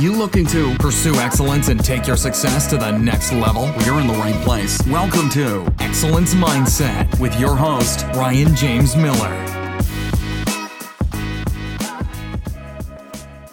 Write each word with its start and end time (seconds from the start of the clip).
you 0.00 0.12
looking 0.12 0.46
to 0.46 0.76
pursue 0.76 1.16
excellence 1.16 1.68
and 1.68 1.84
take 1.84 2.06
your 2.06 2.16
success 2.16 2.68
to 2.70 2.76
the 2.76 2.90
next 2.92 3.32
level? 3.32 3.72
You're 3.84 4.00
in 4.00 4.06
the 4.06 4.14
right 4.14 4.34
place. 4.44 4.80
Welcome 4.86 5.28
to 5.30 5.66
Excellence 5.80 6.34
Mindset 6.34 7.18
with 7.18 7.38
your 7.40 7.56
host, 7.56 8.04
Ryan 8.14 8.54
James 8.54 8.94
Miller. 8.96 9.48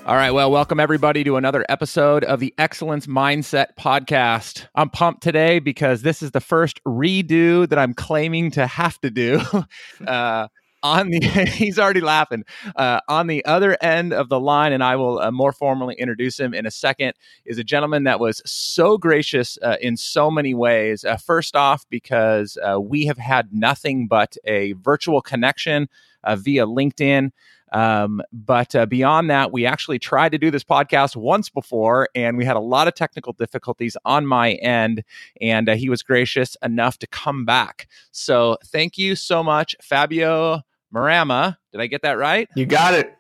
All 0.06 0.16
right. 0.16 0.30
Well, 0.30 0.52
welcome 0.52 0.80
everybody 0.80 1.24
to 1.24 1.38
another 1.38 1.66
episode 1.68 2.24
of 2.24 2.40
the 2.40 2.54
Excellence 2.60 3.08
Mindset 3.08 3.70
podcast. 3.76 4.68
I'm 4.76 4.92
pumped 4.92 5.24
today 5.24 5.58
because 5.58 6.04
this 6.04 6.22
is 6.22 6.30
the 6.30 6.42
first 6.42 6.80
redo 6.84 7.68
that 7.68 7.80
I'm 7.80 7.96
claiming 7.96 8.52
to 8.52 8.68
have 8.68 9.02
to 9.02 9.10
do. 9.10 9.42
uh, 10.08 10.48
on 10.86 11.10
the 11.10 11.20
he's 11.56 11.80
already 11.80 12.00
laughing 12.00 12.44
uh, 12.76 13.00
on 13.10 13.26
the 13.26 13.44
other 13.46 13.76
end 13.82 14.14
of 14.14 14.30
the 14.30 14.40
line 14.40 14.72
and 14.72 14.84
i 14.84 14.96
will 14.96 15.20
uh, 15.20 15.32
more 15.32 15.52
formally 15.52 15.96
introduce 15.96 16.40
him 16.40 16.54
in 16.54 16.66
a 16.68 16.72
second 16.72 17.14
is 17.44 17.58
a 17.58 17.64
gentleman 17.64 18.04
that 18.04 18.20
was 18.20 18.40
so 18.46 18.96
gracious 18.98 19.58
uh, 19.64 19.78
in 19.82 19.98
so 19.98 20.30
many 20.30 20.54
ways 20.54 21.04
uh, 21.04 21.18
first 21.18 21.56
off 21.56 21.86
because 21.90 22.58
uh, 22.64 22.80
we 22.80 23.06
have 23.08 23.18
had 23.18 23.52
nothing 23.52 24.08
but 24.08 24.38
a 24.46 24.74
virtual 24.74 25.22
connection 25.22 25.90
uh, 26.24 26.36
via 26.36 26.68
linkedin 26.68 27.32
um, 27.72 28.22
but 28.32 28.74
uh, 28.74 28.86
beyond 28.86 29.30
that, 29.32 29.52
we 29.52 29.66
actually 29.66 30.00
tried 30.00 30.32
to 30.32 30.38
do 30.38 30.50
this 30.50 30.64
podcast 30.64 31.18
once 31.18 31.50
before, 31.50 32.08
and 32.16 32.38
we 32.38 32.46
had 32.46 32.56
a 32.56 32.62
lot 32.62 32.88
of 32.88 32.94
technical 32.94 33.34
difficulties 33.34 33.98
on 34.06 34.26
my 34.26 34.54
end. 34.54 35.04
And 35.42 35.68
uh, 35.68 35.76
he 35.76 35.90
was 35.90 36.02
gracious 36.02 36.56
enough 36.64 36.98
to 37.00 37.08
come 37.08 37.44
back. 37.44 37.90
So 38.12 38.58
thank 38.68 38.98
you 38.98 39.16
so 39.16 39.44
much, 39.44 39.76
Fabio 39.82 40.62
Marrama. 40.96 41.58
Did 41.72 41.82
I 41.82 41.88
get 41.88 42.04
that 42.04 42.14
right? 42.14 42.48
You 42.56 42.66
got 42.66 42.94
it. 42.94 43.12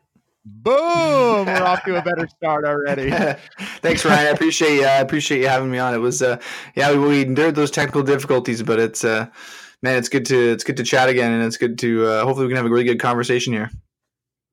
Boom! 0.46 1.48
We're 1.48 1.64
off 1.64 1.84
to 1.86 1.98
a 1.98 2.02
better 2.04 2.28
start 2.28 2.66
already. 2.66 3.10
Thanks, 3.82 4.06
Ryan. 4.06 4.28
I 4.28 4.30
appreciate 4.30 4.76
you. 4.76 4.86
I 4.86 4.98
appreciate 4.98 5.42
you 5.42 5.48
having 5.48 5.72
me 5.72 5.80
on. 5.80 5.94
It 5.94 5.98
was, 5.98 6.22
uh, 6.22 6.40
yeah, 6.76 6.91
we, 6.91 6.99
we 6.99 7.22
endured 7.24 7.55
those 7.55 7.72
technical 7.72 8.04
difficulties, 8.04 8.62
but 8.62 8.80
it's, 8.80 9.04
uh, 9.04 9.26
man, 9.82 9.98
it's 9.98 10.08
good 10.08 10.26
to 10.27 10.52
it's 10.52 10.64
good 10.64 10.77
to 10.77 10.84
chat 10.84 11.10
again, 11.10 11.32
and 11.32 11.44
it's 11.44 11.58
good 11.58 11.80
to 11.80 12.05
uh, 12.05 12.24
hopefully 12.24 12.46
we 12.46 12.52
can 12.52 12.58
have 12.58 12.66
a 12.68 12.70
really 12.70 12.84
good 12.84 12.99
conversation 12.99 13.54
here. 13.54 13.72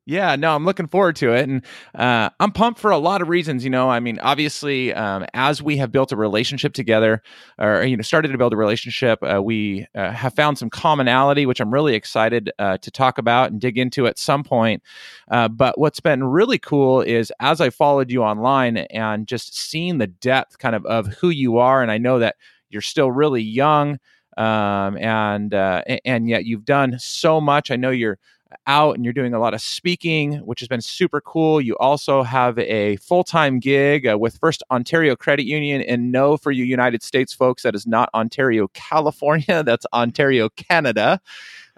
Yeah, 0.04 0.34
no, 0.34 0.56
I'm 0.56 0.64
looking 0.64 0.88
forward 0.88 1.14
to 1.16 1.32
it, 1.32 1.48
and 1.48 1.62
uh, 1.94 2.28
I'm 2.40 2.50
pumped 2.50 2.80
for 2.80 2.90
a 2.90 2.98
lot 2.98 3.22
of 3.22 3.28
reasons. 3.28 3.62
You 3.62 3.70
know, 3.70 3.88
I 3.88 4.00
mean, 4.00 4.18
obviously, 4.18 4.92
um, 4.92 5.24
as 5.32 5.62
we 5.62 5.76
have 5.76 5.92
built 5.92 6.10
a 6.10 6.16
relationship 6.16 6.72
together, 6.74 7.22
or 7.56 7.84
you 7.84 7.96
know, 7.96 8.02
started 8.02 8.32
to 8.32 8.38
build 8.38 8.52
a 8.52 8.56
relationship, 8.56 9.20
uh, 9.22 9.40
we 9.40 9.86
uh, 9.94 10.10
have 10.10 10.34
found 10.34 10.58
some 10.58 10.70
commonality, 10.70 11.46
which 11.46 11.60
I'm 11.60 11.72
really 11.72 11.94
excited 11.94 12.50
uh, 12.58 12.78
to 12.78 12.90
talk 12.90 13.16
about 13.18 13.52
and 13.52 13.60
dig 13.60 13.78
into 13.78 14.08
at 14.08 14.18
some 14.18 14.42
point. 14.42 14.82
Uh, 15.30 15.46
but 15.46 15.78
what's 15.78 16.00
been 16.00 16.24
really 16.24 16.58
cool 16.58 17.00
is 17.00 17.32
as 17.38 17.60
I 17.60 17.70
followed 17.70 18.10
you 18.10 18.24
online 18.24 18.78
and 18.78 19.28
just 19.28 19.56
seeing 19.56 19.98
the 19.98 20.08
depth, 20.08 20.58
kind 20.58 20.74
of, 20.74 20.84
of 20.84 21.06
who 21.14 21.28
you 21.28 21.58
are, 21.58 21.80
and 21.80 21.92
I 21.92 21.98
know 21.98 22.18
that 22.18 22.34
you're 22.70 22.82
still 22.82 23.12
really 23.12 23.42
young, 23.42 24.00
um, 24.36 24.96
and 24.98 25.54
uh, 25.54 25.82
and 26.04 26.28
yet 26.28 26.44
you've 26.44 26.64
done 26.64 26.98
so 26.98 27.40
much. 27.40 27.70
I 27.70 27.76
know 27.76 27.90
you're 27.90 28.18
out 28.66 28.96
and 28.96 29.04
you're 29.04 29.12
doing 29.12 29.34
a 29.34 29.38
lot 29.38 29.54
of 29.54 29.60
speaking, 29.60 30.34
which 30.38 30.60
has 30.60 30.68
been 30.68 30.80
super 30.80 31.20
cool. 31.20 31.60
You 31.60 31.76
also 31.78 32.22
have 32.22 32.58
a 32.58 32.96
full 32.96 33.24
time 33.24 33.58
gig 33.60 34.06
uh, 34.06 34.18
with 34.18 34.38
First 34.38 34.62
Ontario 34.70 35.16
Credit 35.16 35.44
Union. 35.44 35.82
And 35.82 36.12
no, 36.12 36.36
for 36.36 36.50
you 36.50 36.64
United 36.64 37.02
States 37.02 37.32
folks, 37.32 37.62
that 37.62 37.74
is 37.74 37.86
not 37.86 38.10
Ontario, 38.14 38.68
California, 38.74 39.62
that's 39.62 39.86
Ontario, 39.92 40.48
Canada. 40.50 41.20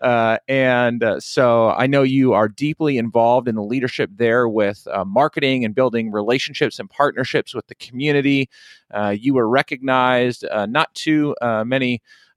Uh, 0.02 0.38
and 0.48 1.04
uh, 1.04 1.20
so 1.20 1.70
I 1.70 1.86
know 1.86 2.02
you 2.02 2.32
are 2.32 2.48
deeply 2.48 2.98
involved 2.98 3.48
in 3.48 3.54
the 3.54 3.62
leadership 3.62 4.10
there 4.16 4.48
with 4.48 4.86
uh, 4.90 5.04
marketing 5.04 5.64
and 5.64 5.74
building 5.74 6.10
relationships 6.10 6.78
and 6.78 6.90
partnerships 6.90 7.54
with 7.54 7.66
the 7.68 7.74
community. 7.76 8.50
Uh, 8.92 9.14
you 9.16 9.34
were 9.34 9.48
recognized 9.48 10.44
uh, 10.46 10.66
not 10.66 10.92
too 10.94 11.34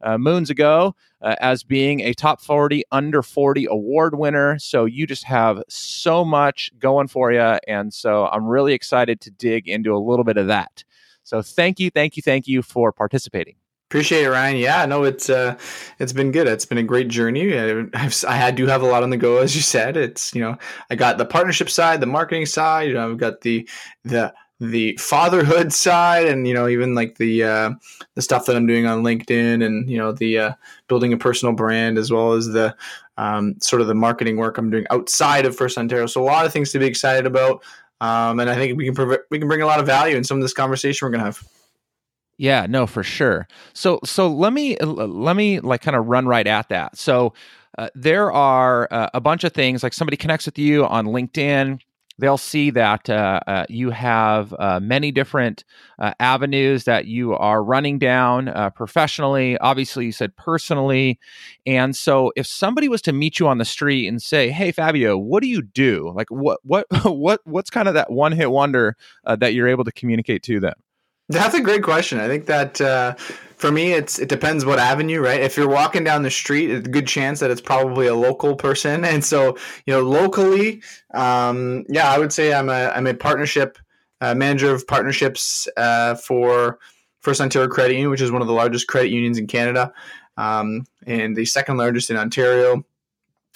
uh, 0.02 0.18
moons 0.18 0.50
ago 0.50 0.96
as 1.22 1.64
being 1.64 2.02
a 2.02 2.14
top 2.14 2.42
40 2.42 2.84
under 2.92 3.24
40 3.24 3.66
award 3.66 4.18
winner. 4.18 4.60
So 4.60 4.86
you 4.86 5.08
just 5.08 5.24
have 5.24 5.62
so 5.68 6.24
much 6.24 6.72
going 6.80 7.08
for 7.08 7.32
you. 7.32 7.58
And 7.68 7.94
so 7.94 8.28
I'm 8.28 8.46
really 8.46 8.74
excited 8.74 9.20
to 9.22 9.32
dig 9.32 9.68
into 9.68 9.96
a 9.96 9.98
little 9.98 10.26
bit 10.26 10.38
of 10.38 10.48
that. 10.48 10.84
So 11.24 11.42
thank 11.42 11.80
you, 11.80 11.90
thank 11.90 12.16
you, 12.16 12.24
thank 12.24 12.48
you 12.48 12.62
for 12.62 12.92
participating. 12.92 13.56
Appreciate 13.90 14.24
it, 14.24 14.30
Ryan. 14.30 14.58
Yeah, 14.58 14.86
no, 14.86 15.06
it's 15.06 15.30
uh, 15.30 15.58
it's 15.98 16.12
been 16.12 16.34
good. 16.34 16.46
It's 16.46 16.66
been 16.66 16.78
a 16.78 16.84
great 16.84 17.08
journey. 17.08 17.58
I, 17.58 17.86
I've, 17.94 18.24
I 18.28 18.52
do 18.52 18.68
have 18.68 18.82
a 18.82 18.86
lot 18.86 19.02
on 19.02 19.12
the 19.12 19.18
go, 19.18 19.38
as 19.38 19.56
you 19.56 19.62
said. 19.62 19.96
It's 19.96 20.36
you 20.36 20.42
know, 20.42 20.58
I 20.90 20.96
got 20.96 21.18
the 21.18 21.26
partnership 21.26 21.70
side, 21.70 22.02
the 22.02 22.06
marketing 22.06 22.48
side. 22.48 22.90
You 22.90 22.96
know, 22.96 23.12
I've 23.12 23.18
got 23.18 23.42
the 23.42 23.68
the 24.04 24.34
the 24.60 24.98
fatherhood 24.98 25.72
side, 25.72 26.28
and 26.28 26.48
you 26.48 26.54
know, 26.54 26.68
even 26.68 26.96
like 26.96 27.18
the 27.18 27.44
uh, 27.44 27.72
the 28.16 28.22
stuff 28.22 28.46
that 28.46 28.56
I'm 28.56 28.66
doing 28.66 28.86
on 28.86 29.04
LinkedIn, 29.04 29.64
and 29.64 29.90
you 29.90 29.98
know, 29.98 30.12
the 30.12 30.40
uh, 30.40 30.52
building 30.88 31.14
a 31.14 31.18
personal 31.18 31.54
brand, 31.54 31.98
as 31.98 32.12
well 32.12 32.34
as 32.34 32.48
the 32.48 32.76
um, 33.18 33.56
sort 33.60 33.82
of 33.82 33.88
the 33.88 33.96
marketing 33.96 34.38
work 34.38 34.58
I'm 34.58 34.70
doing 34.70 34.86
outside 34.90 35.46
of 35.46 35.56
First 35.56 35.78
Ontario. 35.78 36.08
So 36.08 36.22
a 36.22 36.26
lot 36.26 36.46
of 36.46 36.54
things 36.54 36.72
to 36.72 36.80
be 36.80 36.86
excited 36.86 37.26
about, 37.26 37.64
um, 38.02 38.40
and 38.40 38.50
I 38.50 38.56
think 38.56 38.78
we 38.78 38.86
can 38.86 38.96
prov- 38.96 39.20
we 39.30 39.40
can 39.40 39.48
bring 39.48 39.62
a 39.62 39.66
lot 39.66 39.80
of 39.80 39.86
value 39.86 40.16
in 40.16 40.24
some 40.24 40.38
of 40.38 40.44
this 40.44 40.54
conversation 40.54 41.08
we're 41.08 41.12
to 41.14 41.20
have. 41.20 41.44
Yeah, 42.38 42.68
no, 42.70 42.86
for 42.86 43.04
sure. 43.04 43.48
So 43.74 44.00
so 44.04 44.28
let 44.28 44.54
me 44.54 44.78
let 44.78 45.36
me 45.36 45.60
like 45.60 45.82
kind 45.82 45.98
of 45.98 46.08
run 46.08 46.28
right 46.28 46.46
at 46.46 46.70
that. 46.70 46.98
So 46.98 47.34
uh, 47.78 47.90
there 47.96 48.32
are 48.32 48.88
uh, 48.92 49.10
a 49.14 49.22
bunch 49.22 49.44
of 49.44 49.54
things 49.54 49.84
like 49.84 49.94
somebody 49.94 50.18
connects 50.18 50.46
with 50.46 50.58
you 50.58 50.86
on 50.86 51.08
LinkedIn. 51.08 51.80
They'll 52.20 52.38
see 52.38 52.70
that 52.72 53.10
uh, 53.10 53.40
uh 53.48 53.66
you 53.70 53.92
have 53.92 54.54
uh, 54.58 54.80
many 54.80 55.12
different 55.12 55.64
uh, 56.00 56.14
avenues 56.20 56.86
that 56.86 57.06
you 57.06 57.34
are 57.36 57.64
running 57.64 58.00
down 58.00 58.52
professionally. 58.76 59.58
Obviously, 59.60 60.06
you 60.06 60.12
said 60.12 60.36
personally, 60.36 61.20
and 61.66 61.96
so 61.96 62.32
if 62.36 62.48
somebody 62.48 62.90
was 62.90 63.02
to 63.04 63.14
meet 63.14 63.40
you 63.40 63.48
on 63.48 63.58
the 63.58 63.66
street 63.66 64.08
and 64.08 64.22
say, 64.22 64.50
"Hey, 64.50 64.72
Fabio, 64.72 65.18
what 65.18 65.42
do 65.42 65.50
you 65.50 65.62
do? 65.62 66.12
Like, 66.16 66.30
what 66.30 66.60
what 66.64 66.88
what 67.04 67.42
what's 67.46 67.70
kind 67.70 67.88
of 67.88 67.94
that 67.94 68.12
one 68.12 68.32
hit 68.32 68.52
wonder 68.52 68.96
that 69.26 69.54
you're 69.54 69.68
able 69.68 69.84
to 69.84 69.92
communicate 69.92 70.44
to 70.44 70.60
them?" 70.60 70.74
That's 71.30 71.56
a 71.56 71.62
great 71.62 71.84
question. 71.84 72.20
I 72.20 72.28
think 72.28 72.46
that 72.46 72.80
uh, 72.80 73.16
for 73.58 73.72
me, 73.72 73.94
it's 73.94 74.18
it 74.18 74.30
depends 74.30 74.66
what 74.66 74.80
avenue, 74.80 75.20
right? 75.20 75.42
If 75.42 75.58
you're 75.58 75.68
walking 75.68 76.04
down 76.04 76.22
the 76.22 76.32
street, 76.32 76.70
it's 76.70 76.88
a 76.88 76.92
good 76.92 77.08
chance 77.08 77.40
that 77.42 77.52
it's 77.52 77.60
probably 77.62 78.08
a 78.08 78.16
local 78.16 78.56
person, 78.56 79.04
and 79.06 79.24
so 79.24 79.58
you 79.86 79.94
know, 79.94 80.02
locally, 80.02 80.82
um, 81.14 81.86
yeah, 81.90 82.10
I 82.10 82.18
would 82.18 82.32
say 82.32 82.54
I'm 82.54 82.70
a 82.70 82.90
I'm 82.90 83.08
a 83.08 83.14
partnership 83.14 83.78
uh, 84.22 84.36
manager 84.36 84.74
of 84.74 84.88
partnerships 84.88 85.68
uh, 85.76 86.16
for 86.16 86.80
First 87.20 87.42
Ontario 87.42 87.68
Credit 87.68 87.94
Union, 87.94 88.10
which 88.10 88.22
is 88.22 88.32
one 88.32 88.42
of 88.42 88.48
the 88.48 88.54
largest 88.54 88.88
credit 88.88 89.10
unions 89.10 89.38
in 89.38 89.48
Canada, 89.48 89.92
um, 90.38 90.86
and 91.06 91.36
the 91.36 91.46
second 91.46 91.78
largest 91.78 92.10
in 92.10 92.16
Ontario. 92.16 92.86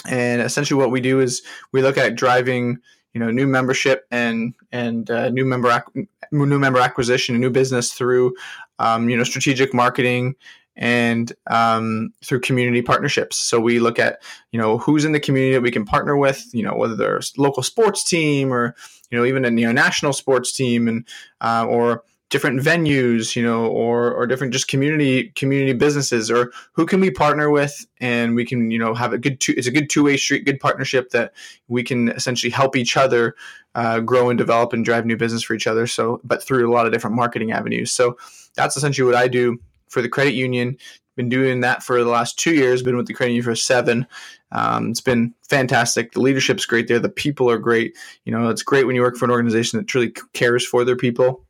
And 0.09 0.41
essentially, 0.41 0.79
what 0.79 0.91
we 0.91 0.99
do 0.99 1.19
is 1.19 1.43
we 1.71 1.81
look 1.81 1.97
at 1.97 2.15
driving 2.15 2.79
you 3.13 3.19
know 3.19 3.31
new 3.31 3.47
membership 3.47 4.05
and 4.11 4.53
and 4.71 5.09
uh, 5.09 5.29
new 5.29 5.45
member 5.45 5.69
ac- 5.69 6.07
new 6.31 6.59
member 6.59 6.79
acquisition 6.79 7.35
and 7.35 7.41
new 7.41 7.49
business 7.49 7.93
through 7.93 8.33
um, 8.79 9.09
you 9.09 9.17
know 9.17 9.23
strategic 9.23 9.73
marketing 9.73 10.35
and 10.77 11.33
um, 11.47 12.13
through 12.23 12.39
community 12.39 12.81
partnerships. 12.81 13.37
So 13.37 13.59
we 13.59 13.79
look 13.79 13.99
at 13.99 14.21
you 14.51 14.59
know 14.59 14.77
who's 14.77 15.05
in 15.05 15.11
the 15.11 15.19
community 15.19 15.53
that 15.53 15.61
we 15.61 15.71
can 15.71 15.85
partner 15.85 16.15
with. 16.17 16.47
You 16.53 16.63
know 16.63 16.75
whether 16.75 16.95
they're 16.95 17.17
a 17.17 17.21
local 17.37 17.63
sports 17.63 18.03
team 18.03 18.53
or 18.53 18.75
you 19.09 19.17
know 19.17 19.25
even 19.25 19.45
a 19.45 19.51
you 19.51 19.67
know, 19.67 19.71
national 19.71 20.13
sports 20.13 20.51
team 20.51 20.87
and 20.87 21.07
uh, 21.41 21.65
or 21.67 22.03
different 22.31 22.61
venues, 22.61 23.35
you 23.35 23.43
know, 23.43 23.67
or 23.67 24.11
or 24.11 24.25
different 24.25 24.53
just 24.53 24.67
community 24.67 25.29
community 25.35 25.73
businesses, 25.73 26.31
or 26.31 26.51
who 26.71 26.87
can 26.87 26.99
we 26.99 27.11
partner 27.11 27.51
with, 27.51 27.85
and 27.99 28.33
we 28.35 28.43
can 28.43 28.71
you 28.71 28.79
know 28.79 28.95
have 28.95 29.13
a 29.13 29.19
good 29.19 29.39
two, 29.39 29.53
it's 29.55 29.67
a 29.67 29.71
good 29.71 29.89
two 29.89 30.03
way 30.03 30.17
street, 30.17 30.45
good 30.45 30.59
partnership 30.59 31.11
that 31.11 31.33
we 31.67 31.83
can 31.83 32.09
essentially 32.09 32.49
help 32.49 32.75
each 32.75 32.97
other 32.97 33.35
uh, 33.75 33.99
grow 33.99 34.29
and 34.29 34.39
develop 34.39 34.73
and 34.73 34.83
drive 34.83 35.05
new 35.05 35.17
business 35.17 35.43
for 35.43 35.53
each 35.53 35.67
other. 35.67 35.85
So, 35.85 36.19
but 36.23 36.41
through 36.41 36.69
a 36.69 36.73
lot 36.73 36.87
of 36.87 36.93
different 36.93 37.15
marketing 37.15 37.51
avenues. 37.51 37.91
So 37.91 38.17
that's 38.55 38.75
essentially 38.75 39.05
what 39.05 39.15
I 39.15 39.27
do 39.27 39.59
for 39.89 40.01
the 40.01 40.09
credit 40.09 40.33
union. 40.33 40.77
Been 41.17 41.27
doing 41.27 41.59
that 41.59 41.83
for 41.83 42.01
the 42.01 42.09
last 42.09 42.39
two 42.39 42.55
years. 42.55 42.81
Been 42.81 42.95
with 42.95 43.07
the 43.07 43.13
credit 43.13 43.33
union 43.33 43.43
for 43.43 43.55
seven. 43.55 44.07
Um, 44.53 44.91
it's 44.91 45.01
been 45.01 45.33
fantastic. 45.49 46.13
The 46.13 46.21
leadership's 46.21 46.65
great 46.65 46.87
there. 46.87 46.99
The 46.99 47.09
people 47.09 47.49
are 47.51 47.57
great. 47.57 47.97
You 48.23 48.31
know, 48.31 48.47
it's 48.47 48.63
great 48.63 48.87
when 48.87 48.95
you 48.95 49.01
work 49.01 49.17
for 49.17 49.25
an 49.25 49.31
organization 49.31 49.77
that 49.77 49.87
truly 49.87 50.13
cares 50.33 50.65
for 50.65 50.85
their 50.85 50.95
people 50.95 51.45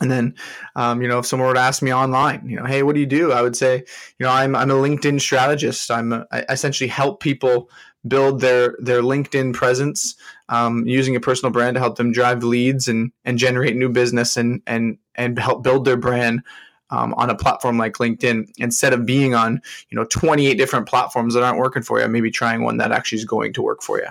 and 0.00 0.10
then, 0.10 0.34
um, 0.76 1.02
you 1.02 1.08
know, 1.08 1.18
if 1.18 1.26
someone 1.26 1.48
were 1.48 1.54
to 1.54 1.60
ask 1.60 1.82
me 1.82 1.92
online, 1.92 2.48
you 2.48 2.56
know, 2.56 2.64
hey, 2.64 2.82
what 2.82 2.94
do 2.94 3.00
you 3.00 3.06
do? 3.06 3.32
I 3.32 3.42
would 3.42 3.56
say, 3.56 3.84
you 4.18 4.26
know, 4.26 4.30
I'm, 4.30 4.56
I'm 4.56 4.70
a 4.70 4.74
LinkedIn 4.74 5.20
strategist. 5.20 5.90
I'm 5.90 6.12
a, 6.12 6.26
I 6.32 6.44
essentially 6.48 6.88
help 6.88 7.20
people 7.20 7.70
build 8.08 8.40
their 8.40 8.76
their 8.78 9.02
LinkedIn 9.02 9.52
presence 9.52 10.16
um, 10.48 10.86
using 10.86 11.16
a 11.16 11.20
personal 11.20 11.52
brand 11.52 11.74
to 11.74 11.80
help 11.80 11.96
them 11.96 12.12
drive 12.12 12.42
leads 12.42 12.88
and 12.88 13.12
and 13.24 13.38
generate 13.38 13.76
new 13.76 13.88
business 13.88 14.36
and 14.36 14.62
and 14.66 14.96
and 15.14 15.38
help 15.38 15.62
build 15.62 15.84
their 15.84 15.98
brand 15.98 16.42
um, 16.90 17.14
on 17.14 17.30
a 17.30 17.36
platform 17.36 17.78
like 17.78 17.94
LinkedIn 17.94 18.50
instead 18.58 18.92
of 18.92 19.04
being 19.04 19.34
on 19.34 19.60
you 19.90 19.96
know 19.96 20.04
28 20.04 20.54
different 20.54 20.88
platforms 20.88 21.34
that 21.34 21.42
aren't 21.42 21.58
working 21.58 21.82
for 21.82 22.00
you. 22.00 22.08
Maybe 22.08 22.30
trying 22.30 22.62
one 22.62 22.78
that 22.78 22.92
actually 22.92 23.18
is 23.18 23.24
going 23.24 23.52
to 23.54 23.62
work 23.62 23.82
for 23.82 23.98
you. 23.98 24.08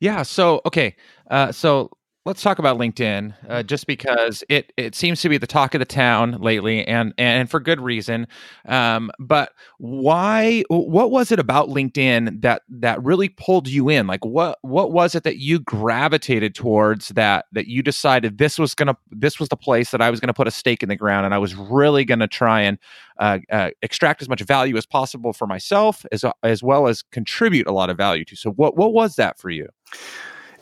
Yeah. 0.00 0.22
So 0.22 0.60
okay. 0.66 0.96
Uh, 1.30 1.52
so 1.52 1.90
let's 2.24 2.42
talk 2.42 2.58
about 2.58 2.78
LinkedIn, 2.78 3.34
uh, 3.48 3.62
just 3.62 3.86
because 3.86 4.44
it 4.48 4.72
it 4.76 4.94
seems 4.94 5.20
to 5.22 5.28
be 5.28 5.38
the 5.38 5.46
talk 5.46 5.74
of 5.74 5.78
the 5.80 5.84
town 5.84 6.32
lately, 6.40 6.86
and 6.86 7.12
and 7.18 7.50
for 7.50 7.60
good 7.60 7.80
reason. 7.80 8.26
Um, 8.66 9.10
but 9.18 9.52
why? 9.78 10.62
What 10.68 11.10
was 11.10 11.32
it 11.32 11.38
about 11.38 11.68
LinkedIn 11.68 12.42
that 12.42 12.62
that 12.68 13.02
really 13.02 13.28
pulled 13.28 13.68
you 13.68 13.88
in? 13.88 14.06
Like, 14.06 14.24
what 14.24 14.58
what 14.62 14.92
was 14.92 15.14
it 15.14 15.24
that 15.24 15.38
you 15.38 15.58
gravitated 15.60 16.54
towards 16.54 17.08
that 17.08 17.46
that 17.52 17.66
you 17.66 17.82
decided 17.82 18.38
this 18.38 18.58
was 18.58 18.74
gonna 18.74 18.96
this 19.10 19.40
was 19.40 19.48
the 19.48 19.56
place 19.56 19.90
that 19.90 20.00
I 20.00 20.10
was 20.10 20.20
gonna 20.20 20.34
put 20.34 20.48
a 20.48 20.52
stake 20.52 20.82
in 20.82 20.88
the 20.88 20.96
ground, 20.96 21.26
and 21.26 21.34
I 21.34 21.38
was 21.38 21.54
really 21.54 22.04
gonna 22.04 22.28
try 22.28 22.62
and 22.62 22.78
uh, 23.18 23.38
uh, 23.50 23.70
extract 23.82 24.22
as 24.22 24.28
much 24.28 24.40
value 24.42 24.76
as 24.76 24.86
possible 24.86 25.32
for 25.32 25.46
myself, 25.46 26.06
as 26.12 26.24
as 26.42 26.62
well 26.62 26.86
as 26.86 27.02
contribute 27.02 27.66
a 27.66 27.72
lot 27.72 27.90
of 27.90 27.96
value 27.96 28.24
to. 28.26 28.36
So, 28.36 28.50
what 28.52 28.76
what 28.76 28.92
was 28.92 29.16
that 29.16 29.38
for 29.38 29.50
you? 29.50 29.68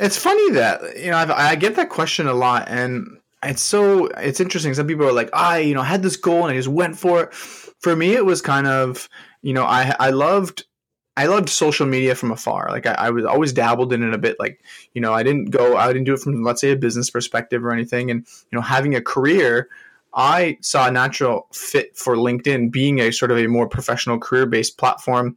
It's 0.01 0.17
funny 0.17 0.53
that 0.53 0.99
you 0.99 1.11
know 1.11 1.19
I've, 1.19 1.31
i 1.31 1.55
get 1.55 1.77
that 1.77 1.91
question 1.91 2.27
a 2.27 2.33
lot, 2.33 2.69
and 2.69 3.19
it's 3.43 3.63
so 3.63 4.07
it's 4.07 4.41
interesting. 4.41 4.73
Some 4.73 4.87
people 4.87 5.07
are 5.07 5.13
like, 5.13 5.29
I 5.35 5.59
you 5.59 5.75
know 5.75 5.83
had 5.83 6.03
this 6.03 6.17
goal 6.17 6.45
and 6.45 6.53
I 6.53 6.57
just 6.57 6.69
went 6.69 6.99
for 6.99 7.25
it. 7.25 7.35
For 7.35 7.95
me, 7.95 8.15
it 8.15 8.25
was 8.25 8.41
kind 8.41 8.67
of 8.67 9.09
you 9.43 9.53
know 9.53 9.65
I 9.65 9.95
I 10.01 10.11
loved 10.11 10.65
I 11.19 11.27
loved 11.27 11.51
social 11.51 11.87
media 11.87 12.15
from 12.15 12.31
afar. 12.31 12.69
Like 12.71 12.87
I, 12.87 12.93
I, 12.93 13.11
was 13.11 13.27
always 13.27 13.53
dabbled 13.53 13.93
in 13.93 14.03
it 14.03 14.15
a 14.15 14.19
bit. 14.19 14.37
Like 14.39 14.65
you 14.95 15.03
know, 15.03 15.13
I 15.13 15.23
didn't 15.23 15.51
go, 15.51 15.77
I 15.77 15.89
didn't 15.89 16.05
do 16.05 16.15
it 16.15 16.21
from 16.21 16.43
let's 16.43 16.63
say 16.63 16.71
a 16.71 16.77
business 16.77 17.11
perspective 17.11 17.63
or 17.63 17.71
anything. 17.71 18.11
And 18.11 18.21
you 18.21 18.57
know, 18.57 18.63
having 18.63 18.95
a 18.95 19.03
career, 19.03 19.69
I 20.15 20.57
saw 20.63 20.89
a 20.89 20.91
natural 20.91 21.47
fit 21.53 21.95
for 21.95 22.17
LinkedIn 22.17 22.73
being 22.73 23.01
a 23.01 23.11
sort 23.11 23.33
of 23.33 23.37
a 23.39 23.49
more 23.49 23.69
professional 23.69 24.19
career 24.19 24.47
based 24.47 24.79
platform 24.79 25.37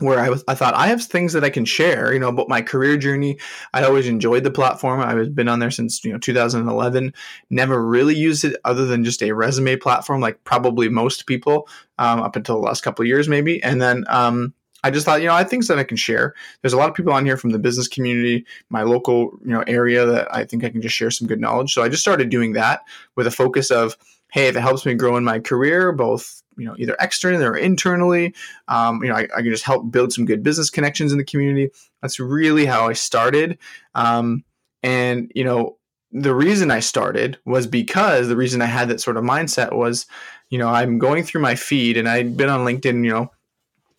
where 0.00 0.20
I 0.20 0.28
was, 0.28 0.44
I 0.48 0.54
thought 0.54 0.74
I 0.74 0.86
have 0.86 1.02
things 1.02 1.32
that 1.32 1.44
I 1.44 1.50
can 1.50 1.64
share, 1.64 2.12
you 2.12 2.20
know, 2.20 2.28
about 2.28 2.48
my 2.48 2.62
career 2.62 2.96
journey. 2.96 3.38
I 3.74 3.82
always 3.82 4.06
enjoyed 4.06 4.44
the 4.44 4.50
platform. 4.50 5.00
I've 5.00 5.34
been 5.34 5.48
on 5.48 5.58
there 5.58 5.70
since 5.70 6.04
you 6.04 6.12
know 6.12 6.18
2011. 6.18 7.12
Never 7.50 7.84
really 7.84 8.14
used 8.14 8.44
it 8.44 8.56
other 8.64 8.86
than 8.86 9.04
just 9.04 9.22
a 9.22 9.32
resume 9.32 9.76
platform, 9.76 10.20
like 10.20 10.42
probably 10.44 10.88
most 10.88 11.26
people 11.26 11.68
um, 11.98 12.20
up 12.20 12.36
until 12.36 12.56
the 12.56 12.66
last 12.66 12.82
couple 12.82 13.02
of 13.02 13.08
years, 13.08 13.28
maybe. 13.28 13.62
And 13.62 13.82
then 13.82 14.04
um, 14.08 14.54
I 14.84 14.90
just 14.90 15.04
thought, 15.04 15.20
you 15.20 15.26
know, 15.26 15.34
I 15.34 15.44
think 15.44 15.66
that 15.66 15.78
I 15.78 15.84
can 15.84 15.96
share. 15.96 16.34
There's 16.62 16.72
a 16.72 16.76
lot 16.76 16.88
of 16.88 16.94
people 16.94 17.12
on 17.12 17.24
here 17.24 17.36
from 17.36 17.50
the 17.50 17.58
business 17.58 17.88
community, 17.88 18.46
my 18.70 18.82
local, 18.82 19.30
you 19.44 19.50
know, 19.50 19.64
area 19.66 20.06
that 20.06 20.32
I 20.34 20.44
think 20.44 20.62
I 20.64 20.70
can 20.70 20.80
just 20.80 20.94
share 20.94 21.10
some 21.10 21.26
good 21.26 21.40
knowledge. 21.40 21.72
So 21.74 21.82
I 21.82 21.88
just 21.88 22.02
started 22.02 22.28
doing 22.28 22.52
that 22.52 22.82
with 23.16 23.26
a 23.26 23.32
focus 23.32 23.70
of, 23.70 23.96
hey, 24.30 24.48
if 24.48 24.56
it 24.56 24.60
helps 24.60 24.84
me 24.84 24.94
grow 24.94 25.16
in 25.16 25.24
my 25.24 25.38
career, 25.38 25.92
both 25.92 26.42
you 26.56 26.64
know 26.64 26.74
either 26.78 26.96
externally 27.00 27.44
or 27.44 27.56
internally 27.56 28.34
um, 28.66 29.02
you 29.02 29.08
know 29.08 29.14
I, 29.14 29.28
I, 29.36 29.42
can 29.42 29.50
just 29.50 29.64
help 29.64 29.90
build 29.90 30.12
some 30.12 30.24
good 30.24 30.42
business 30.42 30.70
connections 30.70 31.12
in 31.12 31.18
the 31.18 31.24
community. 31.24 31.70
That's 32.02 32.20
really 32.20 32.66
how 32.66 32.88
i 32.88 32.92
started. 32.92 33.58
Um, 33.94 34.44
and 34.82 35.30
you 35.34 35.44
know 35.44 35.76
the 36.10 36.34
reason 36.34 36.70
i 36.70 36.80
started 36.80 37.38
was 37.44 37.66
because 37.66 38.28
the 38.28 38.36
reason 38.36 38.62
i 38.62 38.66
had 38.66 38.88
that 38.88 39.00
sort 39.00 39.16
of 39.16 39.24
mindset 39.24 39.74
was 39.74 40.06
you 40.50 40.58
know 40.58 40.68
i'm 40.68 40.98
going 40.98 41.22
through 41.22 41.40
my 41.40 41.54
feed 41.54 41.96
and 41.96 42.08
i'd 42.08 42.36
been 42.36 42.48
on 42.48 42.64
linkedin 42.64 43.04
you 43.04 43.10
know 43.10 43.30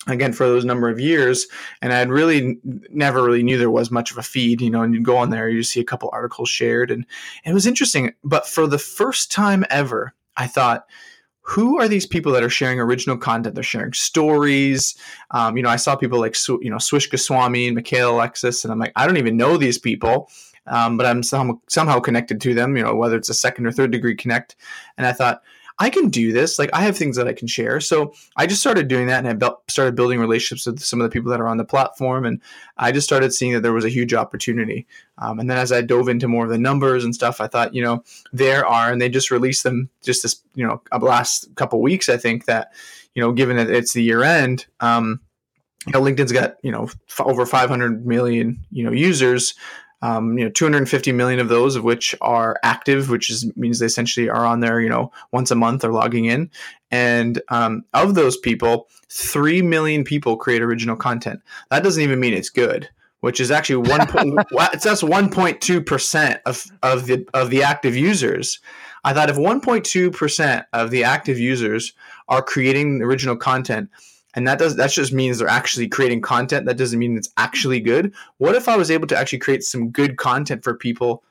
again 0.08 0.34
for 0.34 0.48
those 0.48 0.66
number 0.66 0.90
of 0.90 1.00
years 1.00 1.46
and 1.82 1.94
i'd 1.94 2.10
really 2.10 2.58
never 2.64 3.22
really 3.22 3.44
knew 3.44 3.58
there 3.58 3.70
was 3.70 3.92
much 3.92 4.10
of 4.10 4.18
a 4.18 4.24
feed 4.24 4.62
you 4.62 4.72
know 4.72 4.82
and 4.82 4.96
you 4.96 5.04
go 5.04 5.18
on 5.18 5.30
there 5.30 5.50
you 5.50 5.62
see 5.62 5.82
a 5.82 5.86
couple 5.86 6.10
articles 6.12 6.50
shared 6.50 6.90
and, 6.90 7.06
and 7.44 7.52
it 7.52 7.54
was 7.54 7.68
interesting. 7.68 8.14
But 8.24 8.48
for 8.48 8.68
the 8.68 8.80
first 8.80 9.32
time 9.32 9.66
ever 9.70 10.14
i 10.40 10.48
thought 10.48 10.86
who 11.50 11.80
are 11.80 11.88
these 11.88 12.06
people 12.06 12.32
that 12.32 12.44
are 12.44 12.50
sharing 12.50 12.80
original 12.80 13.18
content? 13.18 13.56
They're 13.56 13.64
sharing 13.64 13.94
stories. 13.94 14.96
Um, 15.32 15.58
you 15.58 15.64
know, 15.64 15.70
I 15.70 15.78
saw 15.78 15.96
people 15.96 16.20
like 16.20 16.36
you 16.48 16.70
know 16.70 16.78
Swish 16.78 17.10
Goswami 17.10 17.66
and 17.66 17.76
Michaela 17.76 18.14
Alexis, 18.14 18.64
and 18.64 18.72
I'm 18.72 18.78
like, 18.78 18.92
I 18.96 19.08
don't 19.08 19.18
even 19.18 19.36
know 19.36 19.58
these 19.58 19.80
people, 19.80 20.30
um, 20.68 20.96
but 20.96 21.08
I'm 21.08 21.24
some, 21.24 21.60
somehow 21.68 22.00
connected 22.02 22.40
to 22.42 22.54
them. 22.54 22.78
You 22.78 22.84
know, 22.84 22.94
whether 22.94 23.16
it's 23.16 23.30
a 23.30 23.34
second 23.34 23.66
or 23.66 23.72
third 23.72 23.90
degree 23.90 24.16
connect. 24.16 24.58
And 25.00 25.08
I 25.08 25.12
thought, 25.12 25.42
I 25.82 25.90
can 25.90 26.10
do 26.10 26.34
this. 26.34 26.60
Like 26.60 26.70
I 26.74 26.82
have 26.82 26.98
things 26.98 27.16
that 27.16 27.28
I 27.28 27.34
can 27.34 27.48
share. 27.48 27.80
So 27.80 28.14
I 28.36 28.46
just 28.46 28.60
started 28.60 28.90
doing 28.90 29.08
that 29.08 29.20
and 29.20 29.28
I 29.28 29.34
built, 29.34 29.62
started 29.70 29.96
building 29.96 30.20
relationships 30.20 30.66
with 30.66 30.82
some 30.82 31.00
of 31.00 31.10
the 31.10 31.14
people 31.14 31.32
that 31.32 31.40
are 31.40 31.48
on 31.48 31.58
the 31.58 31.64
platform. 31.64 32.26
And 32.26 32.42
I 32.78 32.92
just 32.92 33.08
started 33.08 33.34
seeing 33.34 33.54
that 33.54 33.62
there 33.62 33.72
was 33.72 33.86
a 33.86 33.90
huge 33.90 34.14
opportunity. 34.14 34.86
Um, 35.20 35.40
and 35.40 35.50
then 35.50 35.58
as 35.58 35.72
I 35.72 35.82
dove 35.82 36.10
into 36.10 36.28
more 36.28 36.44
of 36.44 36.52
the 36.52 36.58
numbers 36.58 37.06
and 37.06 37.16
stuff, 37.16 37.40
I 37.40 37.48
thought, 37.48 37.74
you 37.74 37.82
know, 37.82 38.04
there 38.34 38.66
are, 38.66 38.92
and 38.92 39.02
they 39.02 39.08
just 39.08 39.32
released 39.32 39.64
them 39.64 39.90
just 40.04 40.24
this, 40.24 40.42
you 40.54 40.68
know, 40.68 40.82
a 40.92 41.00
last 41.00 41.48
couple 41.56 41.82
weeks, 41.82 42.10
I 42.10 42.18
think 42.18 42.46
that, 42.46 42.74
you 43.16 43.22
know, 43.22 43.32
given 43.32 43.56
that 43.56 43.70
it's 43.70 43.94
the 43.94 44.04
year 44.04 44.22
end, 44.22 44.66
um, 44.82 45.22
you 45.88 45.94
know, 45.94 46.02
LinkedIn's 46.02 46.34
got, 46.34 46.56
you 46.62 46.72
know, 46.72 46.84
f- 46.84 47.22
over 47.22 47.46
500 47.46 48.06
million, 48.06 48.66
you 48.70 48.84
know, 48.84 48.92
users. 48.92 49.56
Um, 50.02 50.38
you 50.38 50.46
know, 50.46 50.50
250 50.52 51.12
million 51.12 51.40
of 51.40 51.50
those 51.50 51.76
of 51.76 51.84
which 51.84 52.16
are 52.22 52.58
active, 52.64 53.10
which 53.10 53.30
is 53.30 53.52
means 53.58 53.80
they 53.80 53.86
essentially 53.86 54.30
are 54.30 54.46
on 54.46 54.62
there, 54.62 54.80
you 54.80 54.90
know, 54.90 55.12
once 55.32 55.52
a 55.52 55.56
month 55.56 55.84
or 55.84 55.92
logging 55.92 56.26
in. 56.26 56.50
And 56.92 57.42
um, 57.50 57.84
of 57.94 58.16
those 58.16 58.38
people, 58.38 58.88
three 59.10 59.62
million 59.62 60.04
people 60.04 60.38
create 60.38 60.62
original 60.62 60.96
content. 60.96 61.42
That 61.70 61.84
doesn't 61.84 62.02
even 62.02 62.20
mean 62.20 62.34
it's 62.34 62.50
good, 62.50 62.90
which 63.20 63.40
is 63.40 63.52
actually 63.52 63.90
one 63.90 64.08
point. 64.10 64.40
it's 64.74 64.86
just 64.86 65.04
1.2 65.04 65.86
percent 65.86 66.42
of 66.46 66.64
of 66.82 67.06
the 67.06 67.28
of 67.34 67.50
the 67.50 67.64
active 67.64 67.96
users. 67.96 68.60
I 69.04 69.14
thought 69.14 69.30
if 69.30 69.38
1.2 69.38 70.16
percent 70.16 70.66
of 70.74 70.92
the 70.92 71.04
active 71.04 71.40
users 71.40 71.94
are 72.28 72.42
creating 72.42 73.02
original 73.02 73.36
content, 73.36 73.90
and 74.36 74.48
that 74.48 74.60
does 74.60 74.76
that 74.76 74.92
just 74.92 75.14
means 75.14 75.40
they're 75.40 75.48
actually 75.48 75.88
creating 75.88 76.22
content. 76.22 76.66
That 76.66 76.78
doesn't 76.78 77.00
mean 77.00 77.18
it's 77.18 77.32
actually 77.38 77.80
good. 77.80 78.14
What 78.38 78.56
if 78.56 78.68
i 78.68 78.78
was 78.78 78.92
able 78.92 79.08
to 79.08 79.18
actually 79.18 79.40
create 79.40 79.64
some 79.64 79.90
good 79.90 80.18
content 80.18 80.64
for 80.64 80.76
people 80.76 81.24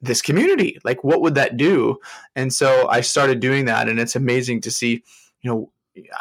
this 0.00 0.22
community? 0.22 0.78
Like 0.84 1.04
what 1.04 1.20
would 1.22 1.34
that 1.34 1.56
do? 1.56 1.98
And 2.34 2.52
so 2.52 2.88
i 2.88 3.00
started 3.00 3.40
doing 3.40 3.66
that 3.66 3.88
and 3.88 3.98
it's 4.00 4.16
amazing 4.16 4.60
to 4.62 4.70
see 4.70 5.02
you 5.42 5.50
know 5.50 5.70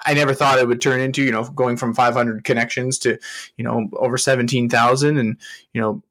I 0.06 0.14
never 0.14 0.34
thought 0.34 0.60
it 0.60 0.68
would 0.68 0.82
turn 0.82 1.02
into, 1.02 1.24
you 1.24 1.32
know, 1.32 1.44
going 1.44 1.78
from 1.78 1.94
500 1.94 2.44
connections 2.44 2.98
to, 3.00 3.18
you 3.58 3.64
know, 3.64 3.90
over 3.98 4.18
17,000 4.18 5.18
and, 5.18 5.38
you 5.74 5.82
know, 5.82 6.02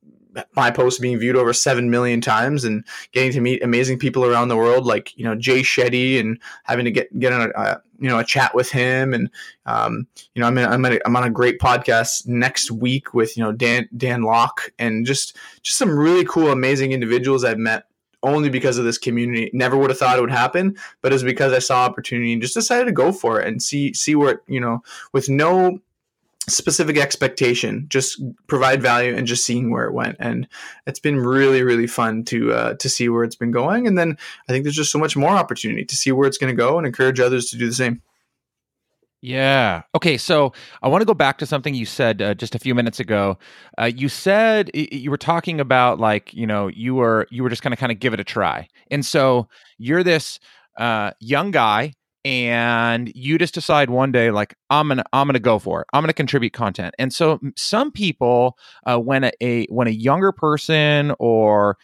my 0.54 0.70
post 0.70 1.00
being 1.00 1.18
viewed 1.18 1.36
over 1.36 1.52
7 1.52 1.90
million 1.90 2.20
times 2.20 2.64
and 2.64 2.84
getting 3.12 3.32
to 3.32 3.40
meet 3.40 3.62
amazing 3.62 3.98
people 3.98 4.24
around 4.24 4.48
the 4.48 4.56
world 4.56 4.86
like 4.86 5.16
you 5.16 5.24
know 5.24 5.34
jay 5.34 5.60
shetty 5.60 6.18
and 6.18 6.40
having 6.64 6.84
to 6.84 6.90
get 6.90 7.18
get 7.18 7.32
on 7.32 7.52
a, 7.54 7.80
you 7.98 8.08
know 8.08 8.18
a 8.18 8.24
chat 8.24 8.54
with 8.54 8.70
him 8.70 9.14
and 9.14 9.30
um, 9.66 10.06
you 10.34 10.40
know 10.40 10.46
I'm 10.46 10.58
in, 10.58 10.66
I'm, 10.66 10.84
in 10.84 10.94
a, 10.94 10.98
I'm 11.06 11.16
on 11.16 11.24
a 11.24 11.30
great 11.30 11.58
podcast 11.58 12.26
next 12.26 12.70
week 12.70 13.14
with 13.14 13.36
you 13.36 13.42
know 13.42 13.52
Dan 13.52 13.88
Dan 13.96 14.22
Lok 14.22 14.72
and 14.78 15.06
just 15.06 15.36
just 15.62 15.78
some 15.78 15.98
really 15.98 16.24
cool 16.24 16.50
amazing 16.50 16.92
individuals 16.92 17.44
I've 17.44 17.58
met 17.58 17.84
only 18.22 18.48
because 18.48 18.78
of 18.78 18.84
this 18.84 18.98
community. 18.98 19.50
Never 19.52 19.76
would 19.76 19.90
have 19.90 19.98
thought 19.98 20.18
it 20.18 20.22
would 20.22 20.30
happen, 20.30 20.76
but 21.02 21.12
it's 21.12 21.22
because 21.22 21.52
I 21.52 21.58
saw 21.58 21.84
opportunity 21.84 22.32
and 22.32 22.42
just 22.42 22.54
decided 22.54 22.86
to 22.86 22.92
go 22.92 23.12
for 23.12 23.40
it 23.40 23.46
and 23.46 23.62
see 23.62 23.92
see 23.94 24.14
where 24.14 24.32
it, 24.32 24.40
you 24.46 24.60
know 24.60 24.82
with 25.12 25.28
no 25.28 25.78
specific 26.48 26.98
expectation 26.98 27.86
just 27.88 28.22
provide 28.46 28.82
value 28.82 29.14
and 29.14 29.26
just 29.26 29.46
seeing 29.46 29.70
where 29.70 29.84
it 29.84 29.94
went 29.94 30.16
and 30.20 30.46
it's 30.86 31.00
been 31.00 31.18
really 31.18 31.62
really 31.62 31.86
fun 31.86 32.22
to 32.24 32.52
uh, 32.52 32.74
to 32.74 32.88
see 32.88 33.08
where 33.08 33.24
it's 33.24 33.36
been 33.36 33.50
going 33.50 33.86
and 33.86 33.96
then 33.96 34.16
i 34.48 34.52
think 34.52 34.64
there's 34.64 34.76
just 34.76 34.92
so 34.92 34.98
much 34.98 35.16
more 35.16 35.30
opportunity 35.30 35.84
to 35.84 35.96
see 35.96 36.12
where 36.12 36.28
it's 36.28 36.38
going 36.38 36.54
to 36.54 36.56
go 36.56 36.76
and 36.76 36.86
encourage 36.86 37.20
others 37.20 37.46
to 37.46 37.56
do 37.56 37.66
the 37.66 37.74
same 37.74 38.02
yeah. 39.26 39.84
Okay. 39.94 40.18
So 40.18 40.52
I 40.82 40.88
want 40.88 41.00
to 41.00 41.06
go 41.06 41.14
back 41.14 41.38
to 41.38 41.46
something 41.46 41.72
you 41.72 41.86
said 41.86 42.20
uh, 42.20 42.34
just 42.34 42.54
a 42.54 42.58
few 42.58 42.74
minutes 42.74 43.00
ago. 43.00 43.38
Uh, 43.78 43.84
you 43.86 44.10
said 44.10 44.70
you 44.74 45.10
were 45.10 45.16
talking 45.16 45.60
about 45.60 45.98
like 45.98 46.34
you 46.34 46.46
know 46.46 46.68
you 46.68 46.94
were 46.94 47.26
you 47.30 47.42
were 47.42 47.48
just 47.48 47.62
going 47.62 47.70
to 47.70 47.76
kind 47.78 47.90
of 47.90 47.98
give 47.98 48.12
it 48.12 48.20
a 48.20 48.24
try, 48.24 48.68
and 48.90 49.02
so 49.02 49.48
you're 49.78 50.02
this 50.02 50.40
uh, 50.76 51.12
young 51.20 51.52
guy 51.52 51.94
and 52.24 53.12
you 53.14 53.36
just 53.36 53.52
decide 53.52 53.90
one 53.90 54.10
day 54.10 54.30
like 54.30 54.54
i'm 54.70 54.88
gonna 54.88 55.04
i'm 55.12 55.26
gonna 55.26 55.38
go 55.38 55.58
for 55.58 55.82
it. 55.82 55.86
I'm 55.92 56.02
gonna 56.02 56.12
contribute 56.12 56.52
content. 56.52 56.94
And 56.98 57.12
so 57.12 57.38
some 57.56 57.92
people 57.92 58.58
uh, 58.86 58.98
when 58.98 59.24
a, 59.24 59.32
a, 59.40 59.66
when 59.66 59.86
a 59.86 59.90
younger 59.90 60.32
person 60.32 61.14
or 61.18 61.76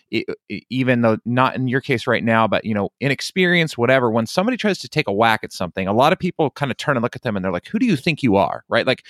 even 0.70 1.02
though 1.02 1.18
not 1.25 1.56
in 1.56 1.68
your 1.68 1.80
case 1.80 2.06
right 2.06 2.25
now 2.25 2.49
but 2.49 2.64
you 2.64 2.75
know 2.75 2.90
inexperienced 3.00 3.76
whatever 3.76 4.11
when 4.11 4.26
somebody 4.26 4.56
tries 4.56 4.78
to 4.78 4.88
take 4.88 5.09
a 5.09 5.12
whack 5.12 5.40
at 5.44 5.52
something 5.52 5.87
a 5.87 5.92
lot 5.92 6.12
of 6.12 6.18
people 6.18 6.50
kind 6.50 6.70
of 6.70 6.76
turn 6.76 6.97
and 6.97 7.02
look 7.02 7.16
at 7.16 7.23
them 7.23 7.37
and 7.37 7.44
they're 7.44 7.52
like 7.52 7.68
who 7.68 7.78
do 7.78 7.87
you 7.87 7.97
think 7.97 8.23
you 8.23 8.37
are? 8.37 8.64
Right? 8.68 8.87
Like 8.87 9.04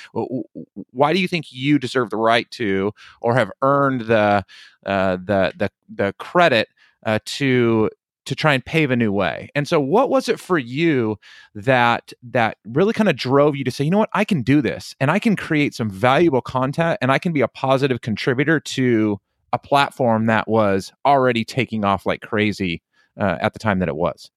why 0.90 1.12
do 1.12 1.20
you 1.20 1.28
think 1.28 1.52
you 1.52 1.78
deserve 1.78 2.10
the 2.10 2.16
right 2.16 2.50
to 2.52 2.92
or 3.20 3.34
have 3.34 3.50
earned 3.62 4.02
the 4.02 4.44
uh, 4.86 5.16
the 5.16 5.52
the 5.56 5.70
the 5.94 6.12
credit 6.18 6.68
uh, 7.06 7.18
to 7.24 7.90
to 8.26 8.34
try 8.34 8.54
and 8.54 8.64
pave 8.64 8.90
a 8.90 8.96
new 8.96 9.12
way. 9.12 9.48
And 9.54 9.66
so 9.66 9.80
what 9.80 10.10
was 10.10 10.28
it 10.28 10.38
for 10.38 10.58
you 10.58 11.18
that 11.54 12.12
that 12.22 12.58
really 12.64 12.92
kind 12.92 13.08
of 13.08 13.16
drove 13.16 13.56
you 13.56 13.64
to 13.64 13.70
say, 13.70 13.84
you 13.84 13.90
know 13.90 13.98
what, 13.98 14.10
I 14.12 14.24
can 14.24 14.42
do 14.42 14.60
this 14.60 14.94
and 15.00 15.10
I 15.10 15.18
can 15.18 15.36
create 15.36 15.74
some 15.74 15.90
valuable 15.90 16.42
content 16.42 16.98
and 17.00 17.10
I 17.10 17.18
can 17.18 17.32
be 17.32 17.40
a 17.40 17.48
positive 17.48 18.00
contributor 18.00 18.60
to 18.60 19.18
a 19.52 19.58
platform 19.58 20.26
that 20.26 20.48
was 20.48 20.92
already 21.04 21.44
taking 21.44 21.84
off 21.84 22.06
like 22.06 22.20
crazy 22.20 22.82
uh, 23.18 23.38
at 23.40 23.52
the 23.52 23.58
time 23.58 23.78
that 23.80 23.88
it 23.88 23.96
was? 23.96 24.30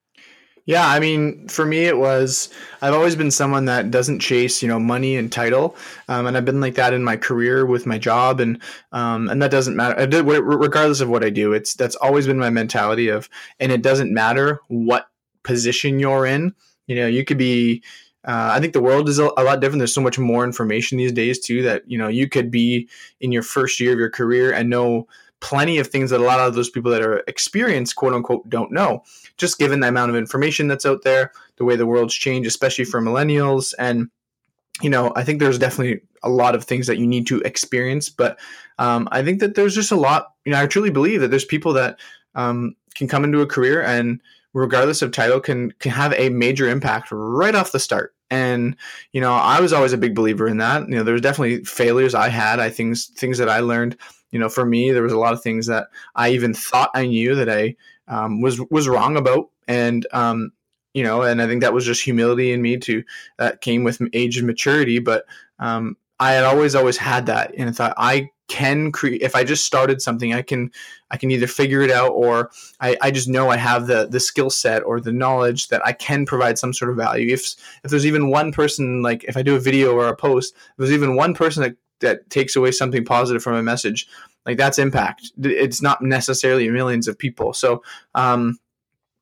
Yeah, 0.65 0.87
I 0.87 0.99
mean, 1.01 1.49
for 1.49 1.65
me, 1.65 1.79
it 1.85 1.97
was 1.97 2.47
I've 2.81 2.93
always 2.93 3.17
been 3.17 3.31
someone 3.31 3.65
that 3.65 3.91
doesn't 3.91 4.19
chase, 4.19 4.61
you 4.61 4.69
know, 4.69 4.79
money 4.79 5.17
and 5.17 5.29
title, 5.29 5.75
um, 6.07 6.25
and 6.25 6.37
I've 6.37 6.45
been 6.45 6.61
like 6.61 6.75
that 6.75 6.93
in 6.93 7.03
my 7.03 7.17
career 7.17 7.65
with 7.65 7.85
my 7.85 7.97
job, 7.97 8.39
and 8.39 8.61
um, 8.93 9.27
and 9.27 9.41
that 9.41 9.51
doesn't 9.51 9.75
matter. 9.75 10.07
Regardless 10.23 11.01
of 11.01 11.09
what 11.09 11.23
I 11.23 11.29
do, 11.29 11.51
it's 11.51 11.73
that's 11.73 11.97
always 11.97 12.27
been 12.27 12.39
my 12.39 12.49
mentality 12.49 13.09
of, 13.09 13.29
and 13.59 13.73
it 13.73 13.81
doesn't 13.81 14.13
matter 14.13 14.61
what 14.69 15.09
position 15.43 15.99
you're 15.99 16.25
in. 16.25 16.53
You 16.87 16.95
know, 16.95 17.07
you 17.07 17.25
could 17.25 17.37
be. 17.37 17.83
Uh, 18.25 18.51
I 18.53 18.61
think 18.61 18.71
the 18.71 18.81
world 18.81 19.09
is 19.09 19.19
a, 19.19 19.25
a 19.35 19.43
lot 19.43 19.59
different. 19.59 19.79
There's 19.79 19.93
so 19.93 19.99
much 19.99 20.17
more 20.17 20.45
information 20.45 20.97
these 20.97 21.11
days 21.11 21.39
too 21.39 21.61
that 21.63 21.83
you 21.87 21.97
know 21.97 22.07
you 22.07 22.29
could 22.29 22.49
be 22.49 22.87
in 23.19 23.33
your 23.33 23.43
first 23.43 23.81
year 23.81 23.91
of 23.91 23.99
your 23.99 24.09
career 24.09 24.53
and 24.53 24.69
know 24.69 25.09
plenty 25.43 25.77
of 25.77 25.87
things 25.87 26.09
that 26.09 26.21
a 26.21 26.23
lot 26.23 26.39
of 26.39 26.55
those 26.55 26.69
people 26.69 26.89
that 26.89 27.01
are 27.01 27.21
experienced, 27.27 27.97
quote 27.97 28.13
unquote, 28.13 28.49
don't 28.49 28.71
know. 28.71 29.03
Just 29.37 29.59
given 29.59 29.81
the 29.81 29.89
amount 29.89 30.09
of 30.09 30.15
information 30.15 30.67
that's 30.67 30.85
out 30.85 31.03
there, 31.03 31.33
the 31.57 31.65
way 31.65 31.75
the 31.75 31.85
world's 31.85 32.15
changed, 32.15 32.47
especially 32.47 32.85
for 32.85 33.01
millennials. 33.01 33.73
And, 33.77 34.09
you 34.81 34.89
know, 34.89 35.11
I 35.17 35.23
think 35.23 35.39
there's 35.39 35.59
definitely 35.59 36.01
a 36.23 36.29
lot 36.29 36.55
of 36.55 36.63
things 36.63 36.87
that 36.87 36.97
you 36.97 37.05
need 37.05 37.27
to 37.27 37.41
experience. 37.41 38.09
But 38.09 38.39
um, 38.79 39.09
I 39.11 39.21
think 39.21 39.41
that 39.41 39.55
there's 39.55 39.75
just 39.75 39.91
a 39.91 39.97
lot, 39.97 40.29
you 40.45 40.53
know, 40.53 40.61
I 40.61 40.65
truly 40.65 40.89
believe 40.89 41.19
that 41.19 41.27
there's 41.27 41.45
people 41.45 41.73
that 41.73 41.99
um, 42.35 42.75
can 42.95 43.09
come 43.09 43.25
into 43.25 43.41
a 43.41 43.45
career 43.45 43.83
and, 43.83 44.21
regardless 44.53 45.01
of 45.01 45.11
title, 45.11 45.41
can 45.41 45.71
can 45.79 45.91
have 45.91 46.13
a 46.13 46.29
major 46.29 46.69
impact 46.69 47.09
right 47.11 47.55
off 47.55 47.71
the 47.71 47.79
start. 47.79 48.15
And 48.31 48.75
you 49.11 49.19
know, 49.19 49.33
I 49.33 49.59
was 49.59 49.73
always 49.73 49.93
a 49.93 49.97
big 49.97 50.15
believer 50.15 50.47
in 50.47 50.57
that. 50.57 50.87
You 50.87 50.95
know, 50.95 51.03
there's 51.03 51.21
definitely 51.21 51.65
failures 51.65 52.15
I 52.15 52.29
had. 52.29 52.59
I 52.59 52.69
things 52.69 53.07
things 53.07 53.37
that 53.39 53.49
I 53.49 53.59
learned 53.59 53.97
you 54.33 54.39
know, 54.39 54.49
for 54.49 54.65
me, 54.65 54.91
there 54.91 55.03
was 55.03 55.13
a 55.13 55.19
lot 55.19 55.33
of 55.33 55.43
things 55.43 55.67
that 55.67 55.87
I 56.15 56.31
even 56.31 56.55
thought 56.55 56.89
I 56.95 57.05
knew 57.05 57.35
that 57.35 57.49
I 57.49 57.75
um, 58.07 58.41
was 58.41 58.59
was 58.71 58.87
wrong 58.87 59.15
about, 59.15 59.49
and 59.67 60.05
um, 60.11 60.51
you 60.95 61.03
know, 61.03 61.21
and 61.21 61.39
I 61.39 61.47
think 61.47 61.61
that 61.61 61.73
was 61.73 61.85
just 61.85 62.03
humility 62.03 62.51
in 62.51 62.61
me 62.61 62.77
to 62.77 63.03
that 63.37 63.61
came 63.61 63.83
with 63.83 64.01
age 64.11 64.37
and 64.37 64.47
maturity. 64.47 64.97
But 64.97 65.25
um, 65.59 65.97
I 66.19 66.31
had 66.33 66.45
always 66.45 66.73
always 66.73 66.97
had 66.97 67.27
that, 67.27 67.53
and 67.55 67.69
I 67.69 67.73
thought 67.73 67.93
I 67.95 68.31
can 68.47 68.91
create 68.91 69.21
if 69.21 69.35
I 69.35 69.43
just 69.43 69.65
started 69.65 70.01
something, 70.01 70.33
I 70.33 70.41
can 70.41 70.71
I 71.11 71.17
can 71.17 71.29
either 71.29 71.47
figure 71.47 71.81
it 71.81 71.91
out 71.91 72.09
or 72.09 72.49
I, 72.81 72.97
I 73.01 73.11
just 73.11 73.27
know 73.27 73.49
I 73.49 73.57
have 73.57 73.85
the 73.85 74.07
the 74.07 74.19
skill 74.19 74.49
set 74.49 74.83
or 74.83 74.99
the 74.99 75.13
knowledge 75.13 75.67
that 75.67 75.85
I 75.85 75.93
can 75.93 76.25
provide 76.25 76.57
some 76.57 76.73
sort 76.73 76.89
of 76.89 76.97
value. 76.97 77.31
If 77.31 77.55
if 77.83 77.91
there's 77.91 78.05
even 78.05 78.29
one 78.29 78.51
person 78.51 79.03
like 79.03 79.23
if 79.25 79.37
I 79.37 79.43
do 79.43 79.55
a 79.55 79.59
video 79.59 79.93
or 79.93 80.07
a 80.07 80.15
post, 80.15 80.55
if 80.55 80.77
there's 80.77 80.91
even 80.91 81.15
one 81.15 81.35
person 81.35 81.61
that 81.61 81.75
that 82.03 82.29
takes 82.29 82.55
away 82.55 82.71
something 82.71 83.03
positive 83.03 83.43
from 83.43 83.55
a 83.55 83.63
message 83.63 84.07
like 84.45 84.57
that's 84.57 84.77
impact. 84.77 85.31
It's 85.41 85.81
not 85.81 86.01
necessarily 86.01 86.69
millions 86.69 87.07
of 87.07 87.17
people. 87.17 87.53
So 87.53 87.83
um 88.15 88.59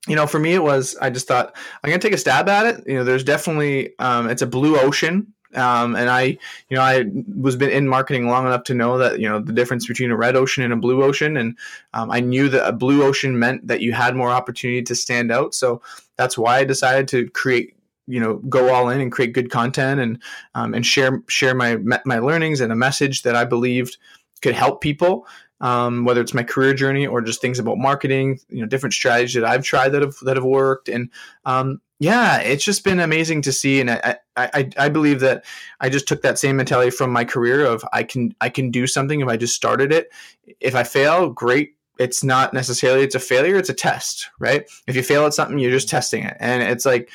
you 0.07 0.15
know 0.15 0.25
for 0.25 0.39
me 0.39 0.53
it 0.53 0.63
was 0.63 0.97
i 0.99 1.11
just 1.11 1.27
thought 1.27 1.55
i'm 1.83 1.91
gonna 1.91 2.01
take 2.01 2.13
a 2.13 2.17
stab 2.17 2.49
at 2.49 2.65
it. 2.65 2.83
You 2.87 2.95
know 2.95 3.03
there's 3.03 3.23
definitely 3.23 3.97
um, 3.99 4.29
it's 4.29 4.41
a 4.41 4.47
blue 4.47 4.77
ocean 4.77 5.33
um, 5.55 5.95
and 5.95 6.09
I, 6.09 6.23
you 6.69 6.77
know, 6.77 6.81
I 6.81 7.05
was 7.37 7.55
been 7.55 7.69
in 7.69 7.87
marketing 7.87 8.27
long 8.27 8.45
enough 8.45 8.63
to 8.65 8.73
know 8.73 8.97
that 8.97 9.19
you 9.19 9.27
know 9.27 9.39
the 9.39 9.53
difference 9.53 9.87
between 9.87 10.11
a 10.11 10.15
red 10.15 10.35
ocean 10.35 10.63
and 10.63 10.73
a 10.73 10.77
blue 10.77 11.03
ocean, 11.03 11.37
and 11.37 11.57
um, 11.93 12.11
I 12.11 12.19
knew 12.19 12.49
that 12.49 12.67
a 12.67 12.71
blue 12.71 13.03
ocean 13.03 13.37
meant 13.37 13.67
that 13.67 13.81
you 13.81 13.93
had 13.93 14.15
more 14.15 14.29
opportunity 14.29 14.81
to 14.83 14.95
stand 14.95 15.31
out. 15.31 15.53
So 15.53 15.81
that's 16.17 16.37
why 16.37 16.59
I 16.59 16.63
decided 16.63 17.07
to 17.09 17.29
create 17.31 17.75
you 18.07 18.19
know 18.19 18.35
go 18.37 18.73
all 18.73 18.89
in 18.89 19.01
and 19.01 19.11
create 19.11 19.33
good 19.33 19.49
content 19.49 19.99
and 19.99 20.21
um, 20.55 20.73
and 20.73 20.85
share 20.85 21.21
share 21.27 21.55
my 21.55 21.77
my 22.05 22.19
learnings 22.19 22.61
and 22.61 22.71
a 22.71 22.75
message 22.75 23.23
that 23.23 23.35
I 23.35 23.45
believed 23.45 23.97
could 24.41 24.55
help 24.55 24.81
people. 24.81 25.27
Um, 25.59 26.05
whether 26.05 26.21
it's 26.21 26.33
my 26.33 26.41
career 26.41 26.73
journey 26.73 27.05
or 27.05 27.21
just 27.21 27.39
things 27.39 27.59
about 27.59 27.77
marketing, 27.77 28.39
you 28.49 28.61
know, 28.61 28.65
different 28.65 28.93
strategies 28.93 29.35
that 29.35 29.45
I've 29.45 29.63
tried 29.63 29.89
that 29.89 30.01
have 30.01 30.15
that 30.23 30.35
have 30.35 30.43
worked, 30.43 30.89
and 30.89 31.11
um, 31.45 31.81
yeah, 32.01 32.39
it's 32.39 32.65
just 32.65 32.83
been 32.83 32.99
amazing 32.99 33.43
to 33.43 33.51
see. 33.51 33.79
And 33.79 33.91
I, 33.91 34.17
I, 34.35 34.69
I 34.75 34.89
believe 34.89 35.19
that 35.19 35.45
I 35.81 35.89
just 35.89 36.07
took 36.07 36.23
that 36.23 36.39
same 36.39 36.57
mentality 36.57 36.89
from 36.89 37.11
my 37.11 37.23
career 37.23 37.63
of 37.63 37.85
I 37.93 38.01
can 38.01 38.33
I 38.41 38.49
can 38.49 38.71
do 38.71 38.87
something 38.87 39.21
if 39.21 39.27
I 39.27 39.37
just 39.37 39.55
started 39.55 39.91
it. 39.91 40.11
If 40.59 40.73
I 40.73 40.81
fail, 40.81 41.29
great. 41.29 41.75
It's 41.99 42.23
not 42.23 42.55
necessarily 42.55 43.03
it's 43.03 43.13
a 43.13 43.19
failure; 43.19 43.55
it's 43.55 43.69
a 43.69 43.75
test, 43.75 44.31
right? 44.39 44.67
If 44.87 44.95
you 44.95 45.03
fail 45.03 45.27
at 45.27 45.35
something, 45.35 45.59
you're 45.59 45.69
just 45.69 45.89
testing 45.89 46.23
it, 46.23 46.35
and 46.39 46.63
it's 46.63 46.87
like 46.87 47.11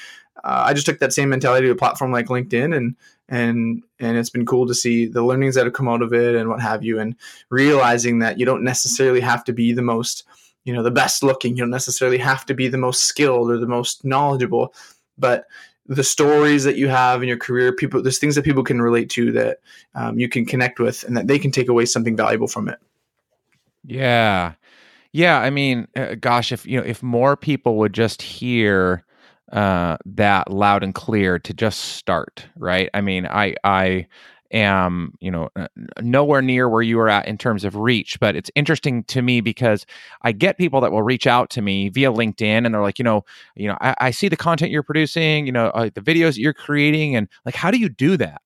uh, 0.46 0.62
I 0.64 0.74
just 0.74 0.86
took 0.86 1.00
that 1.00 1.12
same 1.12 1.28
mentality 1.28 1.66
to 1.66 1.72
a 1.72 1.76
platform 1.76 2.12
like 2.12 2.26
LinkedIn, 2.26 2.74
and 2.74 2.94
and 3.28 3.82
and 3.98 4.16
it's 4.16 4.30
been 4.30 4.46
cool 4.46 4.64
to 4.68 4.74
see 4.76 5.06
the 5.06 5.24
learnings 5.24 5.56
that 5.56 5.64
have 5.66 5.72
come 5.72 5.88
out 5.88 6.02
of 6.02 6.12
it 6.12 6.36
and 6.36 6.48
what 6.48 6.62
have 6.62 6.84
you, 6.84 7.00
and 7.00 7.16
realizing 7.50 8.20
that 8.20 8.38
you 8.38 8.46
don't 8.46 8.62
necessarily 8.62 9.20
have 9.20 9.42
to 9.44 9.52
be 9.52 9.72
the 9.72 9.82
most, 9.82 10.22
you 10.64 10.72
know, 10.72 10.84
the 10.84 10.90
best 10.92 11.24
looking. 11.24 11.56
You 11.56 11.64
don't 11.64 11.70
necessarily 11.70 12.18
have 12.18 12.46
to 12.46 12.54
be 12.54 12.68
the 12.68 12.78
most 12.78 13.06
skilled 13.06 13.50
or 13.50 13.58
the 13.58 13.66
most 13.66 14.04
knowledgeable, 14.04 14.72
but 15.18 15.46
the 15.86 16.04
stories 16.04 16.62
that 16.62 16.76
you 16.76 16.86
have 16.86 17.22
in 17.22 17.28
your 17.28 17.38
career, 17.38 17.72
people, 17.72 18.00
there's 18.00 18.18
things 18.18 18.36
that 18.36 18.44
people 18.44 18.62
can 18.62 18.80
relate 18.80 19.10
to 19.10 19.32
that 19.32 19.58
um, 19.96 20.16
you 20.16 20.28
can 20.28 20.46
connect 20.46 20.78
with, 20.78 21.02
and 21.02 21.16
that 21.16 21.26
they 21.26 21.40
can 21.40 21.50
take 21.50 21.68
away 21.68 21.86
something 21.86 22.16
valuable 22.16 22.46
from 22.46 22.68
it. 22.68 22.78
Yeah, 23.84 24.52
yeah. 25.10 25.40
I 25.40 25.50
mean, 25.50 25.88
uh, 25.96 26.14
gosh, 26.14 26.52
if 26.52 26.64
you 26.64 26.78
know, 26.78 26.86
if 26.86 27.02
more 27.02 27.36
people 27.36 27.78
would 27.78 27.94
just 27.94 28.22
hear 28.22 29.02
uh, 29.52 29.96
that 30.04 30.50
loud 30.50 30.82
and 30.82 30.94
clear 30.94 31.38
to 31.38 31.54
just 31.54 31.80
start, 31.80 32.46
right? 32.56 32.90
I 32.94 33.00
mean, 33.00 33.26
I 33.26 33.54
I 33.64 34.06
am 34.52 35.12
you 35.20 35.30
know 35.30 35.48
nowhere 36.00 36.42
near 36.42 36.68
where 36.68 36.82
you 36.82 36.98
are 37.00 37.08
at 37.08 37.26
in 37.26 37.36
terms 37.36 37.64
of 37.64 37.74
reach 37.74 38.20
but 38.20 38.36
it's 38.36 38.50
interesting 38.54 39.02
to 39.04 39.20
me 39.20 39.40
because 39.40 39.84
i 40.22 40.30
get 40.30 40.56
people 40.56 40.80
that 40.80 40.92
will 40.92 41.02
reach 41.02 41.26
out 41.26 41.50
to 41.50 41.60
me 41.60 41.88
via 41.88 42.12
linkedin 42.12 42.64
and 42.64 42.72
they're 42.72 42.82
like 42.82 42.98
you 42.98 43.04
know 43.04 43.24
you 43.56 43.66
know 43.66 43.76
i, 43.80 43.94
I 43.98 44.10
see 44.12 44.28
the 44.28 44.36
content 44.36 44.70
you're 44.70 44.84
producing 44.84 45.46
you 45.46 45.52
know 45.52 45.66
uh, 45.68 45.90
the 45.92 46.00
videos 46.00 46.34
that 46.34 46.40
you're 46.40 46.54
creating 46.54 47.16
and 47.16 47.28
like 47.44 47.56
how 47.56 47.70
do 47.70 47.78
you 47.78 47.88
do 47.88 48.16
that 48.18 48.40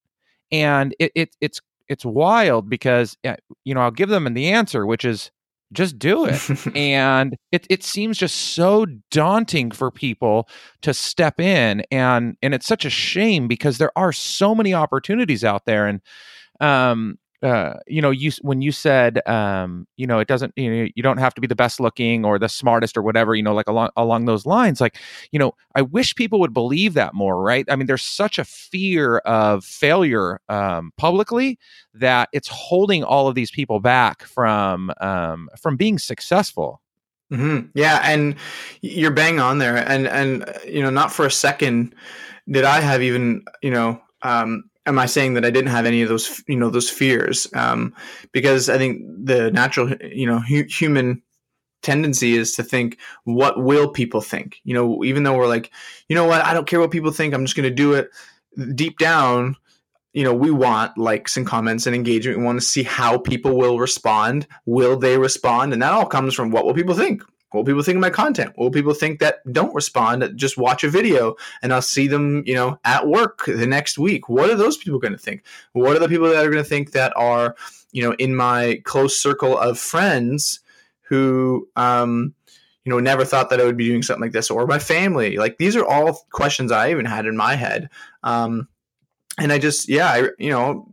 and 0.51 0.95
it, 0.99 1.13
it 1.15 1.37
it's 1.41 1.61
it's 1.89 2.05
wild 2.05 2.71
because 2.71 3.17
you 3.65 3.75
know 3.75 3.81
i'll 3.81 3.91
give 3.91 4.09
them 4.09 4.33
the 4.33 4.49
answer 4.49 4.87
which 4.87 5.05
is 5.05 5.31
just 5.73 5.99
do 5.99 6.27
it. 6.27 6.41
And 6.77 7.37
it, 7.53 7.67
it 7.71 7.83
seems 7.83 8.19
just 8.19 8.35
so 8.55 8.87
daunting 9.11 9.71
for 9.71 9.91
people 9.91 10.49
to 10.83 10.95
step 10.95 11.41
in. 11.41 11.83
And 11.91 12.37
and 12.43 12.55
it's 12.55 12.67
such 12.67 12.85
a 12.85 12.91
shame 12.91 13.49
because 13.49 13.79
there 13.79 13.97
are 13.97 14.13
so 14.13 14.55
many 14.55 14.75
opportunities 14.75 15.45
out 15.45 15.67
there. 15.67 15.87
And 15.87 16.01
um 16.61 17.19
uh, 17.43 17.75
you 17.87 18.03
know, 18.03 18.11
you 18.11 18.31
when 18.43 18.61
you 18.61 18.71
said, 18.71 19.27
um, 19.27 19.87
you 19.97 20.07
know, 20.07 20.19
it 20.19 20.29
doesn't, 20.29 20.53
you 20.57 20.71
know, 20.71 20.89
you 20.95 21.03
don't 21.03 21.19
have 21.19 21.35
to 21.35 21.41
be 21.41 21.47
the 21.47 21.55
best 21.55 21.81
looking 21.81 22.25
or 22.25 22.39
the 22.39 22.49
smartest 22.49 22.97
or 22.97 23.03
whatever, 23.03 23.35
you 23.35 23.43
know, 23.43 23.55
like 23.55 23.69
along 23.69 23.91
along 23.97 24.27
those 24.27 24.45
lines. 24.45 24.81
Like, 24.81 24.99
you 25.33 25.39
know, 25.39 25.53
I 25.75 25.83
wish 25.83 26.15
people 26.15 26.39
would 26.41 26.53
believe 26.53 26.95
that 26.95 27.15
more, 27.15 27.43
right? 27.43 27.65
I 27.71 27.77
mean, 27.77 27.87
there's 27.87 28.05
such 28.05 28.39
a 28.39 28.45
fear 28.45 29.19
of 29.19 29.65
failure 29.65 30.41
um, 30.49 30.93
publicly 30.99 31.59
that 31.95 32.29
it's 32.33 32.49
holding 32.49 33.03
all 33.05 33.27
of 33.27 33.35
these 33.35 33.51
people 33.51 33.81
back 33.81 34.23
from 34.25 34.93
um, 35.01 35.49
from 35.61 35.77
being 35.77 35.99
successful. 35.99 36.83
Mm-hmm. 37.33 37.69
Yeah, 37.75 38.01
and 38.03 38.35
you're 38.83 39.13
bang 39.13 39.41
on 39.41 39.59
there, 39.59 39.77
and 39.77 40.07
and 40.07 40.47
uh, 40.47 40.53
you 40.67 40.83
know, 40.83 40.91
not 40.91 41.13
for 41.13 41.25
a 41.25 41.31
second 41.31 41.95
did 42.49 42.65
I 42.65 42.81
have 42.81 43.03
even 43.03 43.45
you 43.63 43.71
know 43.71 44.01
um, 44.23 44.65
am 44.87 44.99
I 44.99 45.07
saying 45.07 45.35
that 45.35 45.45
I 45.45 45.51
didn't 45.51 45.71
have 45.71 45.87
any 45.87 46.03
of 46.03 46.09
those, 46.09 46.43
you 46.49 46.57
know, 46.57 46.71
those 46.71 46.91
fears? 46.91 47.47
Um, 47.55 47.95
because 48.33 48.69
I 48.69 48.79
think 48.79 49.03
the 49.07 49.51
natural, 49.51 49.95
you 50.03 50.27
know, 50.27 50.41
hu- 50.41 50.65
human 50.65 51.23
tendency 51.83 52.37
is 52.37 52.53
to 52.57 52.63
think, 52.63 52.99
what 53.25 53.63
will 53.63 53.89
people 53.89 54.21
think? 54.21 54.61
You 54.65 54.75
know, 54.75 55.05
even 55.05 55.23
though 55.23 55.37
we're 55.37 55.49
like, 55.49 55.71
you 56.09 56.15
know 56.15 56.25
what, 56.25 56.45
I 56.45 56.55
don't 56.55 56.67
care 56.67 56.81
what 56.81 56.91
people 56.91 57.11
think. 57.11 57.35
I'm 57.35 57.45
just 57.45 57.57
going 57.57 57.69
to 57.69 57.75
do 57.75 57.95
it. 57.95 58.11
Deep 58.75 58.99
down, 58.99 59.57
you 60.13 60.25
know, 60.25 60.35
we 60.35 60.51
want 60.51 60.99
likes 60.99 61.37
and 61.37 61.47
comments 61.47 61.87
and 61.87 61.95
engagement. 61.95 62.39
We 62.39 62.45
want 62.45 62.61
to 62.61 62.67
see 62.67 62.83
how 62.83 63.19
people 63.19 63.57
will 63.57 63.79
respond. 63.79 64.47
Will 64.67 64.97
they 64.97 65.19
respond? 65.19 65.73
And 65.73 65.83
that 65.83 65.93
all 65.93 66.07
comes 66.07 66.35
from 66.35 66.51
what 66.51 66.65
will 66.65 66.75
people 66.75 66.95
think? 66.95 67.23
What 67.53 67.67
people 67.67 67.83
think 67.83 67.97
of 67.97 68.01
my 68.01 68.11
content? 68.11 68.53
What 68.57 68.73
people 68.73 68.95
think 68.95 69.19
that 69.21 69.41
don't 69.53 69.75
respond, 69.75 70.23
that 70.23 70.37
just 70.37 70.57
watch 70.57 70.85
a 70.85 70.89
video 70.89 71.35
and 71.63 71.73
I'll 71.73 71.83
see 71.83 72.07
them, 72.07 72.45
you 72.47 72.55
know, 72.55 72.79
at 72.85 73.09
work 73.09 73.45
the 73.47 73.67
next 73.67 73.99
week? 73.99 74.29
What 74.29 74.51
are 74.51 74.55
those 74.55 74.77
people 74.77 74.99
going 74.99 75.13
to 75.13 75.19
think? 75.19 75.45
What 75.73 75.97
are 75.97 76.01
the 76.01 76.09
people 76.09 76.29
that 76.29 76.45
are 76.45 76.51
going 76.51 76.63
to 76.63 76.69
think 76.69 76.93
that 76.93 77.13
are, 77.17 77.57
you 77.93 78.03
know, 78.03 78.15
in 78.19 78.37
my 78.37 78.81
close 78.85 79.19
circle 79.19 79.59
of 79.59 79.79
friends 79.79 80.61
who, 81.03 81.69
um, 81.77 82.35
you 82.85 82.91
know, 82.91 83.01
never 83.01 83.25
thought 83.25 83.51
that 83.51 83.61
I 83.61 83.65
would 83.65 83.77
be 83.77 83.89
doing 83.89 84.03
something 84.03 84.23
like 84.23 84.33
this, 84.33 84.51
or 84.51 84.67
my 84.67 84.79
family. 84.79 85.37
Like 85.37 85.59
these 85.59 85.77
are 85.77 85.85
all 85.85 86.27
questions 86.31 86.73
I 86.73 86.91
even 86.91 87.05
had 87.05 87.27
in 87.27 87.37
my 87.37 87.55
head. 87.57 87.91
Um, 88.23 88.69
and 89.39 89.53
I 89.53 89.59
just, 89.59 89.89
yeah, 89.89 90.09
I, 90.09 90.29
you 90.39 90.51
know, 90.51 90.90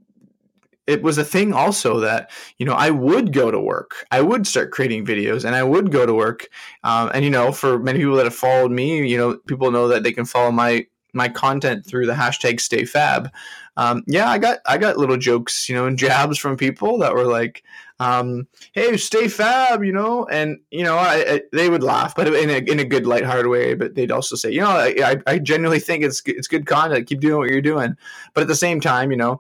it 0.88 1.04
was 1.04 1.18
a 1.18 1.24
thing 1.24 1.54
also 1.54 2.00
that 2.00 2.32
you 2.58 2.66
know 2.66 2.74
I 2.74 2.90
would 2.90 3.34
go 3.34 3.52
to 3.52 3.60
work, 3.60 4.06
I 4.12 4.22
would 4.22 4.48
start 4.48 4.72
creating 4.72 5.06
videos, 5.06 5.46
and 5.46 5.56
I 5.56 5.64
would 5.64 5.92
go 5.92 6.06
to 6.06 6.14
work. 6.14 6.48
Um, 6.84 7.12
and 7.14 7.24
you 7.24 7.30
know, 7.30 7.52
for 7.52 7.78
many 7.78 8.00
people 8.00 8.16
that 8.16 8.26
have 8.26 8.36
followed 8.36 8.72
me, 8.72 9.08
you 9.08 9.18
know, 9.18 9.38
people 9.48 9.72
know 9.72 9.88
that 9.90 10.04
they 10.04 10.12
can 10.12 10.26
follow 10.26 10.52
my 10.52 10.88
my 11.14 11.28
content 11.28 11.86
through 11.86 12.06
the 12.06 12.14
hashtag 12.14 12.56
StayFab. 12.56 13.30
Um, 13.76 14.04
yeah, 14.08 14.30
I 14.30 14.38
got 14.38 14.60
I 14.66 14.78
got 14.78 14.98
little 14.98 15.18
jokes, 15.18 15.70
you 15.70 15.76
know, 15.76 15.86
and 15.86 15.98
jabs 15.98 16.38
from 16.40 16.58
people 16.58 16.98
that 17.00 17.14
were 17.14 17.26
like, 17.26 17.64
um, 18.00 18.48
"Hey, 18.72 18.98
stay 18.98 19.28
fab," 19.28 19.84
you 19.84 19.92
know, 19.92 20.26
and 20.32 20.60
you 20.72 20.84
know, 20.84 20.96
I, 20.98 21.26
I, 21.28 21.42
they 21.54 21.70
would 21.70 21.84
laugh, 21.84 22.16
but 22.16 22.28
in 22.28 22.50
a 22.50 22.58
in 22.72 22.80
a 22.80 22.86
good, 22.86 23.06
lighthearted 23.06 23.48
way. 23.48 23.76
But 23.76 23.96
they'd 23.96 24.12
also 24.12 24.36
say, 24.36 24.52
you 24.52 24.62
know, 24.62 24.70
I, 24.70 25.18
I 25.28 25.38
genuinely 25.40 25.80
think 25.80 26.04
it's 26.04 26.24
it's 26.26 26.48
good 26.48 26.66
content. 26.66 27.08
Keep 27.08 27.20
doing 27.20 27.38
what 27.38 27.50
you're 27.50 27.62
doing. 27.62 27.96
But 28.34 28.42
at 28.42 28.48
the 28.48 28.56
same 28.56 28.80
time, 28.80 29.12
you 29.12 29.18
know, 29.18 29.40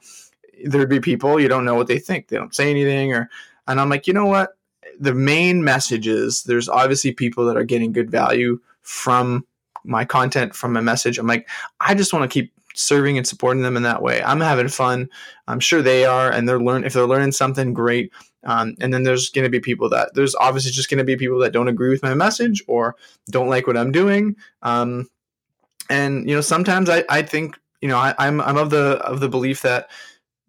there'd 0.65 0.89
be 0.89 0.99
people 0.99 1.39
you 1.39 1.47
don't 1.47 1.65
know 1.65 1.75
what 1.75 1.87
they 1.87 1.99
think. 1.99 2.27
They 2.27 2.37
don't 2.37 2.55
say 2.55 2.69
anything, 2.69 3.13
or 3.13 3.29
and 3.67 3.79
I'm 3.79 3.89
like, 3.89 4.07
you 4.07 4.13
know 4.13 4.25
what? 4.25 4.57
The 4.99 5.13
main 5.13 5.63
message 5.63 6.07
is 6.07 6.43
there's 6.43 6.69
obviously 6.69 7.11
people 7.11 7.45
that 7.45 7.57
are 7.57 7.63
getting 7.63 7.91
good 7.91 8.09
value 8.09 8.59
from 8.81 9.45
my 9.83 10.05
content, 10.05 10.55
from 10.55 10.73
my 10.73 10.81
message. 10.81 11.17
I'm 11.17 11.27
like, 11.27 11.47
I 11.79 11.93
just 11.93 12.13
want 12.13 12.29
to 12.29 12.33
keep 12.33 12.51
serving 12.73 13.17
and 13.17 13.27
supporting 13.27 13.63
them 13.63 13.77
in 13.77 13.83
that 13.83 14.01
way. 14.01 14.21
I'm 14.23 14.39
having 14.39 14.67
fun. 14.67 15.09
I'm 15.47 15.59
sure 15.59 15.81
they 15.81 16.05
are, 16.05 16.31
and 16.31 16.47
they're 16.47 16.59
learn 16.59 16.83
if 16.83 16.93
they're 16.93 17.07
learning 17.07 17.31
something 17.31 17.73
great. 17.73 18.11
Um, 18.43 18.75
and 18.79 18.93
then 18.93 19.03
there's 19.03 19.29
going 19.29 19.43
to 19.43 19.49
be 19.49 19.59
people 19.59 19.89
that 19.89 20.13
there's 20.13 20.35
obviously 20.35 20.71
just 20.71 20.89
going 20.89 20.99
to 20.99 21.03
be 21.03 21.17
people 21.17 21.39
that 21.39 21.51
don't 21.51 21.67
agree 21.67 21.89
with 21.89 22.03
my 22.03 22.13
message 22.13 22.63
or 22.67 22.95
don't 23.29 23.49
like 23.49 23.67
what 23.67 23.77
I'm 23.77 23.91
doing. 23.91 24.35
Um, 24.61 25.09
and 25.89 26.27
you 26.29 26.35
know, 26.35 26.41
sometimes 26.41 26.89
I, 26.89 27.03
I 27.09 27.21
think 27.21 27.57
you 27.81 27.89
know 27.89 27.97
I, 27.97 28.13
I'm 28.17 28.41
I'm 28.41 28.57
of 28.57 28.69
the 28.69 28.99
of 29.03 29.19
the 29.19 29.29
belief 29.29 29.61
that 29.63 29.89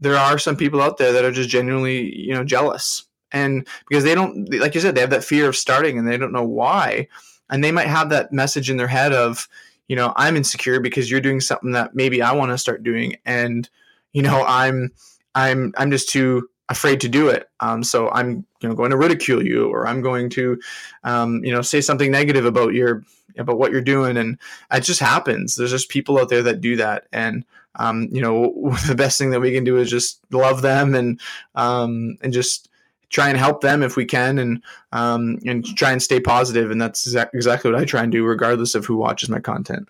there 0.01 0.17
are 0.17 0.39
some 0.39 0.57
people 0.57 0.81
out 0.81 0.99
there 0.99 1.13
that 1.13 1.25
are 1.25 1.33
just 1.33 1.49
genuinely 1.49 2.15
you 2.17 2.35
know 2.35 2.45
jealous. 2.45 3.05
And 3.31 3.67
because 3.89 4.05
they 4.05 4.15
don't 4.15 4.51
like 4.55 4.75
you 4.75 4.81
said 4.81 4.95
they 4.95 5.03
have 5.03 5.11
that 5.11 5.25
fear 5.25 5.49
of 5.49 5.57
starting 5.57 5.99
and 5.99 6.09
they 6.09 6.17
don't 6.17 6.33
know 6.33 6.45
why. 6.45 7.09
And 7.51 7.63
they 7.63 7.73
might 7.73 7.87
have 7.87 8.11
that 8.11 8.33
message 8.33 8.71
in 8.71 8.77
their 8.77 8.89
head 8.89 9.13
of 9.13 9.49
you 9.89 9.97
know 9.97 10.13
i'm 10.17 10.37
insecure 10.37 10.81
because 10.81 11.11
you're 11.11 11.21
doing 11.21 11.41
something 11.41 11.73
that 11.73 11.95
maybe 11.95 12.21
i 12.21 12.33
want 12.33 12.51
to 12.51 12.59
start 12.59 12.83
doing 12.83 13.17
and 13.25 13.71
you 14.13 14.21
know 14.21 14.45
i'm 14.47 14.91
i'm 15.35 15.73
i'm 15.79 15.91
just 15.91 16.11
too 16.11 16.47
afraid 16.71 17.01
to 17.01 17.09
do 17.09 17.29
it. 17.29 17.49
Um, 17.61 17.83
so 17.83 18.11
i'm 18.11 18.45
you 18.61 18.69
know 18.69 18.75
going 18.75 18.91
to 18.91 18.99
ridicule 18.99 19.43
you 19.43 19.69
or 19.69 19.87
i'm 19.87 20.03
going 20.03 20.29
to 20.31 20.61
um, 21.05 21.43
you 21.45 21.53
know 21.53 21.63
say 21.63 21.81
something 21.81 22.11
negative 22.11 22.45
about 22.45 22.75
your 22.75 23.03
about 23.39 23.59
what 23.59 23.73
you're 23.73 23.81
doing. 23.81 24.17
And 24.17 24.39
it 24.73 24.81
just 24.81 25.01
happens. 25.01 25.57
There's 25.57 25.71
just 25.71 25.89
people 25.89 26.19
out 26.19 26.29
there 26.29 26.43
that 26.43 26.61
do 26.61 26.77
that. 26.77 27.07
And 27.13 27.45
um, 27.79 28.09
you 28.11 28.21
know 28.21 28.53
the 28.87 28.95
best 28.95 29.19
thing 29.19 29.31
that 29.31 29.41
we 29.41 29.53
can 29.53 29.65
do 29.65 29.77
is 29.77 29.91
just 29.91 30.21
love 30.31 30.63
them 30.63 30.95
and 30.95 31.21
um, 31.55 32.17
and 32.23 32.33
just 32.33 32.69
try 33.11 33.29
and 33.29 33.39
help 33.39 33.63
them 33.63 33.83
if 33.83 33.97
we 33.97 34.05
can 34.05 34.39
and 34.39 34.63
um, 34.93 35.39
and 35.47 35.65
try 35.77 35.91
and 35.93 36.03
stay 36.03 36.21
positive 36.21 36.71
and 36.71 36.81
that's 36.81 37.07
exactly 37.07 37.71
what 37.71 37.81
i 37.81 37.85
try 37.85 38.03
and 38.03 38.13
do 38.13 38.25
regardless 38.25 38.75
of 38.75 38.85
who 38.85 38.97
watches 38.97 39.29
my 39.29 39.41
content 39.41 39.89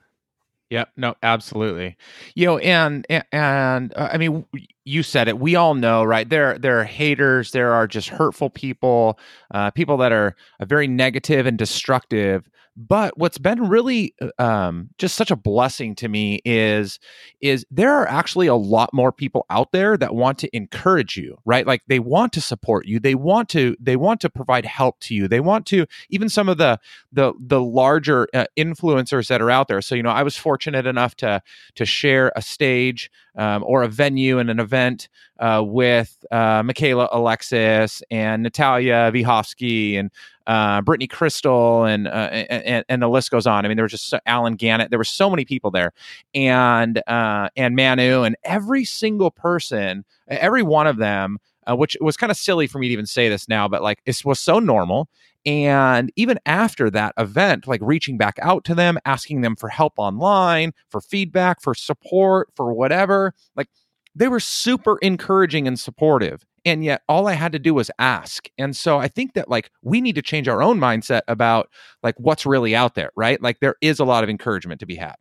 yeah, 0.71 0.85
no, 0.99 1.15
absolutely. 1.23 1.97
You 2.35 2.47
know, 2.47 2.59
and 2.59 3.07
and, 3.09 3.25
and 3.33 3.95
uh, 3.97 4.11
I 4.13 4.19
mean, 4.19 4.45
you 4.85 5.03
said 5.03 5.29
it. 5.29 5.39
We 5.39 5.57
all 5.57 5.75
know, 5.75 6.05
right? 6.05 6.29
There, 6.29 6.59
there 6.59 6.79
are 6.79 6.85
haters. 6.85 7.53
There 7.53 7.73
are 7.73 7.87
just 7.87 8.11
hurtful 8.11 8.51
people, 8.51 9.19
uh, 9.51 9.71
people 9.71 9.97
that 9.99 10.13
are 10.13 10.37
uh, 10.61 10.67
very 10.67 10.87
negative 10.87 11.47
and 11.47 11.57
destructive. 11.57 12.51
But 12.81 13.19
what's 13.19 13.39
been 13.39 13.69
really 13.69 14.15
uh, 14.23 14.31
um, 14.41 14.91
just 14.99 15.17
such 15.17 15.33
a 15.33 15.37
blessing 15.37 15.97
to 15.97 16.09
me 16.09 16.41
is 16.45 17.01
is 17.41 17.67
there 17.73 17.93
are 17.93 18.07
actually 18.07 18.47
a 18.47 18.55
lot 18.55 18.95
more 18.95 19.11
people 19.11 19.45
out 19.51 19.73
there 19.73 19.97
that 19.97 20.15
want 20.15 20.39
to 20.39 20.57
encourage 20.57 21.17
you, 21.17 21.39
right? 21.45 21.67
Like 21.67 21.83
they 21.89 21.99
want 21.99 22.33
to 22.35 22.41
support 22.41 22.87
you. 22.87 23.01
They 23.01 23.17
want 23.17 23.49
to 23.49 23.77
they 23.81 23.97
want 23.97 24.21
to 24.21 24.31
provide 24.31 24.65
help 24.65 25.01
to 25.01 25.15
you. 25.15 25.27
They 25.27 25.41
want 25.41 25.67
to 25.67 25.87
even 26.09 26.29
some 26.29 26.49
of 26.49 26.59
the 26.59 26.79
the 27.11 27.33
the 27.41 27.61
larger 27.61 28.29
uh, 28.33 28.47
influencers 28.57 29.27
that 29.27 29.43
are 29.43 29.51
out 29.51 29.67
there. 29.67 29.83
So 29.83 29.97
you 29.97 30.05
know, 30.05 30.11
I 30.11 30.23
was 30.23 30.37
fortunate 30.37 30.87
enough 30.87 31.17
to 31.17 31.43
to 31.75 31.85
share 31.85 32.31
a 32.37 32.43
stage 32.43 33.11
um, 33.39 33.65
or 33.67 33.83
a 33.83 33.89
venue 33.89 34.39
and 34.39 34.51
an 34.51 34.61
event 34.61 35.09
uh, 35.39 35.63
with 35.65 36.25
uh, 36.31 36.63
Michaela 36.65 37.09
Alexis 37.13 38.03
and 38.11 38.43
Natalia 38.43 39.11
Vihovsky 39.15 39.99
and 39.99 40.11
uh, 40.49 40.83
Brittany 40.83 41.07
Krystle 41.07 41.89
and, 41.89 42.09
uh, 42.09 42.11
and, 42.11 42.85
and 42.89 43.01
the 43.01 43.09
list 43.09 43.31
goes 43.31 43.47
on. 43.47 43.65
I 43.65 43.69
mean, 43.69 43.77
there 43.77 43.85
was 43.85 43.93
just 43.93 44.13
Allen 44.27 44.57
Gannett. 44.57 44.91
There 44.91 44.99
were 44.99 45.05
so 45.05 45.31
many 45.31 45.45
people 45.45 45.71
there, 45.71 45.93
and 46.35 47.01
uh, 47.07 47.49
and 47.57 47.77
Manu 47.77 48.23
and 48.23 48.37
every 48.45 48.85
single 48.85 49.31
person, 49.31 50.05
every 50.27 50.63
one 50.63 50.87
of 50.87 50.97
them. 50.99 51.39
Uh, 51.71 51.77
which 51.77 51.99
was 52.01 52.17
kind 52.17 52.31
of 52.31 52.37
silly 52.39 52.67
for 52.67 52.79
me 52.79 52.89
to 52.89 52.93
even 52.95 53.05
say 53.05 53.29
this 53.29 53.47
now, 53.47 53.69
but 53.69 53.83
like 53.83 54.01
it 54.07 54.25
was 54.25 54.41
so 54.41 54.59
normal. 54.59 55.07
And 55.49 56.13
even 56.15 56.39
after 56.45 56.91
that 56.91 57.15
event, 57.17 57.67
like 57.67 57.81
reaching 57.83 58.19
back 58.19 58.39
out 58.43 58.65
to 58.65 58.75
them, 58.75 58.99
asking 59.07 59.41
them 59.41 59.57
for 59.57 59.71
help 59.71 59.95
online, 59.97 60.75
for 60.91 61.01
feedback, 61.01 61.63
for 61.63 61.75
support, 61.75 62.51
for 62.55 62.75
whatever, 62.75 63.33
like 63.57 63.69
they 64.15 64.29
were 64.29 64.41
super 64.41 64.99
encouraging 64.99 65.67
and 65.67 65.81
supportive. 65.81 66.45
And 66.67 66.85
yet 66.85 67.01
all 67.09 67.29
i 67.29 67.33
had 67.33 67.53
to 67.53 67.59
do 67.59 67.73
was 67.73 67.91
ask. 67.99 68.51
And 68.59 68.77
so 68.77 68.99
i 68.99 69.09
think 69.09 69.33
that 69.33 69.49
like 69.49 69.71
we 69.81 70.03
need 70.03 70.17
to 70.17 70.23
change 70.23 70.49
our 70.49 70.63
own 70.63 70.79
mindset 70.79 71.23
about 71.29 71.71
like 72.03 72.17
what's 72.19 72.45
really 72.45 72.77
out 72.77 72.95
there 72.95 73.11
right? 73.17 73.41
Like 73.41 73.61
there 73.61 73.77
is 73.81 73.99
a 73.99 74.05
lot 74.05 74.25
of 74.25 74.29
encouragement 74.29 74.81
to 74.81 74.87
be 74.87 74.97
had. 74.97 75.17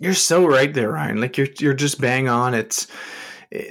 You're 0.00 0.12
so 0.12 0.44
right 0.44 0.74
there 0.74 0.90
ryan. 0.90 1.18
Like 1.18 1.38
you're 1.38 1.48
you're 1.58 1.72
just 1.72 1.98
bang 1.98 2.28
on. 2.28 2.52
It's 2.52 2.88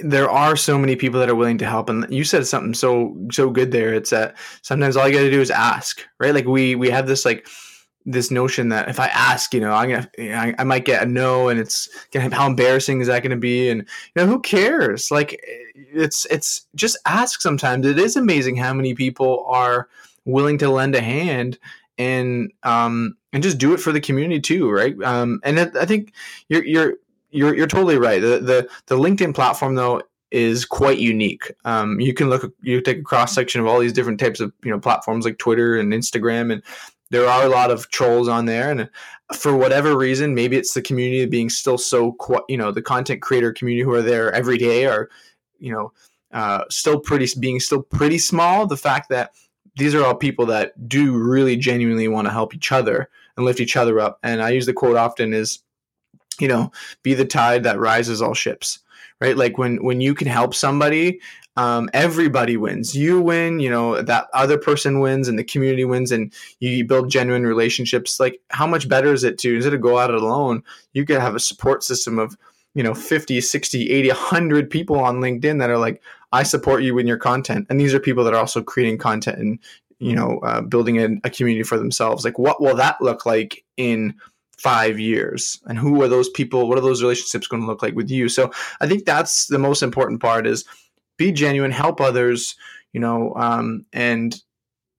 there 0.02 0.30
are 0.30 0.56
so 0.56 0.78
many 0.78 0.96
people 0.96 1.18
that 1.18 1.28
are 1.28 1.34
willing 1.34 1.58
to 1.58 1.66
help 1.66 1.88
and 1.88 2.06
you 2.08 2.24
said 2.24 2.46
something 2.46 2.74
so 2.74 3.16
so 3.30 3.50
good 3.50 3.72
there 3.72 3.92
it's 3.94 4.10
that 4.10 4.36
sometimes 4.62 4.96
all 4.96 5.08
you 5.08 5.14
got 5.14 5.20
to 5.20 5.30
do 5.30 5.40
is 5.40 5.50
ask 5.50 6.06
right 6.20 6.34
like 6.34 6.46
we 6.46 6.74
we 6.74 6.88
have 6.88 7.06
this 7.06 7.24
like 7.24 7.46
this 8.04 8.30
notion 8.30 8.68
that 8.70 8.88
if 8.88 8.98
I 8.98 9.06
ask, 9.08 9.54
you 9.54 9.60
know, 9.60 9.72
I'm 9.72 9.90
gonna, 9.90 10.54
I, 10.58 10.64
might 10.64 10.84
get 10.84 11.02
a 11.02 11.06
no, 11.06 11.48
and 11.48 11.60
it's 11.60 11.88
gonna 12.10 12.34
how 12.34 12.46
embarrassing 12.46 13.00
is 13.00 13.06
that 13.06 13.22
gonna 13.22 13.36
be? 13.36 13.68
And 13.68 13.80
you 13.82 13.86
know, 14.16 14.26
who 14.26 14.40
cares? 14.40 15.10
Like, 15.10 15.40
it's 15.74 16.26
it's 16.26 16.66
just 16.74 16.98
ask. 17.06 17.40
Sometimes 17.40 17.86
it 17.86 17.98
is 17.98 18.16
amazing 18.16 18.56
how 18.56 18.74
many 18.74 18.94
people 18.94 19.44
are 19.48 19.88
willing 20.24 20.58
to 20.58 20.68
lend 20.68 20.94
a 20.94 21.00
hand 21.00 21.58
and 21.98 22.52
um 22.62 23.16
and 23.32 23.42
just 23.42 23.58
do 23.58 23.72
it 23.72 23.80
for 23.80 23.92
the 23.92 24.00
community 24.00 24.40
too, 24.40 24.70
right? 24.70 25.00
Um, 25.02 25.40
and 25.44 25.60
I 25.60 25.84
think 25.84 26.12
you're 26.48 26.64
you're 26.64 26.94
you're 27.32 27.54
you're 27.54 27.66
totally 27.66 27.98
right. 27.98 28.20
The 28.20 28.38
the 28.38 28.68
the 28.86 28.96
LinkedIn 28.96 29.34
platform 29.34 29.74
though 29.74 30.02
is 30.30 30.64
quite 30.64 30.98
unique. 30.98 31.52
Um, 31.64 32.00
you 32.00 32.14
can 32.14 32.30
look, 32.30 32.50
you 32.62 32.80
take 32.80 32.98
a 32.98 33.02
cross 33.02 33.34
section 33.34 33.60
of 33.60 33.66
all 33.66 33.80
these 33.80 33.92
different 33.92 34.20
types 34.20 34.40
of 34.40 34.52
you 34.64 34.70
know 34.70 34.78
platforms 34.78 35.24
like 35.24 35.38
Twitter 35.38 35.78
and 35.78 35.92
Instagram, 35.92 36.52
and 36.52 36.62
there 37.12 37.28
are 37.28 37.44
a 37.44 37.48
lot 37.48 37.70
of 37.70 37.90
trolls 37.90 38.26
on 38.26 38.46
there 38.46 38.70
and 38.70 38.88
for 39.34 39.54
whatever 39.54 39.96
reason 39.96 40.34
maybe 40.34 40.56
it's 40.56 40.74
the 40.74 40.82
community 40.82 41.26
being 41.26 41.48
still 41.48 41.78
so 41.78 42.16
you 42.48 42.56
know 42.56 42.72
the 42.72 42.82
content 42.82 43.22
creator 43.22 43.52
community 43.52 43.84
who 43.84 43.92
are 43.92 44.02
there 44.02 44.32
every 44.32 44.58
day 44.58 44.86
are 44.86 45.08
you 45.60 45.70
know 45.70 45.92
uh, 46.32 46.64
still 46.70 46.98
pretty 46.98 47.28
being 47.38 47.60
still 47.60 47.82
pretty 47.82 48.18
small 48.18 48.66
the 48.66 48.76
fact 48.76 49.10
that 49.10 49.30
these 49.76 49.94
are 49.94 50.04
all 50.04 50.14
people 50.14 50.46
that 50.46 50.88
do 50.88 51.16
really 51.16 51.56
genuinely 51.56 52.08
want 52.08 52.26
to 52.26 52.32
help 52.32 52.54
each 52.54 52.72
other 52.72 53.08
and 53.36 53.44
lift 53.44 53.60
each 53.60 53.76
other 53.76 54.00
up 54.00 54.18
and 54.22 54.42
i 54.42 54.48
use 54.48 54.66
the 54.66 54.72
quote 54.72 54.96
often 54.96 55.34
is 55.34 55.60
you 56.40 56.48
know 56.48 56.70
be 57.02 57.14
the 57.14 57.24
tide 57.24 57.64
that 57.64 57.78
rises 57.78 58.22
all 58.22 58.34
ships 58.34 58.78
right 59.20 59.36
like 59.36 59.58
when 59.58 59.82
when 59.84 60.00
you 60.00 60.14
can 60.14 60.28
help 60.28 60.54
somebody 60.54 61.20
um, 61.56 61.90
everybody 61.92 62.56
wins. 62.56 62.94
You 62.94 63.20
win, 63.20 63.60
you 63.60 63.68
know, 63.68 64.00
that 64.00 64.28
other 64.32 64.56
person 64.56 65.00
wins 65.00 65.28
and 65.28 65.38
the 65.38 65.44
community 65.44 65.84
wins 65.84 66.10
and 66.10 66.32
you 66.60 66.84
build 66.84 67.10
genuine 67.10 67.44
relationships. 67.44 68.18
Like 68.18 68.40
how 68.50 68.66
much 68.66 68.88
better 68.88 69.12
is 69.12 69.24
it 69.24 69.38
to, 69.38 69.54
instead 69.54 69.74
of 69.74 69.80
go 69.80 69.98
out 69.98 70.12
alone, 70.12 70.62
you 70.92 71.04
could 71.04 71.20
have 71.20 71.34
a 71.34 71.40
support 71.40 71.84
system 71.84 72.18
of, 72.18 72.36
you 72.74 72.82
know, 72.82 72.94
50, 72.94 73.40
60, 73.40 73.90
80, 73.90 74.08
100 74.08 74.70
people 74.70 74.98
on 74.98 75.20
LinkedIn 75.20 75.58
that 75.58 75.68
are 75.68 75.78
like, 75.78 76.02
I 76.32 76.42
support 76.42 76.82
you 76.82 76.98
in 76.98 77.06
your 77.06 77.18
content. 77.18 77.66
And 77.68 77.78
these 77.78 77.92
are 77.92 78.00
people 78.00 78.24
that 78.24 78.32
are 78.32 78.40
also 78.40 78.62
creating 78.62 78.96
content 78.96 79.38
and, 79.38 79.58
you 79.98 80.16
know, 80.16 80.38
uh, 80.38 80.62
building 80.62 80.98
a, 80.98 81.08
a 81.24 81.30
community 81.30 81.64
for 81.64 81.76
themselves. 81.76 82.24
Like 82.24 82.38
what 82.38 82.62
will 82.62 82.76
that 82.76 83.02
look 83.02 83.26
like 83.26 83.62
in 83.76 84.14
five 84.62 84.98
years 84.98 85.60
and 85.66 85.78
who 85.78 86.00
are 86.02 86.08
those 86.08 86.28
people 86.28 86.68
what 86.68 86.78
are 86.78 86.82
those 86.82 87.02
relationships 87.02 87.48
going 87.48 87.60
to 87.60 87.66
look 87.66 87.82
like 87.82 87.94
with 87.94 88.10
you 88.10 88.28
so 88.28 88.50
i 88.80 88.86
think 88.86 89.04
that's 89.04 89.46
the 89.46 89.58
most 89.58 89.82
important 89.82 90.20
part 90.20 90.46
is 90.46 90.64
be 91.22 91.32
genuine, 91.32 91.70
help 91.70 92.00
others, 92.00 92.56
you 92.92 93.00
know, 93.00 93.32
um, 93.36 93.86
and 93.92 94.40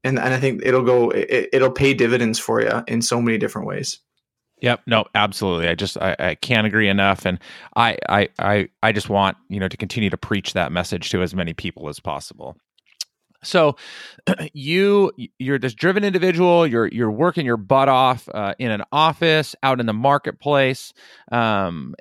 and 0.03 0.19
and 0.19 0.33
I 0.33 0.39
think 0.39 0.61
it'll 0.65 0.83
go, 0.83 1.09
it, 1.09 1.49
it'll 1.53 1.71
pay 1.71 1.93
dividends 1.93 2.39
for 2.39 2.61
you 2.61 2.83
in 2.87 3.01
so 3.01 3.21
many 3.21 3.37
different 3.37 3.67
ways. 3.67 3.99
Yep. 4.61 4.81
No, 4.87 5.05
absolutely. 5.13 5.67
I 5.67 5.75
just 5.75 5.97
I, 5.97 6.15
I 6.19 6.35
can't 6.35 6.65
agree 6.65 6.87
enough. 6.87 7.25
And 7.25 7.39
I, 7.75 7.97
I 8.07 8.29
I 8.39 8.69
I 8.81 8.91
just 8.91 9.09
want, 9.09 9.37
you 9.49 9.59
know, 9.59 9.67
to 9.67 9.77
continue 9.77 10.09
to 10.09 10.17
preach 10.17 10.53
that 10.53 10.71
message 10.71 11.09
to 11.09 11.21
as 11.21 11.35
many 11.35 11.53
people 11.53 11.89
as 11.89 11.99
possible. 11.99 12.57
So 13.43 13.75
you 14.53 15.11
you're 15.37 15.59
this 15.59 15.73
driven 15.73 16.03
individual. 16.03 16.65
You're 16.65 16.87
you're 16.87 17.11
working 17.11 17.45
your 17.45 17.57
butt 17.57 17.89
off 17.89 18.27
uh, 18.33 18.53
in 18.59 18.71
an 18.71 18.83
office, 18.91 19.55
out 19.63 19.79
in 19.79 19.85
the 19.85 19.93
marketplace, 19.93 20.93
um, 21.31 21.95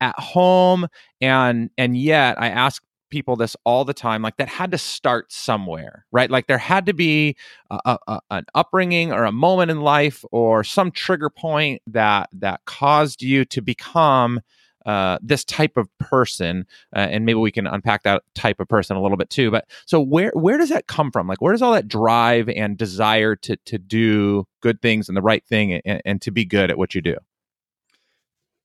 at 0.00 0.18
home, 0.18 0.88
and 1.20 1.70
and 1.78 1.96
yet 1.96 2.40
I 2.40 2.48
ask 2.48 2.82
people 3.10 3.36
this 3.36 3.56
all 3.64 3.84
the 3.84 3.94
time 3.94 4.22
like 4.22 4.36
that 4.36 4.48
had 4.48 4.70
to 4.70 4.78
start 4.78 5.32
somewhere 5.32 6.04
right 6.12 6.30
like 6.30 6.46
there 6.46 6.58
had 6.58 6.84
to 6.84 6.92
be 6.92 7.34
a, 7.70 7.98
a, 8.06 8.20
an 8.30 8.44
upbringing 8.54 9.12
or 9.12 9.24
a 9.24 9.32
moment 9.32 9.70
in 9.70 9.80
life 9.80 10.24
or 10.30 10.62
some 10.62 10.90
trigger 10.90 11.30
point 11.30 11.80
that 11.86 12.28
that 12.32 12.60
caused 12.66 13.22
you 13.22 13.44
to 13.46 13.62
become 13.62 14.40
uh, 14.88 15.18
this 15.20 15.44
type 15.44 15.76
of 15.76 15.86
person, 15.98 16.66
uh, 16.96 17.00
and 17.00 17.26
maybe 17.26 17.38
we 17.38 17.52
can 17.52 17.66
unpack 17.66 18.04
that 18.04 18.22
type 18.34 18.58
of 18.58 18.66
person 18.66 18.96
a 18.96 19.02
little 19.02 19.18
bit 19.18 19.28
too. 19.28 19.50
But 19.50 19.68
so 19.84 20.00
where 20.00 20.32
where 20.34 20.56
does 20.56 20.70
that 20.70 20.86
come 20.86 21.10
from? 21.10 21.28
Like 21.28 21.42
where 21.42 21.52
does 21.52 21.60
all 21.60 21.74
that 21.74 21.88
drive 21.88 22.48
and 22.48 22.74
desire 22.78 23.36
to 23.36 23.56
to 23.66 23.76
do 23.76 24.46
good 24.62 24.80
things 24.80 25.06
and 25.08 25.14
the 25.14 25.20
right 25.20 25.44
thing 25.44 25.74
and, 25.74 26.00
and 26.06 26.22
to 26.22 26.30
be 26.30 26.46
good 26.46 26.70
at 26.70 26.78
what 26.78 26.94
you 26.94 27.02
do? 27.02 27.16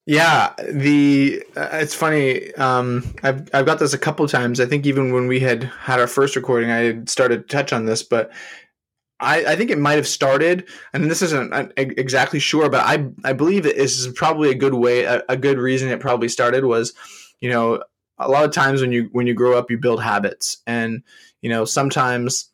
Yeah, 0.05 0.53
the 0.69 1.43
uh, 1.57 1.69
it's 1.73 1.93
funny. 1.93 2.53
Um, 2.53 3.13
I've 3.21 3.49
I've 3.53 3.65
got 3.65 3.79
this 3.79 3.93
a 3.93 3.97
couple 3.97 4.25
times. 4.29 4.61
I 4.61 4.65
think 4.65 4.85
even 4.85 5.11
when 5.11 5.27
we 5.27 5.41
had 5.41 5.63
had 5.63 5.99
our 5.99 6.07
first 6.07 6.37
recording, 6.37 6.71
I 6.71 6.77
had 6.77 7.09
started 7.09 7.49
to 7.49 7.53
touch 7.53 7.73
on 7.73 7.85
this, 7.85 8.01
but 8.01 8.31
I, 9.23 9.53
I 9.53 9.55
think 9.55 9.71
it 9.71 9.77
might 9.77 9.95
have 9.95 10.07
started, 10.07 10.67
and 10.93 11.09
this 11.09 11.21
isn't 11.21 11.53
uh, 11.53 11.67
exactly 11.77 12.39
sure, 12.39 12.69
but 12.69 12.81
I 12.81 13.07
I 13.23 13.33
believe 13.33 13.65
it 13.65 13.77
is 13.77 14.11
probably 14.15 14.49
a 14.49 14.55
good 14.55 14.73
way, 14.73 15.03
a, 15.03 15.23
a 15.29 15.37
good 15.37 15.57
reason 15.57 15.89
it 15.89 15.99
probably 15.99 16.29
started 16.29 16.65
was, 16.65 16.93
you 17.39 17.49
know, 17.49 17.81
a 18.17 18.29
lot 18.29 18.45
of 18.45 18.51
times 18.51 18.81
when 18.81 18.91
you 18.91 19.09
when 19.11 19.27
you 19.27 19.33
grow 19.33 19.57
up, 19.57 19.71
you 19.71 19.77
build 19.77 20.01
habits, 20.01 20.57
and 20.67 21.03
you 21.41 21.49
know 21.49 21.65
sometimes 21.65 22.51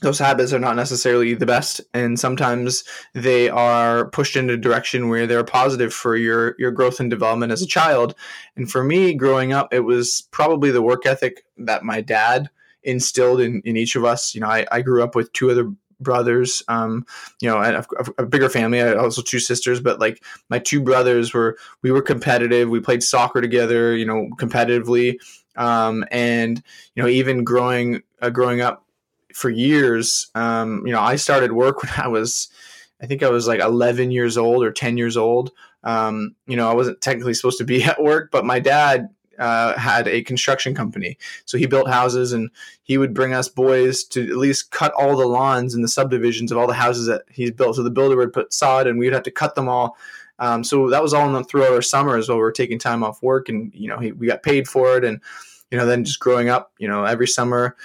those 0.00 0.18
habits 0.18 0.52
are 0.52 0.58
not 0.58 0.76
necessarily 0.76 1.34
the 1.34 1.46
best 1.46 1.80
and 1.92 2.20
sometimes 2.20 2.84
they 3.14 3.48
are 3.48 4.08
pushed 4.10 4.36
in 4.36 4.48
a 4.48 4.56
direction 4.56 5.08
where 5.08 5.26
they're 5.26 5.44
positive 5.44 5.92
for 5.92 6.16
your 6.16 6.54
your 6.58 6.70
growth 6.70 7.00
and 7.00 7.10
development 7.10 7.52
as 7.52 7.62
a 7.62 7.66
child. 7.66 8.14
And 8.56 8.70
for 8.70 8.84
me 8.84 9.14
growing 9.14 9.52
up 9.52 9.72
it 9.72 9.80
was 9.80 10.28
probably 10.30 10.70
the 10.70 10.82
work 10.82 11.06
ethic 11.06 11.44
that 11.58 11.84
my 11.84 12.00
dad 12.00 12.48
instilled 12.82 13.40
in, 13.40 13.60
in 13.64 13.76
each 13.76 13.96
of 13.96 14.04
us. 14.04 14.34
You 14.34 14.40
know 14.40 14.48
I, 14.48 14.66
I 14.70 14.82
grew 14.82 15.02
up 15.02 15.14
with 15.14 15.32
two 15.32 15.50
other 15.50 15.72
brothers 16.00 16.62
um 16.68 17.04
you 17.40 17.48
know 17.48 17.58
a, 17.58 17.84
a, 18.18 18.26
bigger 18.26 18.48
family 18.48 18.80
i 18.80 18.94
also 18.94 19.20
two 19.20 19.40
sisters 19.40 19.80
but 19.80 19.98
like 19.98 20.22
my 20.48 20.58
two 20.58 20.80
brothers 20.80 21.34
were 21.34 21.58
we 21.82 21.90
were 21.90 22.02
competitive 22.02 22.68
we 22.68 22.78
played 22.78 23.02
soccer 23.02 23.40
together 23.40 23.96
you 23.96 24.06
know 24.06 24.28
competitively 24.38 25.16
um 25.56 26.04
and 26.12 26.62
you 26.94 27.02
know 27.02 27.08
even 27.08 27.42
growing 27.42 28.00
uh, 28.22 28.30
growing 28.30 28.60
up 28.60 28.84
for 29.38 29.50
years. 29.50 30.30
Um, 30.34 30.82
you 30.84 30.92
know, 30.92 31.00
I 31.00 31.16
started 31.16 31.52
work 31.52 31.82
when 31.82 31.92
I 31.96 32.08
was, 32.08 32.48
I 33.00 33.06
think 33.06 33.22
I 33.22 33.30
was 33.30 33.46
like 33.46 33.60
11 33.60 34.10
years 34.10 34.36
old 34.36 34.64
or 34.64 34.72
10 34.72 34.96
years 34.98 35.16
old. 35.16 35.52
Um, 35.84 36.34
you 36.46 36.56
know, 36.56 36.68
I 36.68 36.74
wasn't 36.74 37.00
technically 37.00 37.34
supposed 37.34 37.58
to 37.58 37.64
be 37.64 37.84
at 37.84 38.02
work, 38.02 38.30
but 38.30 38.44
my 38.44 38.58
dad 38.58 39.08
uh, 39.38 39.78
had 39.78 40.08
a 40.08 40.22
construction 40.22 40.74
company. 40.74 41.18
So 41.44 41.58
he 41.58 41.66
built 41.66 41.88
houses 41.88 42.32
and 42.32 42.50
he 42.82 42.98
would 42.98 43.14
bring 43.14 43.34
us 43.34 43.48
boys 43.48 44.04
to 44.04 44.22
at 44.28 44.36
least 44.36 44.70
cut 44.70 44.92
all 44.92 45.16
the 45.16 45.26
lawns 45.26 45.74
in 45.74 45.82
the 45.82 45.88
subdivisions 45.88 46.52
of 46.52 46.58
all 46.58 46.66
the 46.66 46.74
houses 46.74 47.06
that 47.06 47.22
he's 47.30 47.50
built. 47.50 47.76
So 47.76 47.82
the 47.82 47.90
builder 47.90 48.16
would 48.16 48.32
put 48.32 48.52
sod 48.52 48.86
and 48.86 48.98
we'd 48.98 49.12
have 49.12 49.22
to 49.24 49.30
cut 49.30 49.54
them 49.54 49.68
all. 49.68 49.96
Um, 50.40 50.62
so 50.62 50.88
that 50.90 51.02
was 51.02 51.14
all 51.14 51.26
in 51.26 51.32
the, 51.32 51.44
throughout 51.44 51.72
our 51.72 51.82
summers 51.82 52.28
while 52.28 52.38
we 52.38 52.42
were 52.42 52.52
taking 52.52 52.78
time 52.78 53.02
off 53.02 53.22
work 53.22 53.48
and, 53.48 53.72
you 53.74 53.88
know, 53.88 53.98
he, 53.98 54.12
we 54.12 54.26
got 54.26 54.42
paid 54.42 54.68
for 54.68 54.96
it. 54.96 55.04
And, 55.04 55.20
you 55.70 55.78
know, 55.78 55.84
then 55.84 56.04
just 56.04 56.20
growing 56.20 56.48
up, 56.48 56.72
you 56.78 56.88
know, 56.88 57.04
every 57.04 57.26
summer 57.26 57.76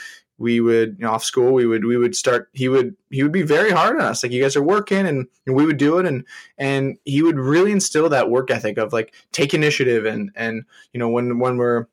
we 0.44 0.60
would 0.60 0.98
you 1.00 1.06
know, 1.06 1.12
off 1.12 1.24
school 1.24 1.54
we 1.54 1.66
would 1.66 1.86
we 1.86 1.96
would 1.96 2.16
start 2.16 2.50
he 2.52 2.68
would 2.68 2.96
he 3.10 3.24
would 3.24 3.32
be 3.32 3.44
very 3.44 3.72
hard 3.72 3.96
on 3.96 4.02
us. 4.02 4.22
Like 4.22 4.34
you 4.34 4.42
guys 4.42 4.58
are 4.58 4.62
working 4.62 5.08
and, 5.08 5.26
and 5.48 5.56
we 5.56 5.66
would 5.66 5.78
do 5.78 5.98
it. 6.00 6.06
And 6.06 6.26
and 6.58 6.98
he 7.06 7.24
would 7.24 7.40
really 7.40 7.72
instill 7.72 8.10
that 8.10 8.30
work 8.30 8.52
ethic 8.52 8.78
of 8.78 8.92
like 8.92 9.14
take 9.32 9.54
initiative 9.54 10.06
and 10.06 10.32
and 10.36 10.66
you 10.92 11.00
know 11.00 11.08
when 11.08 11.40
when 11.40 11.56
we're 11.56 11.88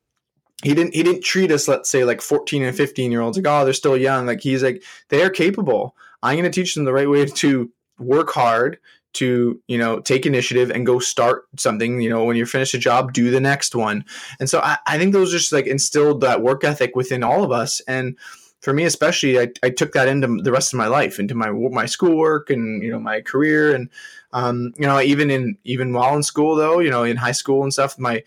he 0.63 0.75
didn't 0.75 0.93
he 0.93 1.01
didn't 1.01 1.23
treat 1.23 1.49
us 1.49 1.69
let's 1.69 1.89
say 1.89 2.03
like 2.03 2.21
14 2.21 2.61
and 2.61 2.75
15 2.75 3.09
year 3.09 3.21
olds 3.21 3.37
like 3.37 3.47
oh 3.47 3.63
they're 3.63 3.73
still 3.73 3.97
young. 3.97 4.25
Like 4.25 4.41
he's 4.41 4.61
like 4.61 4.83
they 5.07 5.23
are 5.23 5.29
capable. 5.29 5.95
I'm 6.21 6.37
going 6.37 6.51
to 6.51 6.51
teach 6.51 6.75
them 6.75 6.83
the 6.83 6.93
right 6.93 7.09
way 7.09 7.25
to 7.25 7.71
work 7.99 8.31
hard 8.31 8.79
to 9.13 9.61
you 9.67 9.77
know 9.77 9.99
take 9.99 10.25
initiative 10.25 10.71
and 10.71 10.85
go 10.85 10.99
start 10.99 11.43
something. 11.57 12.01
You 12.01 12.09
know 12.09 12.23
when 12.23 12.37
you 12.37 12.45
finish 12.45 12.73
a 12.73 12.77
job 12.77 13.13
do 13.13 13.31
the 13.31 13.39
next 13.39 13.75
one. 13.75 14.05
And 14.39 14.49
so 14.49 14.59
i, 14.59 14.77
I 14.87 14.97
think 14.97 15.13
those 15.13 15.31
just 15.31 15.51
like 15.51 15.67
instilled 15.67 16.21
that 16.21 16.41
work 16.41 16.63
ethic 16.63 16.95
within 16.95 17.23
all 17.23 17.43
of 17.43 17.51
us. 17.51 17.81
And 17.87 18.17
for 18.61 18.73
me 18.73 18.83
especially 18.83 19.39
I, 19.39 19.49
I 19.63 19.69
took 19.69 19.93
that 19.93 20.07
into 20.07 20.41
the 20.41 20.51
rest 20.51 20.73
of 20.73 20.77
my 20.77 20.87
life 20.87 21.19
into 21.19 21.35
my 21.35 21.51
my 21.51 21.85
schoolwork 21.85 22.49
and 22.49 22.81
you 22.81 22.91
know 22.91 22.99
my 22.99 23.21
career 23.21 23.73
and 23.75 23.89
um, 24.33 24.73
you 24.77 24.87
know 24.87 25.01
even 25.01 25.29
in 25.29 25.57
even 25.63 25.93
while 25.93 26.15
in 26.15 26.23
school 26.23 26.55
though 26.55 26.79
you 26.79 26.89
know 26.89 27.03
in 27.03 27.17
high 27.17 27.31
school 27.33 27.63
and 27.63 27.73
stuff 27.73 27.99
my 27.99 28.23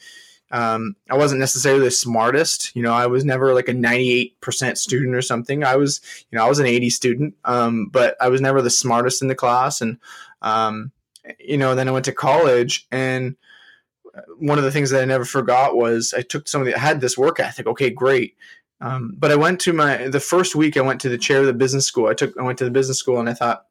um, 0.51 0.95
I 1.11 1.17
wasn't 1.17 1.41
necessarily 1.41 1.83
the 1.83 1.91
smartest. 1.91 2.77
You 2.77 2.83
know, 2.83 2.93
I 2.93 3.09
was 3.09 3.25
never 3.25 3.55
like 3.55 3.69
a 3.69 3.73
98% 3.73 4.79
student 4.79 5.17
or 5.17 5.23
something. 5.23 5.65
I 5.65 5.75
was, 5.75 6.01
you 6.31 6.39
know, 6.39 6.45
I 6.45 6.49
was 6.49 6.61
an 6.61 6.67
80 6.67 6.91
student, 6.91 7.35
um, 7.45 7.89
but 7.91 8.17
I 8.21 8.29
was 8.29 8.41
never 8.41 8.63
the 8.63 8.71
smartest 8.71 9.21
in 9.21 9.27
the 9.27 9.35
class. 9.35 9.81
And, 9.81 9.99
um, 10.43 10.93
you 11.41 11.57
know, 11.57 11.75
then 11.75 11.89
I 11.89 11.91
went 11.91 12.05
to 12.05 12.13
college 12.13 12.87
and 12.93 13.35
one 14.39 14.59
of 14.59 14.65
the 14.65 14.71
things 14.71 14.91
that 14.91 15.03
I 15.03 15.07
never 15.07 15.25
forgot 15.25 15.77
was 15.77 16.15
I 16.17 16.23
took 16.23 16.49
some 16.49 16.61
of 16.61 16.67
the, 16.67 16.75
I 16.75 16.79
had 16.79 17.01
this 17.01 17.19
work 17.19 17.41
ethic. 17.41 17.67
Okay, 17.67 17.91
great. 17.91 18.37
Um, 18.85 19.15
but 19.17 19.31
I 19.31 19.37
went 19.37 19.61
to 19.61 19.73
my 19.73 20.09
the 20.09 20.21
first 20.21 20.55
week 20.55 20.77
I 20.77 20.83
went 20.83 21.01
to 21.01 21.09
the 21.09 21.17
chair 21.17 21.41
of 21.41 21.47
the 21.47 21.55
business 21.55 21.87
school. 21.87 22.07
I 22.07 22.15
took 22.15 22.37
I 22.39 22.43
went 22.43 22.59
to 22.59 22.65
the 22.65 22.71
business 22.71 22.99
school 22.99 23.19
and 23.19 23.31
I 23.31 23.33
thought, 23.33 23.65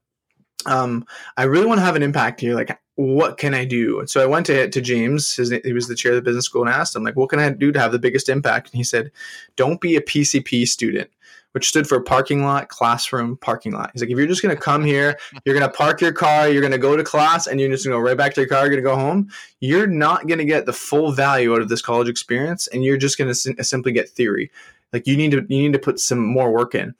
um, 0.66 1.06
I 1.38 1.44
really 1.44 1.68
want 1.68 1.78
to 1.80 1.86
have 1.86 1.96
an 1.96 2.02
impact 2.02 2.40
here. 2.40 2.56
Like, 2.56 2.80
what 2.96 3.38
can 3.38 3.54
I 3.54 3.64
do? 3.64 4.04
So 4.08 4.24
I 4.24 4.26
went 4.26 4.48
to 4.48 4.70
to 4.70 4.82
James. 4.82 5.36
His, 5.36 5.52
he 5.52 5.74
was 5.74 5.88
the 5.88 5.96
chair 5.96 6.14
of 6.14 6.16
the 6.16 6.24
business 6.24 6.46
school, 6.46 6.64
and 6.64 6.72
asked 6.74 6.96
him 6.96 7.04
like, 7.04 7.16
what 7.16 7.30
can 7.30 7.40
I 7.40 7.50
do 7.50 7.72
to 7.72 7.80
have 7.80 7.92
the 7.92 8.00
biggest 8.00 8.28
impact? 8.28 8.72
And 8.72 8.78
he 8.78 8.84
said, 8.84 9.12
don't 9.56 9.80
be 9.80 9.96
a 9.96 10.02
PCP 10.02 10.68
student. 10.68 11.10
Which 11.52 11.70
stood 11.70 11.86
for 11.88 12.02
parking 12.02 12.44
lot, 12.44 12.70
classroom, 12.70 13.38
parking 13.38 13.74
lot. 13.74 13.92
He's 13.94 14.02
like, 14.02 14.10
if 14.10 14.18
you're 14.18 14.26
just 14.26 14.42
going 14.42 14.56
to 14.56 14.60
come 14.60 14.84
here, 14.84 15.20
you're 15.46 15.54
going 15.54 15.70
to 15.70 15.78
park 15.78 16.02
your 16.02 16.12
car, 16.12 16.50
you're 16.50 16.62
going 16.62 16.72
to 16.72 16.80
go 16.80 16.98
to 16.98 17.04
class, 17.04 17.46
and 17.46 17.62
you're 17.62 17.70
just 17.70 17.86
going 17.86 17.94
to 17.94 18.00
go 18.00 18.04
right 18.04 18.18
back 18.18 18.34
to 18.34 18.42
your 18.42 18.48
car, 18.48 18.62
you're 18.62 18.72
going 18.72 18.84
to 18.84 18.90
go 18.90 18.96
home, 18.96 19.30
you're 19.60 19.86
not 19.86 20.26
going 20.26 20.40
to 20.40 20.46
get 20.46 20.66
the 20.66 20.74
full 20.74 21.12
value 21.12 21.54
out 21.54 21.62
of 21.62 21.70
this 21.70 21.80
college 21.80 22.10
experience, 22.10 22.66
and 22.70 22.84
you're 22.84 22.98
just 22.98 23.20
going 23.20 23.28
to 23.28 23.36
sim- 23.36 23.56
simply 23.62 23.92
get 23.92 24.10
theory. 24.10 24.50
Like 24.94 25.08
you 25.08 25.18
need 25.18 25.32
to 25.32 25.46
you 25.50 25.64
need 25.64 25.74
to 25.74 25.80
put 25.80 26.00
some 26.00 26.20
more 26.20 26.54
work 26.54 26.76
in. 26.76 26.96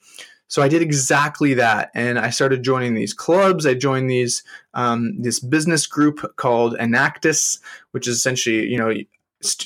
So 0.48 0.62
I 0.62 0.68
did 0.68 0.82
exactly 0.82 1.54
that, 1.54 1.90
and 1.94 2.18
I 2.18 2.30
started 2.30 2.62
joining 2.62 2.94
these 2.94 3.14
clubs. 3.14 3.66
I 3.66 3.74
joined 3.74 4.10
these 4.10 4.42
um, 4.74 5.20
this 5.20 5.40
business 5.40 5.86
group 5.86 6.36
called 6.36 6.76
Enactus, 6.78 7.58
which 7.92 8.06
is 8.06 8.16
essentially 8.16 8.66
you 8.66 8.78
know 8.78 8.92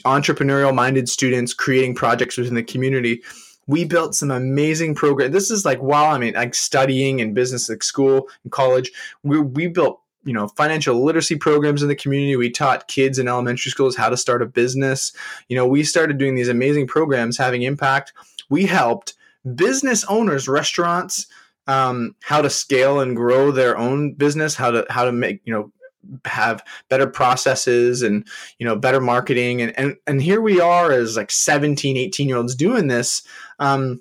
entrepreneurial 0.04 0.74
minded 0.74 1.08
students 1.08 1.54
creating 1.54 1.94
projects 1.94 2.36
within 2.36 2.54
the 2.54 2.62
community. 2.62 3.22
We 3.66 3.84
built 3.84 4.14
some 4.14 4.30
amazing 4.30 4.94
programs. 4.94 5.32
This 5.32 5.50
is 5.50 5.64
like 5.64 5.78
while 5.80 6.14
I 6.14 6.18
mean 6.18 6.34
like 6.34 6.54
studying 6.54 7.20
in 7.20 7.34
business 7.34 7.68
like 7.68 7.82
school 7.82 8.28
and 8.44 8.52
college, 8.52 8.90
we 9.22 9.40
we 9.40 9.66
built 9.66 10.00
you 10.28 10.34
know 10.34 10.48
financial 10.48 11.02
literacy 11.02 11.36
programs 11.36 11.82
in 11.82 11.88
the 11.88 11.96
community. 11.96 12.36
We 12.36 12.50
taught 12.50 12.86
kids 12.86 13.18
in 13.18 13.26
elementary 13.26 13.70
schools 13.70 13.96
how 13.96 14.10
to 14.10 14.16
start 14.16 14.42
a 14.42 14.46
business. 14.46 15.12
You 15.48 15.56
know 15.56 15.66
we 15.66 15.82
started 15.82 16.18
doing 16.18 16.34
these 16.34 16.48
amazing 16.48 16.86
programs 16.86 17.38
having 17.38 17.62
impact. 17.62 18.12
We 18.50 18.66
helped 18.66 19.14
business 19.54 20.04
owners 20.04 20.48
restaurants 20.48 21.26
um, 21.66 22.14
how 22.22 22.42
to 22.42 22.50
scale 22.50 23.00
and 23.00 23.16
grow 23.16 23.50
their 23.50 23.76
own 23.76 24.12
business 24.12 24.54
how 24.54 24.70
to 24.70 24.86
how 24.90 25.04
to 25.04 25.12
make 25.12 25.40
you 25.44 25.52
know 25.52 25.72
have 26.24 26.62
better 26.88 27.06
processes 27.06 28.02
and 28.02 28.26
you 28.58 28.66
know 28.66 28.76
better 28.76 29.00
marketing. 29.00 29.62
And 29.62 29.78
and, 29.78 29.96
and 30.06 30.22
here 30.22 30.40
we 30.40 30.60
are 30.60 30.92
as 30.92 31.16
like 31.16 31.30
17 31.30 31.96
18 31.96 32.28
year 32.28 32.36
olds 32.36 32.54
doing 32.54 32.88
this. 32.88 33.22
Um, 33.58 34.00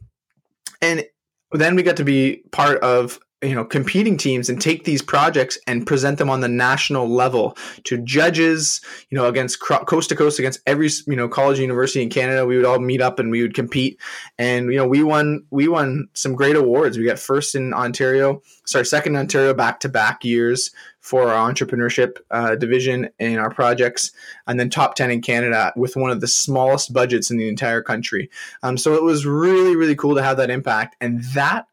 and 0.81 1.05
then 1.51 1.75
we 1.75 1.83
got 1.83 1.97
to 1.97 2.03
be 2.03 2.43
part 2.51 2.79
of 2.81 3.19
you 3.43 3.53
know 3.53 3.63
competing 3.63 4.17
teams 4.17 4.49
and 4.49 4.59
take 4.59 4.83
these 4.83 5.01
projects 5.01 5.59
and 5.67 5.85
present 5.85 6.17
them 6.17 6.29
on 6.29 6.41
the 6.41 6.47
national 6.47 7.07
level 7.07 7.55
to 7.83 7.99
judges 7.99 8.81
you 9.11 9.17
know 9.17 9.27
against 9.27 9.59
coast 9.59 10.09
to 10.09 10.15
coast 10.15 10.39
against 10.39 10.59
every 10.65 10.89
you 11.05 11.15
know 11.15 11.29
college 11.29 11.59
university 11.59 12.01
in 12.01 12.09
canada. 12.09 12.45
We 12.47 12.57
would 12.57 12.65
all 12.65 12.79
meet 12.79 13.01
up 13.01 13.19
and 13.19 13.29
we 13.29 13.43
would 13.43 13.53
compete. 13.53 13.99
And 14.39 14.71
you 14.71 14.77
know 14.77 14.87
we 14.87 15.03
won 15.03 15.45
we 15.51 15.67
won 15.67 16.07
some 16.13 16.33
great 16.33 16.55
awards. 16.55 16.97
We 16.97 17.05
got 17.05 17.19
first 17.19 17.53
in 17.53 17.73
ontario 17.73 18.41
sorry 18.65 18.85
second 18.85 19.13
in 19.13 19.19
ontario 19.19 19.53
back 19.53 19.79
to 19.81 19.89
back 19.89 20.25
years 20.25 20.71
for 20.99 21.29
our 21.29 21.49
entrepreneurship 21.49 22.17
uh, 22.31 22.55
division 22.55 23.07
in 23.19 23.37
our 23.37 23.51
projects 23.51 24.11
and 24.47 24.59
then 24.59 24.69
top 24.69 24.95
10 24.95 25.11
in 25.11 25.21
canada 25.21 25.71
with 25.75 25.95
one 25.95 26.09
of 26.11 26.21
the 26.21 26.27
smallest 26.27 26.91
budgets 26.91 27.29
in 27.29 27.37
the 27.37 27.47
entire 27.47 27.83
country. 27.83 28.29
Um, 28.63 28.77
so 28.77 28.95
it 28.95 29.03
was 29.03 29.27
really 29.27 29.75
really 29.75 29.95
cool 29.95 30.15
to 30.15 30.23
have 30.23 30.37
that 30.37 30.49
impact. 30.49 30.95
And 30.99 31.23
that 31.35 31.67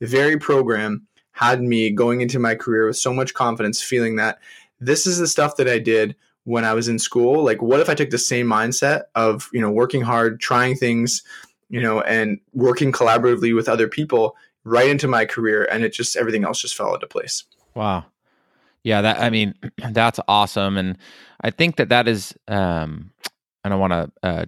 very 0.00 0.38
program 0.38 1.06
had 1.40 1.62
me 1.62 1.88
going 1.88 2.20
into 2.20 2.38
my 2.38 2.54
career 2.54 2.86
with 2.86 2.98
so 2.98 3.14
much 3.14 3.32
confidence, 3.32 3.80
feeling 3.80 4.16
that 4.16 4.38
this 4.78 5.06
is 5.06 5.16
the 5.18 5.26
stuff 5.26 5.56
that 5.56 5.66
I 5.66 5.78
did 5.78 6.14
when 6.44 6.66
I 6.66 6.74
was 6.74 6.86
in 6.86 6.98
school. 6.98 7.42
Like, 7.42 7.62
what 7.62 7.80
if 7.80 7.88
I 7.88 7.94
took 7.94 8.10
the 8.10 8.18
same 8.18 8.46
mindset 8.46 9.04
of, 9.14 9.48
you 9.50 9.60
know, 9.62 9.70
working 9.70 10.02
hard, 10.02 10.38
trying 10.38 10.76
things, 10.76 11.22
you 11.70 11.80
know, 11.80 12.02
and 12.02 12.40
working 12.52 12.92
collaboratively 12.92 13.56
with 13.56 13.70
other 13.70 13.88
people 13.88 14.36
right 14.64 14.90
into 14.90 15.08
my 15.08 15.24
career 15.24 15.66
and 15.72 15.82
it 15.82 15.94
just 15.94 16.14
everything 16.14 16.44
else 16.44 16.60
just 16.60 16.76
fell 16.76 16.92
into 16.92 17.06
place. 17.06 17.44
Wow. 17.74 18.04
Yeah, 18.84 19.00
that 19.00 19.18
I 19.18 19.30
mean, 19.30 19.54
that's 19.92 20.20
awesome 20.28 20.76
and 20.76 20.98
I 21.40 21.48
think 21.48 21.76
that 21.76 21.88
that 21.88 22.06
is 22.06 22.34
um 22.48 23.12
I 23.64 23.74
want 23.74 23.92
to 23.94 24.12
uh 24.22 24.44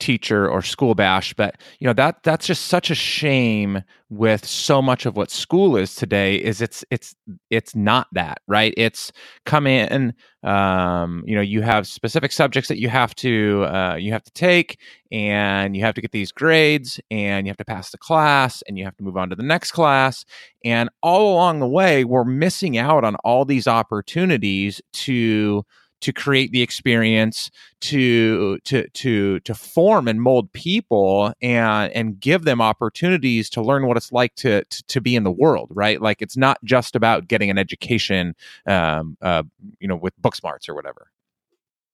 teacher 0.00 0.48
or 0.48 0.60
school 0.60 0.94
bash 0.94 1.32
but 1.34 1.56
you 1.78 1.86
know 1.86 1.92
that 1.92 2.22
that's 2.22 2.46
just 2.46 2.66
such 2.66 2.90
a 2.90 2.94
shame 2.94 3.82
with 4.10 4.44
so 4.44 4.80
much 4.80 5.06
of 5.06 5.16
what 5.16 5.30
school 5.30 5.76
is 5.76 5.94
today 5.94 6.36
is 6.36 6.60
it's 6.60 6.84
it's 6.90 7.14
it's 7.50 7.74
not 7.74 8.06
that 8.12 8.38
right? 8.46 8.74
It's 8.76 9.12
come 9.46 9.66
in 9.66 10.14
um, 10.42 11.24
you 11.26 11.34
know 11.34 11.40
you 11.40 11.62
have 11.62 11.86
specific 11.86 12.32
subjects 12.32 12.68
that 12.68 12.78
you 12.78 12.88
have 12.88 13.14
to 13.16 13.64
uh, 13.64 13.96
you 13.96 14.12
have 14.12 14.22
to 14.24 14.30
take 14.32 14.78
and 15.10 15.76
you 15.76 15.82
have 15.82 15.94
to 15.94 16.00
get 16.00 16.12
these 16.12 16.32
grades 16.32 17.00
and 17.10 17.46
you 17.46 17.50
have 17.50 17.56
to 17.56 17.64
pass 17.64 17.90
the 17.90 17.98
class 17.98 18.62
and 18.68 18.78
you 18.78 18.84
have 18.84 18.96
to 18.96 19.02
move 19.02 19.16
on 19.16 19.30
to 19.30 19.36
the 19.36 19.42
next 19.42 19.72
class. 19.72 20.24
And 20.64 20.88
all 21.02 21.34
along 21.34 21.60
the 21.60 21.68
way 21.68 22.04
we're 22.04 22.24
missing 22.24 22.78
out 22.78 23.04
on 23.04 23.16
all 23.16 23.44
these 23.44 23.66
opportunities 23.66 24.80
to 24.92 25.64
to 26.04 26.12
create 26.12 26.52
the 26.52 26.60
experience 26.60 27.50
to 27.80 28.58
to 28.58 28.86
to 28.88 29.40
to 29.40 29.54
form 29.54 30.06
and 30.06 30.20
mold 30.20 30.52
people 30.52 31.32
and 31.40 31.90
and 31.94 32.20
give 32.20 32.44
them 32.44 32.60
opportunities 32.60 33.48
to 33.48 33.62
learn 33.62 33.86
what 33.86 33.96
it's 33.96 34.12
like 34.12 34.34
to 34.34 34.62
to, 34.64 34.82
to 34.84 35.00
be 35.00 35.16
in 35.16 35.22
the 35.22 35.30
world 35.30 35.68
right? 35.70 36.02
Like 36.02 36.20
it's 36.20 36.36
not 36.36 36.62
just 36.62 36.94
about 36.94 37.26
getting 37.26 37.48
an 37.48 37.56
education 37.56 38.36
um 38.66 39.16
uh 39.22 39.44
you 39.80 39.88
know 39.88 39.96
with 39.96 40.14
book 40.20 40.36
smarts 40.36 40.68
or 40.68 40.74
whatever. 40.74 41.10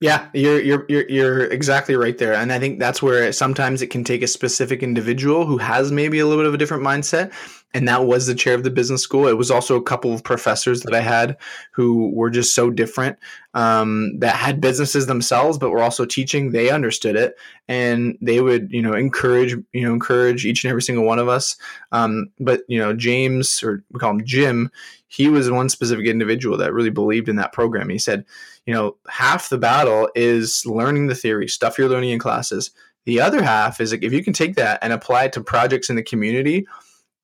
Yeah, 0.00 0.28
you're, 0.32 0.60
you're 0.60 0.86
you're 0.88 1.08
you're 1.10 1.44
exactly 1.44 1.94
right 1.94 2.16
there, 2.16 2.32
and 2.32 2.54
I 2.54 2.58
think 2.58 2.78
that's 2.78 3.02
where 3.02 3.30
sometimes 3.32 3.82
it 3.82 3.88
can 3.88 4.02
take 4.02 4.22
a 4.22 4.26
specific 4.26 4.82
individual 4.82 5.44
who 5.44 5.58
has 5.58 5.92
maybe 5.92 6.18
a 6.18 6.26
little 6.26 6.42
bit 6.42 6.48
of 6.48 6.54
a 6.54 6.58
different 6.58 6.82
mindset, 6.82 7.34
and 7.72 7.86
that 7.86 8.04
was 8.04 8.26
the 8.26 8.34
chair 8.34 8.54
of 8.54 8.64
the 8.64 8.70
business 8.70 9.02
school. 9.02 9.28
It 9.28 9.38
was 9.38 9.50
also 9.50 9.76
a 9.76 9.82
couple 9.82 10.12
of 10.12 10.24
professors 10.24 10.82
that 10.82 10.94
I 10.94 11.00
had 11.00 11.36
who 11.72 12.10
were 12.10 12.30
just 12.30 12.54
so 12.54 12.70
different 12.70 13.16
um, 13.54 14.18
that 14.18 14.34
had 14.34 14.60
businesses 14.60 15.06
themselves, 15.06 15.58
but 15.58 15.70
were 15.70 15.82
also 15.82 16.04
teaching. 16.04 16.50
They 16.50 16.70
understood 16.70 17.16
it, 17.16 17.36
and 17.68 18.18
they 18.20 18.40
would 18.40 18.72
you 18.72 18.82
know 18.82 18.94
encourage 18.94 19.54
you 19.72 19.82
know 19.82 19.92
encourage 19.92 20.44
each 20.46 20.64
and 20.64 20.70
every 20.70 20.82
single 20.82 21.04
one 21.04 21.18
of 21.18 21.28
us. 21.28 21.56
Um, 21.92 22.30
but 22.40 22.62
you 22.68 22.78
know 22.78 22.92
James 22.92 23.62
or 23.62 23.84
we 23.92 24.00
call 24.00 24.10
him 24.10 24.24
Jim, 24.24 24.70
he 25.08 25.28
was 25.28 25.50
one 25.50 25.68
specific 25.68 26.06
individual 26.06 26.56
that 26.58 26.72
really 26.72 26.90
believed 26.90 27.28
in 27.28 27.36
that 27.36 27.52
program. 27.52 27.88
He 27.88 27.98
said 27.98 28.24
you 28.66 28.74
know, 28.74 28.96
half 29.08 29.48
the 29.48 29.58
battle 29.58 30.08
is 30.14 30.64
learning 30.66 31.06
the 31.06 31.14
theory, 31.14 31.48
stuff 31.48 31.78
you're 31.78 31.88
learning 31.88 32.10
in 32.10 32.18
classes. 32.18 32.70
The 33.04 33.20
other 33.20 33.42
half 33.42 33.80
is 33.80 33.90
like 33.92 34.04
if 34.04 34.12
you 34.12 34.22
can 34.22 34.32
take 34.32 34.54
that 34.56 34.78
and 34.82 34.92
apply 34.92 35.24
it 35.24 35.32
to 35.32 35.42
projects 35.42 35.90
in 35.90 35.96
the 35.96 36.02
community 36.02 36.66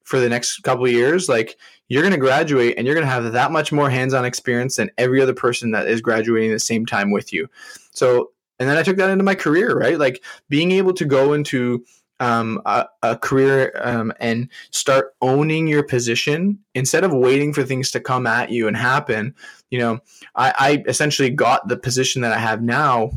for 0.06 0.20
the 0.20 0.28
next 0.28 0.62
couple 0.62 0.86
years, 0.86 1.28
like 1.28 1.58
you're 1.88 2.02
going 2.02 2.14
to 2.14 2.18
graduate 2.18 2.74
and 2.78 2.86
you're 2.86 2.94
going 2.94 3.06
to 3.06 3.12
have 3.12 3.32
that 3.32 3.50
much 3.50 3.72
more 3.72 3.90
hands-on 3.90 4.24
experience 4.24 4.76
than 4.76 4.88
every 4.96 5.20
other 5.20 5.34
person 5.34 5.72
that 5.72 5.88
is 5.88 6.00
graduating 6.00 6.50
at 6.50 6.54
the 6.54 6.60
same 6.60 6.86
time 6.86 7.10
with 7.10 7.32
you. 7.32 7.48
So, 7.90 8.30
and 8.60 8.68
then 8.68 8.78
I 8.78 8.84
took 8.84 8.96
that 8.98 9.10
into 9.10 9.24
my 9.24 9.34
career, 9.34 9.76
right? 9.76 9.98
Like 9.98 10.24
being 10.48 10.70
able 10.70 10.92
to 10.94 11.04
go 11.04 11.32
into 11.32 11.84
um, 12.20 12.62
a, 12.66 12.86
a, 13.02 13.18
career 13.18 13.72
um, 13.82 14.12
and 14.20 14.48
start 14.70 15.14
owning 15.20 15.66
your 15.66 15.82
position 15.82 16.60
instead 16.74 17.02
of 17.02 17.12
waiting 17.12 17.52
for 17.52 17.64
things 17.64 17.90
to 17.90 18.00
come 18.00 18.28
at 18.28 18.50
you 18.50 18.68
and 18.68 18.76
happen. 18.76 19.34
You 19.70 19.80
know, 19.80 19.98
I, 20.36 20.54
I 20.56 20.84
essentially 20.88 21.30
got 21.30 21.66
the 21.66 21.76
position 21.76 22.22
that 22.22 22.32
I 22.32 22.38
have 22.38 22.62
now 22.62 23.10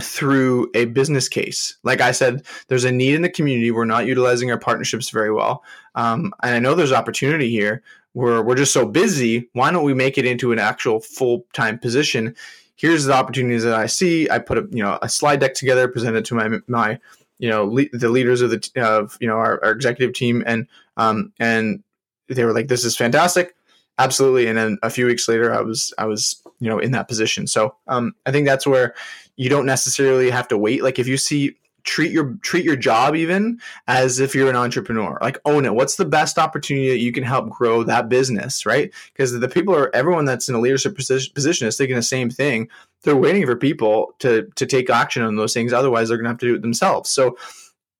through 0.00 0.70
a 0.74 0.86
business 0.86 1.28
case. 1.28 1.76
Like 1.82 2.00
I 2.00 2.12
said, 2.12 2.44
there's 2.68 2.84
a 2.84 2.92
need 2.92 3.14
in 3.14 3.22
the 3.22 3.28
community. 3.28 3.70
We're 3.70 3.84
not 3.84 4.06
utilizing 4.06 4.50
our 4.50 4.58
partnerships 4.58 5.10
very 5.10 5.32
well. 5.32 5.64
Um, 5.94 6.32
and 6.42 6.54
I 6.54 6.58
know 6.60 6.74
there's 6.74 6.92
opportunity 6.92 7.50
here. 7.50 7.82
We're, 8.14 8.42
we're 8.42 8.54
just 8.54 8.72
so 8.72 8.86
busy. 8.86 9.48
Why 9.52 9.70
don't 9.70 9.84
we 9.84 9.94
make 9.94 10.16
it 10.16 10.24
into 10.24 10.52
an 10.52 10.58
actual 10.58 11.00
full 11.00 11.46
time 11.52 11.78
position? 11.78 12.34
Here's 12.76 13.04
the 13.04 13.12
opportunities 13.12 13.64
that 13.64 13.74
I 13.74 13.86
see. 13.86 14.30
I 14.30 14.38
put 14.38 14.58
a 14.58 14.66
you 14.70 14.82
know 14.82 14.98
a 15.02 15.08
slide 15.08 15.40
deck 15.40 15.54
together, 15.54 15.88
presented 15.88 16.24
to 16.26 16.34
my 16.34 16.58
my 16.68 16.98
you 17.38 17.48
know 17.48 17.64
le- 17.64 17.88
the 17.92 18.08
leaders 18.08 18.40
of 18.40 18.50
the 18.50 18.70
of 18.76 19.16
you 19.20 19.26
know 19.26 19.36
our, 19.36 19.62
our 19.64 19.70
executive 19.72 20.14
team 20.14 20.42
and 20.46 20.66
um 20.96 21.32
and 21.38 21.82
they 22.28 22.44
were 22.44 22.52
like 22.52 22.68
this 22.68 22.84
is 22.84 22.96
fantastic 22.96 23.54
absolutely 23.98 24.46
and 24.46 24.58
then 24.58 24.78
a 24.82 24.90
few 24.90 25.06
weeks 25.06 25.28
later 25.28 25.54
i 25.54 25.60
was 25.60 25.94
i 25.98 26.04
was 26.04 26.42
you 26.60 26.68
know 26.68 26.78
in 26.78 26.92
that 26.92 27.08
position 27.08 27.46
so 27.46 27.74
um 27.86 28.14
i 28.26 28.32
think 28.32 28.46
that's 28.46 28.66
where 28.66 28.94
you 29.38 29.48
don't 29.48 29.64
necessarily 29.64 30.30
have 30.30 30.48
to 30.48 30.58
wait. 30.58 30.82
Like 30.82 30.98
if 30.98 31.08
you 31.08 31.16
see 31.16 31.56
treat 31.84 32.12
your 32.12 32.34
treat 32.42 32.64
your 32.64 32.76
job 32.76 33.16
even 33.16 33.58
as 33.86 34.20
if 34.20 34.34
you're 34.34 34.50
an 34.50 34.56
entrepreneur. 34.56 35.16
Like 35.22 35.38
own 35.46 35.64
it. 35.64 35.74
What's 35.74 35.96
the 35.96 36.04
best 36.04 36.36
opportunity 36.36 36.90
that 36.90 36.98
you 36.98 37.12
can 37.12 37.22
help 37.22 37.48
grow 37.48 37.82
that 37.84 38.10
business 38.10 38.66
right? 38.66 38.92
Because 39.12 39.32
the 39.32 39.48
people 39.48 39.74
are 39.74 39.94
everyone 39.94 40.26
that's 40.26 40.48
in 40.48 40.54
a 40.54 40.60
leadership 40.60 40.96
position 40.96 41.66
is 41.66 41.76
thinking 41.78 41.96
the 41.96 42.02
same 42.02 42.28
thing. 42.28 42.68
They're 43.02 43.16
waiting 43.16 43.46
for 43.46 43.56
people 43.56 44.12
to 44.18 44.48
to 44.56 44.66
take 44.66 44.90
action 44.90 45.22
on 45.22 45.36
those 45.36 45.54
things. 45.54 45.72
Otherwise 45.72 46.08
they're 46.08 46.18
going 46.18 46.24
to 46.24 46.30
have 46.30 46.38
to 46.38 46.46
do 46.46 46.56
it 46.56 46.62
themselves. 46.62 47.08
So 47.08 47.38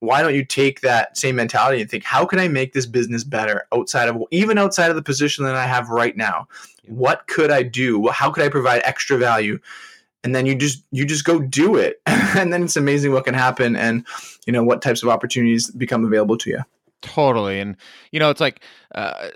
why 0.00 0.22
don't 0.22 0.34
you 0.34 0.44
take 0.44 0.80
that 0.82 1.16
same 1.16 1.36
mentality 1.36 1.80
and 1.80 1.90
think 1.90 2.04
how 2.04 2.24
can 2.24 2.38
i 2.38 2.46
make 2.46 2.72
this 2.72 2.86
business 2.86 3.24
better 3.24 3.66
outside 3.72 4.08
of 4.08 4.22
even 4.30 4.56
outside 4.56 4.90
of 4.90 4.96
the 4.96 5.02
position 5.02 5.44
that 5.44 5.54
i 5.54 5.66
have 5.66 5.88
right 5.88 6.16
now? 6.16 6.48
What 6.86 7.26
could 7.28 7.50
i 7.50 7.62
do? 7.62 8.08
How 8.08 8.30
could 8.30 8.44
i 8.44 8.48
provide 8.48 8.82
extra 8.84 9.16
value 9.16 9.60
and 10.24 10.34
then 10.34 10.46
you 10.46 10.54
just 10.54 10.82
you 10.90 11.04
just 11.04 11.24
go 11.24 11.40
do 11.40 11.76
it. 11.76 12.00
And 12.36 12.52
then 12.52 12.62
it's 12.62 12.76
amazing 12.76 13.12
what 13.12 13.24
can 13.24 13.32
happen 13.32 13.74
and 13.74 14.06
you 14.46 14.52
know 14.52 14.62
what 14.62 14.82
types 14.82 15.02
of 15.02 15.08
opportunities 15.08 15.70
become 15.70 16.04
available 16.04 16.36
to 16.38 16.50
you. 16.50 16.58
Totally. 17.00 17.58
And 17.58 17.74
you 18.12 18.20
know 18.20 18.28
it's 18.28 18.40
like 18.40 18.60
uh, 18.94 19.28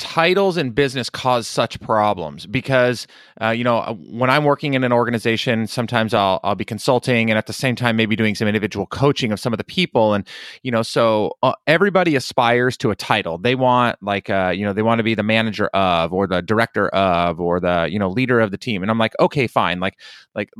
titles 0.00 0.56
in 0.56 0.70
business 0.70 1.10
cause 1.10 1.46
such 1.46 1.78
problems 1.80 2.46
because 2.46 3.06
uh, 3.42 3.50
you 3.50 3.62
know 3.62 3.78
uh, 3.78 3.92
when 3.92 4.30
i'm 4.30 4.44
working 4.44 4.74
in 4.74 4.82
an 4.82 4.92
organization 4.92 5.66
sometimes 5.66 6.14
I'll, 6.14 6.40
I'll 6.42 6.54
be 6.54 6.64
consulting 6.64 7.30
and 7.30 7.36
at 7.36 7.46
the 7.46 7.52
same 7.52 7.76
time 7.76 7.96
maybe 7.96 8.16
doing 8.16 8.34
some 8.34 8.48
individual 8.48 8.86
coaching 8.86 9.30
of 9.30 9.38
some 9.38 9.52
of 9.52 9.58
the 9.58 9.64
people 9.64 10.14
and 10.14 10.26
you 10.62 10.70
know 10.70 10.82
so 10.82 11.36
uh, 11.42 11.52
everybody 11.66 12.16
aspires 12.16 12.76
to 12.78 12.90
a 12.90 12.96
title. 12.96 13.38
They 13.38 13.54
want 13.54 14.02
like 14.02 14.30
uh, 14.30 14.52
you 14.54 14.64
know 14.64 14.72
they 14.72 14.82
want 14.82 14.98
to 14.98 15.02
be 15.02 15.14
the 15.14 15.22
manager 15.22 15.66
of 15.68 16.12
or 16.12 16.26
the 16.26 16.42
director 16.42 16.88
of 16.88 17.40
or 17.40 17.60
the 17.60 17.88
you 17.90 17.98
know 17.98 18.08
leader 18.08 18.40
of 18.40 18.50
the 18.50 18.58
team. 18.58 18.82
And 18.82 18.90
i'm 18.90 18.98
like 18.98 19.14
okay 19.20 19.46
fine. 19.46 19.80
Like 19.80 19.98
like 20.34 20.50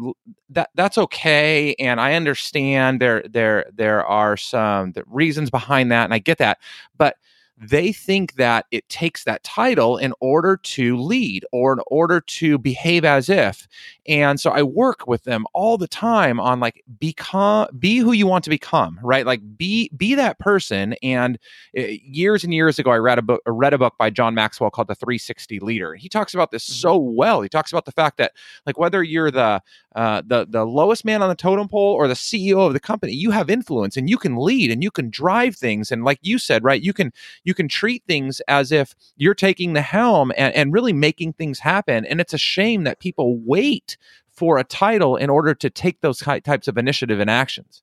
that 0.50 0.70
that's 0.74 0.98
okay. 0.98 1.74
And 1.79 2.00
i 2.00 2.14
understand 2.14 3.00
there 3.00 3.22
there 3.29 3.66
there 3.74 4.05
are 4.05 4.37
some 4.37 4.92
reasons 5.07 5.50
behind 5.50 5.90
that 5.92 6.05
and 6.05 6.14
i 6.14 6.18
get 6.18 6.38
that. 6.38 6.59
But 6.96 7.16
they 7.60 7.92
think 7.92 8.34
that 8.34 8.64
it 8.70 8.88
takes 8.88 9.24
that 9.24 9.44
title 9.44 9.98
in 9.98 10.14
order 10.20 10.56
to 10.56 10.96
lead 10.96 11.44
or 11.52 11.74
in 11.74 11.80
order 11.88 12.20
to 12.22 12.56
behave 12.56 13.04
as 13.04 13.28
if. 13.28 13.68
And 14.08 14.40
so 14.40 14.50
I 14.50 14.62
work 14.62 15.06
with 15.06 15.24
them 15.24 15.44
all 15.52 15.76
the 15.76 15.86
time 15.86 16.40
on 16.40 16.58
like 16.58 16.82
become 16.98 17.68
be 17.78 17.98
who 17.98 18.12
you 18.12 18.26
want 18.26 18.44
to 18.44 18.50
become, 18.50 18.98
right? 19.02 19.26
Like 19.26 19.42
be 19.58 19.90
be 19.94 20.14
that 20.14 20.38
person. 20.38 20.94
And 21.02 21.38
uh, 21.76 21.82
years 21.82 22.44
and 22.44 22.54
years 22.54 22.78
ago, 22.78 22.90
I 22.90 22.96
read 22.96 23.18
a 23.18 23.22
book 23.22 23.42
I 23.46 23.50
read 23.50 23.74
a 23.74 23.78
book 23.78 23.94
by 23.98 24.08
John 24.08 24.34
Maxwell 24.34 24.70
called 24.70 24.88
The 24.88 24.94
360 24.94 25.60
Leader. 25.60 25.94
He 25.94 26.08
talks 26.08 26.32
about 26.32 26.50
this 26.50 26.64
mm-hmm. 26.64 26.80
so 26.80 26.96
well. 26.96 27.42
He 27.42 27.50
talks 27.50 27.70
about 27.70 27.84
the 27.84 27.92
fact 27.92 28.16
that 28.16 28.32
like 28.64 28.78
whether 28.78 29.02
you're 29.02 29.30
the 29.30 29.62
uh, 29.96 30.22
the 30.24 30.46
the 30.48 30.64
lowest 30.64 31.05
man 31.05 31.22
on 31.22 31.29
the 31.29 31.35
totem 31.35 31.68
pole 31.68 31.94
or 31.94 32.07
the 32.07 32.14
CEO 32.14 32.66
of 32.66 32.72
the 32.72 32.81
company, 32.81 33.12
you 33.12 33.31
have 33.33 33.50
influence 33.50 33.96
and 33.96 34.09
you 34.09 34.16
can 34.16 34.37
lead 34.37 34.70
and 34.70 34.83
you 34.83 34.90
can 34.90 35.11
drive 35.11 35.57
things. 35.57 35.90
And 35.90 36.05
like 36.05 36.18
you 36.22 36.38
said, 36.38 36.62
right, 36.62 36.81
you 36.81 36.92
can 36.92 37.12
you 37.44 37.55
can 37.55 37.66
treat 37.66 38.05
things 38.07 38.40
as 38.46 38.70
if 38.70 38.94
you're 39.16 39.35
taking 39.35 39.72
the 39.72 39.83
helm 39.83 40.33
and, 40.37 40.55
and 40.55 40.72
really 40.72 40.92
making 40.92 41.33
things 41.33 41.59
happen. 41.59 42.05
And 42.07 42.20
it's 42.20 42.35
a 42.35 42.38
shame 42.38 42.85
that 42.85 43.00
people 43.00 43.38
wait 43.38 43.96
for 44.31 44.59
a 44.59 44.64
title 44.64 45.16
in 45.16 45.29
order 45.29 45.55
to 45.55 45.68
take 45.68 46.00
those 46.00 46.20
types 46.20 46.68
of 46.68 46.79
initiative 46.79 47.20
and 47.20 47.29
actions. 47.29 47.83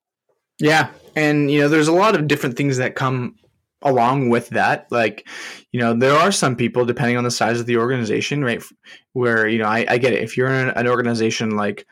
Yeah, 0.58 0.90
and 1.14 1.50
you 1.50 1.60
know, 1.60 1.68
there's 1.68 1.88
a 1.88 1.92
lot 1.92 2.16
of 2.16 2.26
different 2.26 2.56
things 2.56 2.78
that 2.78 2.96
come 2.96 3.36
along 3.82 4.28
with 4.28 4.48
that 4.48 4.90
like 4.90 5.28
you 5.70 5.78
know 5.78 5.94
there 5.94 6.14
are 6.14 6.32
some 6.32 6.56
people 6.56 6.84
depending 6.84 7.16
on 7.16 7.24
the 7.24 7.30
size 7.30 7.60
of 7.60 7.66
the 7.66 7.76
organization 7.76 8.42
right 8.42 8.62
where 9.12 9.46
you 9.46 9.58
know 9.58 9.66
i, 9.66 9.84
I 9.88 9.98
get 9.98 10.12
it. 10.12 10.22
If 10.22 10.36
you're 10.36 10.48
in 10.48 10.70
an 10.70 10.88
organization 10.88 11.56
like 11.56 11.86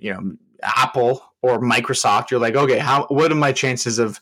you 0.00 0.12
know 0.12 0.32
apple 0.62 1.22
or 1.42 1.60
microsoft 1.60 2.30
you're 2.30 2.40
like 2.40 2.56
okay 2.56 2.78
how 2.78 3.06
what 3.08 3.30
are 3.30 3.36
my 3.36 3.52
chances 3.52 3.98
of 3.98 4.20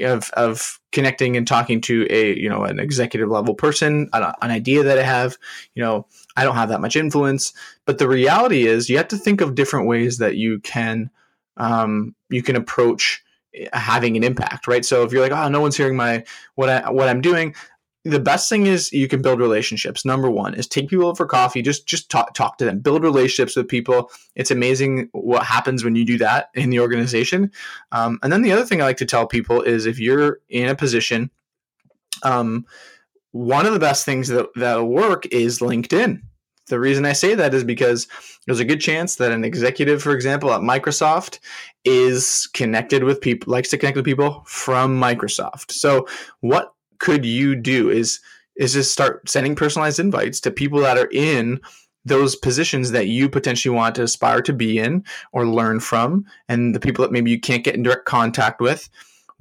of 0.00 0.30
of 0.30 0.80
connecting 0.90 1.36
and 1.36 1.46
talking 1.46 1.80
to 1.82 2.06
a 2.10 2.38
you 2.38 2.48
know 2.48 2.64
an 2.64 2.78
executive 2.78 3.28
level 3.28 3.54
person 3.54 4.08
an, 4.12 4.32
an 4.42 4.50
idea 4.50 4.82
that 4.82 4.98
i 4.98 5.02
have? 5.02 5.36
You 5.74 5.82
know 5.82 6.06
i 6.36 6.44
don't 6.44 6.56
have 6.56 6.68
that 6.68 6.80
much 6.80 6.96
influence. 6.96 7.52
But 7.84 7.98
the 7.98 8.08
reality 8.08 8.66
is 8.66 8.88
you 8.88 8.96
have 8.98 9.08
to 9.08 9.16
think 9.16 9.40
of 9.40 9.54
different 9.54 9.86
ways 9.86 10.18
that 10.18 10.36
you 10.36 10.60
can 10.60 11.10
um, 11.56 12.14
you 12.30 12.42
can 12.42 12.56
approach 12.56 13.21
having 13.72 14.16
an 14.16 14.24
impact, 14.24 14.66
right? 14.66 14.84
So 14.84 15.02
if 15.02 15.12
you're 15.12 15.22
like, 15.22 15.32
oh, 15.32 15.48
no 15.48 15.60
one's 15.60 15.76
hearing 15.76 15.96
my 15.96 16.24
what 16.54 16.68
I 16.68 16.90
what 16.90 17.08
I'm 17.08 17.20
doing, 17.20 17.54
the 18.04 18.20
best 18.20 18.48
thing 18.48 18.66
is 18.66 18.92
you 18.92 19.06
can 19.08 19.22
build 19.22 19.38
relationships. 19.38 20.04
Number 20.04 20.30
one 20.30 20.54
is 20.54 20.66
take 20.66 20.88
people 20.88 21.14
for 21.14 21.26
coffee. 21.26 21.62
Just 21.62 21.86
just 21.86 22.10
talk 22.10 22.34
talk 22.34 22.58
to 22.58 22.64
them. 22.64 22.80
Build 22.80 23.02
relationships 23.02 23.56
with 23.56 23.68
people. 23.68 24.10
It's 24.34 24.50
amazing 24.50 25.08
what 25.12 25.44
happens 25.44 25.84
when 25.84 25.94
you 25.94 26.04
do 26.04 26.18
that 26.18 26.48
in 26.54 26.70
the 26.70 26.80
organization. 26.80 27.52
Um, 27.92 28.18
and 28.22 28.32
then 28.32 28.42
the 28.42 28.52
other 28.52 28.64
thing 28.64 28.80
I 28.80 28.86
like 28.86 28.96
to 28.98 29.06
tell 29.06 29.26
people 29.26 29.62
is 29.62 29.86
if 29.86 29.98
you're 29.98 30.40
in 30.48 30.68
a 30.68 30.74
position, 30.74 31.30
um, 32.22 32.66
one 33.30 33.66
of 33.66 33.72
the 33.72 33.78
best 33.78 34.04
things 34.04 34.28
that 34.28 34.48
that'll 34.56 34.88
work 34.88 35.26
is 35.26 35.60
LinkedIn 35.60 36.22
the 36.68 36.80
reason 36.80 37.04
I 37.04 37.12
say 37.12 37.34
that 37.34 37.54
is 37.54 37.64
because 37.64 38.08
there's 38.46 38.60
a 38.60 38.64
good 38.64 38.80
chance 38.80 39.16
that 39.16 39.32
an 39.32 39.44
executive, 39.44 40.02
for 40.02 40.12
example, 40.12 40.52
at 40.52 40.60
Microsoft 40.60 41.38
is 41.84 42.48
connected 42.54 43.04
with 43.04 43.20
people, 43.20 43.52
likes 43.52 43.68
to 43.70 43.78
connect 43.78 43.96
with 43.96 44.04
people 44.04 44.42
from 44.46 45.00
Microsoft. 45.00 45.70
So 45.72 46.08
what 46.40 46.74
could 46.98 47.24
you 47.24 47.54
do 47.54 47.90
is 47.90 48.20
is 48.56 48.74
just 48.74 48.92
start 48.92 49.28
sending 49.28 49.56
personalized 49.56 49.98
invites 49.98 50.38
to 50.38 50.50
people 50.50 50.80
that 50.80 50.98
are 50.98 51.08
in 51.10 51.58
those 52.04 52.36
positions 52.36 52.90
that 52.90 53.06
you 53.06 53.28
potentially 53.28 53.74
want 53.74 53.94
to 53.94 54.02
aspire 54.02 54.42
to 54.42 54.52
be 54.52 54.78
in 54.78 55.04
or 55.32 55.46
learn 55.46 55.80
from 55.80 56.26
and 56.48 56.74
the 56.74 56.80
people 56.80 57.02
that 57.02 57.12
maybe 57.12 57.30
you 57.30 57.40
can't 57.40 57.64
get 57.64 57.74
in 57.74 57.82
direct 57.82 58.04
contact 58.04 58.60
with 58.60 58.90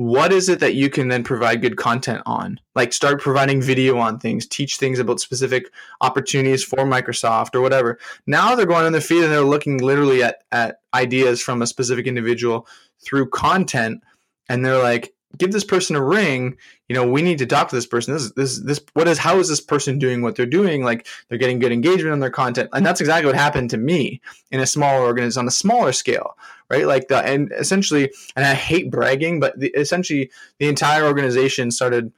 what 0.02 0.34
is 0.34 0.50
it 0.50 0.60
that 0.62 0.74
you 0.74 0.90
can 0.90 1.10
then 1.10 1.24
provide 1.24 1.62
good 1.62 1.78
content 1.78 2.24
on? 2.26 2.60
Like 2.74 2.92
start 2.92 3.22
providing 3.22 3.62
video 3.62 4.00
on 4.00 4.18
things 4.18 4.48
teach 4.48 4.78
things 4.78 4.98
about 4.98 5.20
specific 5.20 5.72
opportunities 6.02 6.64
for 6.64 6.80
microsoft 6.80 7.54
or 7.54 7.62
whatever. 7.62 8.00
Now 8.26 8.56
they're 8.56 8.66
going 8.66 8.86
on 8.86 8.94
their 8.94 9.02
feed 9.02 9.24
and 9.24 9.32
they're 9.32 9.42
looking 9.42 9.78
literally 9.78 10.24
at, 10.24 10.44
at 10.52 10.80
ideas 10.96 11.40
from 11.40 11.62
a 11.62 11.68
specific 11.68 12.08
individual 12.08 12.68
through 13.06 13.30
content 13.30 14.04
and 14.50 14.66
they're 14.66 14.82
like 14.82 15.14
give 15.38 15.52
this 15.52 15.64
person 15.64 15.96
a 15.96 16.04
ring 16.04 16.58
you 16.90 16.96
know 16.96 17.08
we 17.08 17.22
need 17.22 17.38
to 17.38 17.46
talk 17.46 17.70
to 17.70 17.76
this 17.76 17.86
person. 17.86 18.14
This 18.14 18.32
this 18.34 18.60
this 18.60 18.82
what 18.94 19.08
is 19.08 19.18
how 19.18 19.40
is 19.40 19.48
this 19.48 19.62
person 19.62 19.98
doing 19.98 20.22
what 20.22 20.36
they're 20.36 20.46
doing? 20.46 20.84
Like 20.84 21.08
they're 21.30 21.38
getting 21.38 21.60
good 21.60 21.72
engagement 21.72 22.12
on 22.14 22.20
their 22.20 22.30
content. 22.30 22.70
And 22.74 22.86
that's 22.86 23.00
exactly 23.00 23.28
what 23.28 23.36
happened 23.36 23.70
to 23.70 23.78
me 23.78 24.22
in 24.52 24.60
a 24.60 24.66
smaller 24.66 25.06
organization 25.06 25.40
on 25.42 25.48
a 25.48 25.52
smaller 25.52 25.94
scale 25.94 26.36
right? 26.72 26.88
Like 26.88 27.10
the 27.10 27.18
and 27.18 27.52
essentially 27.58 28.12
and 28.36 28.46
i 28.46 28.54
hate 28.54 28.90
bragging 28.90 29.40
but 29.40 29.60
the, 29.60 29.68
essentially 29.70 30.32
the 30.60 30.70
entire 30.70 31.06
organization 31.06 31.70
started 31.70 32.12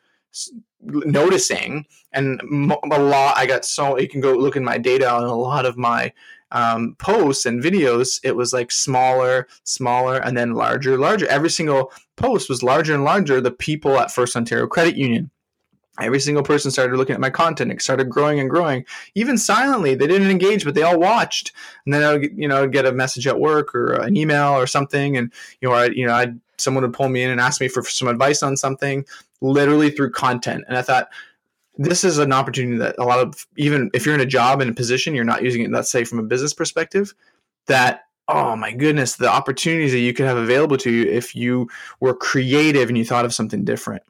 noticing 0.82 1.86
and 2.12 2.40
a 2.42 3.00
lot 3.00 3.38
i 3.38 3.46
got 3.46 3.66
so 3.66 3.98
you 3.98 4.08
can 4.08 4.22
go 4.22 4.34
look 4.34 4.56
in 4.56 4.64
my 4.64 4.78
data 4.78 5.10
on 5.10 5.24
a 5.24 5.36
lot 5.36 5.66
of 5.66 5.78
my 5.78 6.12
um, 6.54 6.96
posts 7.00 7.46
and 7.46 7.62
videos, 7.62 8.20
it 8.24 8.36
was 8.36 8.54
like 8.54 8.72
smaller, 8.72 9.48
smaller, 9.64 10.18
and 10.18 10.38
then 10.38 10.54
larger, 10.54 10.98
larger. 10.98 11.28
Every 11.28 11.50
single 11.50 11.92
post 12.16 12.48
was 12.48 12.64
larger 12.64 12.94
and 12.94 13.04
larger. 13.04 13.42
The 13.42 13.52
people 13.52 14.00
at 14.00 14.12
First 14.12 14.38
Ontario 14.38 14.68
Credit 14.68 14.96
Union, 14.96 15.32
every 16.00 16.20
single 16.20 16.44
person 16.44 16.70
started 16.70 16.96
looking 16.96 17.16
at 17.16 17.20
my 17.20 17.32
content. 17.32 17.72
It 17.72 17.82
started 17.82 18.08
growing 18.08 18.40
and 18.40 18.50
growing, 18.50 18.86
even 19.16 19.38
silently. 19.38 19.96
They 19.96 20.08
didn't 20.08 20.30
engage, 20.30 20.64
but 20.64 20.76
they 20.76 20.84
all 20.84 21.00
watched. 21.00 21.52
And 21.86 21.94
then 21.94 22.04
I 22.04 22.14
would, 22.14 22.38
you 22.38 22.48
know, 22.48 22.68
get 22.68 22.86
a 22.86 22.94
message 22.94 23.26
at 23.28 23.40
work 23.40 23.74
or 23.74 23.94
an 23.94 24.16
email 24.16 24.52
or 24.52 24.68
something, 24.68 25.18
and 25.18 25.34
you 25.60 25.70
know, 25.70 25.76
I, 25.76 25.86
you 25.88 26.06
know, 26.06 26.14
I 26.14 26.34
someone 26.58 26.84
would 26.84 26.94
pull 26.94 27.10
me 27.10 27.24
in 27.24 27.32
and 27.32 27.42
ask 27.42 27.60
me 27.60 27.68
for 27.68 27.84
some 27.84 28.08
advice 28.08 28.44
on 28.44 28.56
something, 28.56 29.06
literally 29.42 29.90
through 29.90 30.12
content. 30.12 30.64
And 30.68 30.78
I 30.78 30.84
thought 30.84 31.10
this 31.78 32.04
is 32.04 32.18
an 32.18 32.32
opportunity 32.32 32.78
that 32.78 32.96
a 33.00 33.04
lot 33.04 33.20
of 33.20 33.48
even 33.58 33.90
if 33.94 34.06
you're 34.06 34.16
in 34.16 34.22
a 34.22 34.26
job 34.26 34.62
and 34.62 34.70
a 34.70 34.74
position 34.74 35.16
you're 35.16 35.24
not 35.24 35.44
using 35.44 35.64
it 35.64 35.72
let's 35.72 35.92
say 35.92 36.04
from 36.04 36.20
a 36.20 36.24
business 36.24 36.54
perspective 36.54 37.14
that 37.68 38.06
oh 38.28 38.56
my 38.56 38.72
goodness 38.72 39.16
the 39.16 39.30
opportunities 39.30 39.92
that 39.92 40.00
you 40.00 40.14
could 40.14 40.26
have 40.26 40.38
available 40.38 40.78
to 40.78 40.92
you 40.92 41.04
if 41.04 41.36
you 41.36 41.68
were 42.00 42.14
creative 42.14 42.90
and 42.90 42.98
you 42.98 43.06
thought 43.06 43.26
of 43.26 43.34
something 43.34 43.64
different 43.64 44.04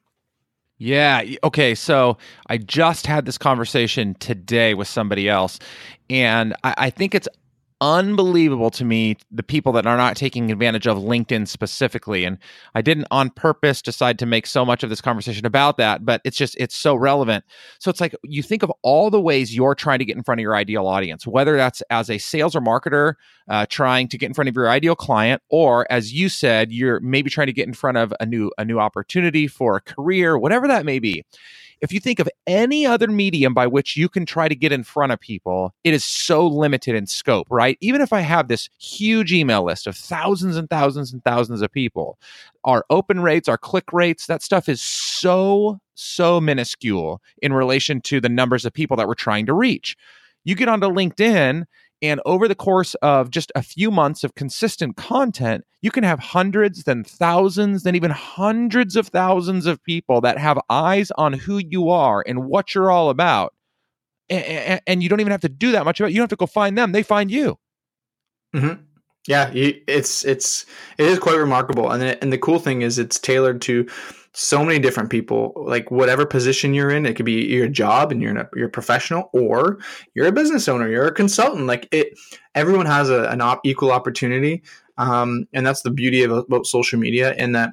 yeah. 0.80 1.24
Okay. 1.46 1.76
So 1.76 2.18
I 2.48 2.58
just 2.58 3.08
had 3.08 3.26
this 3.26 3.38
conversation 3.38 4.16
today 4.16 4.74
with 4.74 4.88
somebody 4.88 5.30
else, 5.30 5.60
and 6.10 6.54
I, 6.66 6.74
I, 6.78 6.90
think 6.90 7.16
it's 7.16 7.28
unbelievable 7.84 8.70
to 8.72 8.86
me 8.86 9.18
the 9.30 9.44
people 9.44 9.74
that 9.74 9.86
are 9.86 9.98
not 9.98 10.16
taking 10.16 10.50
advantage 10.50 10.88
of 10.88 10.98
LinkedIn 10.98 11.46
specifically. 11.50 12.24
And 12.24 12.38
I 12.74 12.82
didn't 12.82 13.08
on 13.12 13.30
purpose 13.30 13.82
decide 13.82 14.18
to 14.20 14.26
make 14.26 14.48
so 14.48 14.64
much 14.64 14.84
of 14.84 14.90
this 14.90 15.02
conversation 15.02 15.46
about 15.46 15.76
that, 15.78 16.06
but 16.06 16.22
it's 16.24 16.38
just, 16.38 16.56
it's 16.58 16.78
so 16.78 16.96
relevant. 16.96 17.44
So 17.80 17.92
it's 17.92 18.00
like 18.00 18.16
you 18.24 18.42
think 18.42 18.64
of 18.64 18.72
all 18.84 19.10
the 19.10 19.20
ways 19.20 19.54
you're 19.54 19.76
trying 19.76 20.00
to 20.00 20.06
get 20.06 20.16
in 20.16 20.24
front 20.24 20.40
of 20.40 20.44
your 20.44 20.56
ideal 20.56 20.88
audience, 20.88 21.28
whether 21.28 21.58
that's 21.58 21.82
as 21.90 22.10
a 22.10 22.18
sales 22.20 22.56
or 22.56 22.62
marketer 22.62 23.16
uh, 23.50 23.66
trying 23.70 24.08
to 24.08 24.18
get 24.18 24.28
in 24.28 24.34
front 24.34 24.48
of 24.48 24.56
your 24.56 24.70
ideal 24.70 24.96
client, 24.96 25.42
or 25.50 25.86
as 25.92 26.14
you 26.14 26.30
said, 26.30 26.72
you're 26.72 27.02
maybe 27.02 27.30
trying 27.30 27.48
to 27.48 27.54
get 27.54 27.68
in 27.68 27.74
front 27.74 27.98
of 27.98 28.14
a 28.22 28.26
new, 28.26 28.50
a 28.58 28.64
new 28.64 28.80
opportunity 28.80 29.46
for 29.46 29.76
a 29.76 29.82
career, 29.82 30.40
whatever 30.40 30.70
that 30.70 30.86
may 30.86 31.00
be 31.00 31.26
if 31.84 31.92
you 31.92 32.00
think 32.00 32.20
of 32.20 32.30
any 32.48 32.86
other 32.86 33.10
medium 33.10 33.54
by 33.54 33.68
which 33.68 33.98
you 33.98 34.08
can 34.08 34.26
try 34.26 34.48
to 34.48 34.56
get 34.56 34.72
in 34.72 34.86
front 34.86 35.12
of 35.12 35.20
people, 35.20 35.76
it 35.84 35.94
is 35.94 36.06
so 36.06 36.48
limited 36.48 36.96
in 36.96 37.06
scope, 37.06 37.46
right? 37.50 37.78
Even 37.82 38.00
if 38.00 38.14
I 38.14 38.22
have 38.22 38.48
this 38.48 38.70
huge 38.80 39.34
email 39.34 39.66
list 39.66 39.86
of 39.86 39.98
thousands 39.98 40.56
and 40.56 40.70
thousands 40.70 41.12
and 41.12 41.22
thousands 41.26 41.62
of 41.62 41.70
people, 41.74 42.18
our 42.64 42.86
open 42.90 43.20
rates, 43.20 43.50
our 43.50 43.58
click 43.58 43.92
rates, 43.92 44.28
that 44.28 44.42
stuff 44.42 44.70
is 44.70 44.82
so, 44.82 45.78
so 45.94 46.40
minuscule 46.40 47.22
in 47.42 47.52
relation 47.52 48.00
to 48.04 48.22
the 48.22 48.30
numbers 48.30 48.64
of 48.64 48.72
people 48.72 48.96
that 48.96 49.08
we're 49.10 49.14
trying 49.14 49.46
to 49.48 49.54
reach. 49.54 49.98
You 50.46 50.56
get 50.56 50.70
onto 50.70 50.88
LinkedIn 50.88 51.66
and 52.04 52.20
over 52.26 52.50
the 52.50 52.54
course 52.54 52.96
of 52.96 53.32
just 53.32 53.50
a 53.56 53.64
few 53.64 53.90
months 53.90 54.26
of 54.26 54.36
consistent 54.36 54.98
content, 54.98 55.64
you 55.82 55.90
can 55.90 56.04
have 56.04 56.20
hundreds, 56.20 56.84
then 56.84 57.06
thousands, 57.06 57.84
then 57.84 57.96
even 57.96 58.12
hundreds 58.12 58.98
of 58.98 59.08
thousands 59.08 59.66
of 59.66 59.82
people 59.86 60.20
that 60.22 60.38
have 60.38 60.60
eyes 60.70 61.12
on 61.18 61.32
who 61.32 61.60
you 61.60 61.90
are 61.90 62.22
and 62.28 62.46
what 62.46 62.76
you're 62.76 62.92
all 62.92 63.10
about. 63.10 63.54
And, 64.30 65.02
you 65.02 65.08
don't 65.08 65.22
even 65.22 65.32
have 65.32 65.42
to 65.42 65.50
do 65.50 65.72
that 65.72 65.86
much 65.86 66.02
about 66.02 66.10
it. 66.10 66.12
You 66.12 66.18
don't 66.18 66.24
have 66.24 66.30
to 66.32 66.36
go 66.36 66.46
find 66.46 66.78
them, 66.78 66.92
they 66.92 67.04
find 67.04 67.32
you. 67.32 67.58
Mm-hmm. 68.54 68.84
Yeah, 69.26 69.50
it's 69.54 70.26
it's 70.26 70.66
it 70.98 71.06
is 71.06 71.18
quite 71.18 71.38
remarkable, 71.38 71.90
and 71.90 72.04
and 72.04 72.34
the 72.34 72.38
cool 72.38 72.60
thing 72.60 72.82
is 72.82 73.00
it's 73.00 73.18
tailored 73.18 73.62
to 73.62 73.88
so 74.36 74.66
many 74.66 74.80
different 74.80 75.10
people 75.10 75.54
like 75.56 75.92
whatever 75.92 76.26
position 76.26 76.74
you're 76.74 76.90
in 76.90 77.06
it 77.06 77.16
could 77.16 77.26
be 77.26 77.46
your 77.46 77.68
job 77.68 78.12
and 78.12 78.22
you're 78.22 78.36
a, 78.36 78.50
you're 78.56 78.68
a 78.68 78.72
professional 78.72 79.30
or 79.32 79.78
you're 80.16 80.26
a 80.26 80.32
business 80.32 80.68
owner 80.68 80.90
you're 80.90 81.06
a 81.06 81.14
consultant 81.14 81.68
like 81.68 81.88
it 81.92 82.18
everyone 82.56 82.86
has 82.86 83.10
a, 83.10 83.26
an 83.30 83.42
op, 83.42 83.62
equal 83.64 83.92
opportunity. 83.92 84.64
Um, 84.98 85.48
and 85.54 85.66
that's 85.66 85.82
the 85.82 85.92
beauty 85.92 86.24
of 86.24 86.32
about 86.32 86.68
social 86.68 87.00
media 87.00 87.34
in 87.34 87.54
that 87.54 87.72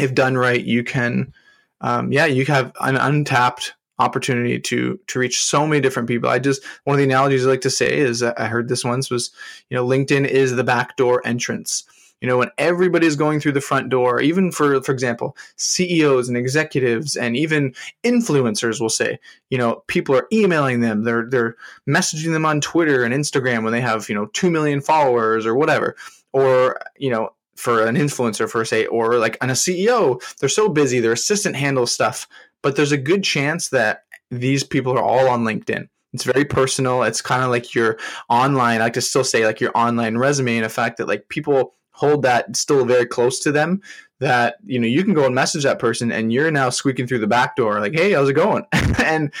if 0.00 0.14
done 0.14 0.36
right 0.36 0.64
you 0.64 0.84
can 0.84 1.32
um, 1.80 2.12
yeah 2.12 2.24
you 2.24 2.44
have 2.46 2.72
an 2.80 2.96
untapped 2.96 3.74
opportunity 3.98 4.58
to 4.60 4.98
to 5.08 5.18
reach 5.18 5.42
so 5.42 5.66
many 5.66 5.80
different 5.80 6.08
people. 6.08 6.30
I 6.30 6.38
just 6.38 6.64
one 6.84 6.94
of 6.94 6.98
the 6.98 7.04
analogies 7.04 7.44
i 7.44 7.50
like 7.50 7.60
to 7.62 7.70
say 7.70 7.98
is 7.98 8.22
i 8.22 8.46
heard 8.46 8.68
this 8.68 8.84
once 8.84 9.10
was 9.10 9.30
you 9.68 9.76
know 9.76 9.84
linkedin 9.84 10.26
is 10.26 10.54
the 10.54 10.64
backdoor 10.64 11.26
entrance 11.26 11.84
you 12.20 12.28
know 12.28 12.38
when 12.38 12.50
everybody's 12.58 13.16
going 13.16 13.40
through 13.40 13.52
the 13.52 13.60
front 13.60 13.88
door 13.88 14.20
even 14.20 14.50
for 14.50 14.80
for 14.82 14.92
example 14.92 15.36
ceos 15.56 16.28
and 16.28 16.36
executives 16.36 17.16
and 17.16 17.36
even 17.36 17.74
influencers 18.04 18.80
will 18.80 18.88
say 18.88 19.18
you 19.50 19.58
know 19.58 19.82
people 19.86 20.14
are 20.16 20.28
emailing 20.32 20.80
them 20.80 21.04
they're 21.04 21.28
they're 21.28 21.56
messaging 21.88 22.32
them 22.32 22.46
on 22.46 22.60
twitter 22.60 23.04
and 23.04 23.14
instagram 23.14 23.62
when 23.62 23.72
they 23.72 23.80
have 23.80 24.08
you 24.08 24.14
know 24.14 24.26
2 24.26 24.50
million 24.50 24.80
followers 24.80 25.46
or 25.46 25.54
whatever. 25.54 25.96
Or 26.34 26.78
you 26.98 27.10
know 27.10 27.30
for 27.56 27.84
an 27.86 27.96
influencer 27.96 28.48
for 28.48 28.64
say 28.64 28.86
or 28.86 29.18
like 29.18 29.36
on 29.40 29.50
a 29.50 29.54
ceo 29.54 30.22
they're 30.38 30.48
so 30.48 30.68
busy 30.68 31.00
their 31.00 31.12
assistant 31.12 31.56
handles 31.56 31.92
stuff 31.92 32.28
but 32.62 32.76
there's 32.76 32.92
a 32.92 32.98
good 32.98 33.24
chance 33.24 33.70
that 33.70 34.04
these 34.30 34.64
people 34.64 34.92
are 34.92 35.02
all 35.02 35.28
on 35.28 35.44
linkedin. 35.44 35.88
It's 36.12 36.24
very 36.24 36.44
personal. 36.44 37.02
It's 37.02 37.20
kind 37.20 37.42
of 37.42 37.50
like 37.50 37.74
your 37.74 37.98
online 38.28 38.80
i 38.80 38.84
like 38.84 38.94
to 38.94 39.00
still 39.00 39.24
say 39.24 39.44
like 39.44 39.60
your 39.60 39.72
online 39.74 40.16
resume 40.16 40.56
and 40.56 40.64
the 40.64 40.70
fact 40.70 40.98
that 40.98 41.08
like 41.08 41.28
people 41.28 41.74
hold 41.98 42.22
that 42.22 42.54
still 42.54 42.84
very 42.84 43.04
close 43.04 43.40
to 43.40 43.50
them 43.50 43.82
that 44.20 44.56
you 44.64 44.78
know 44.78 44.86
you 44.86 45.02
can 45.02 45.14
go 45.14 45.26
and 45.26 45.34
message 45.34 45.64
that 45.64 45.80
person 45.80 46.12
and 46.12 46.32
you're 46.32 46.50
now 46.50 46.70
squeaking 46.70 47.08
through 47.08 47.18
the 47.18 47.26
back 47.26 47.56
door 47.56 47.80
like 47.80 47.92
hey 47.92 48.12
how's 48.12 48.28
it 48.28 48.34
going? 48.34 48.64
And 49.04 49.32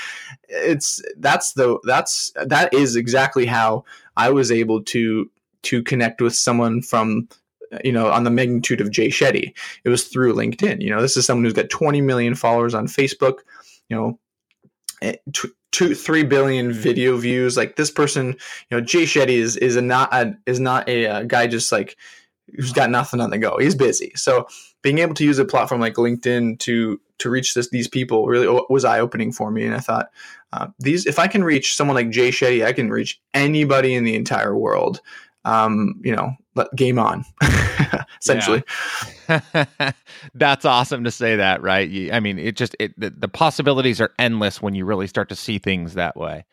it's 0.48 1.00
that's 1.18 1.52
the 1.52 1.78
that's 1.84 2.32
that 2.46 2.72
is 2.72 2.96
exactly 2.96 3.44
how 3.44 3.84
i 4.16 4.30
was 4.30 4.50
able 4.50 4.82
to 4.82 5.30
to 5.62 5.82
connect 5.82 6.22
with 6.22 6.34
someone 6.34 6.80
from 6.80 7.28
you 7.84 7.92
know 7.92 8.10
on 8.10 8.24
the 8.24 8.30
magnitude 8.30 8.80
of 8.80 8.90
jay 8.90 9.08
shetty. 9.08 9.54
It 9.84 9.90
was 9.90 10.08
through 10.08 10.34
linkedin 10.34 10.80
you 10.80 10.90
know 10.90 11.00
this 11.00 11.16
is 11.16 11.26
someone 11.26 11.44
who's 11.44 11.52
got 11.52 11.70
20 11.70 12.00
million 12.00 12.34
followers 12.34 12.74
on 12.74 12.86
facebook 12.86 13.40
you 13.88 13.96
know 13.96 14.18
eh, 15.02 15.16
two 15.70 15.94
three 15.94 16.24
billion 16.24 16.72
video 16.72 17.16
views. 17.16 17.56
Like 17.56 17.76
this 17.76 17.90
person 17.90 18.28
you 18.28 18.36
know 18.72 18.80
jay 18.80 19.04
shetty 19.04 19.36
is 19.36 19.56
is 19.56 19.76
a 19.76 19.82
not 19.82 20.12
a, 20.12 20.36
is 20.46 20.60
not 20.60 20.88
a, 20.88 21.04
a 21.04 21.24
guy 21.24 21.46
just 21.46 21.70
like 21.70 21.96
who's 22.56 22.72
got 22.72 22.90
nothing 22.90 23.20
on 23.20 23.30
the 23.30 23.38
go. 23.38 23.58
He's 23.58 23.74
busy. 23.74 24.12
So 24.14 24.46
being 24.82 24.98
able 24.98 25.14
to 25.14 25.24
use 25.24 25.38
a 25.38 25.44
platform 25.44 25.80
like 25.80 25.94
LinkedIn 25.94 26.58
to 26.60 27.00
to 27.18 27.30
reach 27.30 27.54
this, 27.54 27.70
these 27.70 27.88
people 27.88 28.26
really 28.26 28.46
was 28.68 28.84
eye 28.84 29.00
opening 29.00 29.32
for 29.32 29.50
me. 29.50 29.64
And 29.64 29.74
I 29.74 29.80
thought, 29.80 30.10
uh, 30.52 30.68
these 30.78 31.06
if 31.06 31.18
I 31.18 31.26
can 31.26 31.42
reach 31.42 31.74
someone 31.74 31.96
like 31.96 32.10
Jay 32.10 32.30
Shetty, 32.30 32.64
I 32.64 32.72
can 32.72 32.90
reach 32.90 33.20
anybody 33.34 33.94
in 33.94 34.04
the 34.04 34.14
entire 34.14 34.56
world. 34.56 35.00
Um, 35.44 36.00
you 36.04 36.14
know, 36.14 36.32
game 36.74 36.98
on, 36.98 37.24
essentially. 38.20 38.62
That's 40.34 40.64
awesome 40.64 41.04
to 41.04 41.10
say 41.10 41.36
that, 41.36 41.62
right? 41.62 41.88
You, 41.88 42.12
I 42.12 42.20
mean, 42.20 42.38
it 42.38 42.56
just 42.56 42.76
it, 42.78 42.98
the, 42.98 43.10
the 43.10 43.28
possibilities 43.28 44.00
are 44.00 44.12
endless 44.18 44.60
when 44.60 44.74
you 44.74 44.84
really 44.84 45.06
start 45.06 45.28
to 45.30 45.36
see 45.36 45.58
things 45.58 45.94
that 45.94 46.16
way. 46.16 46.44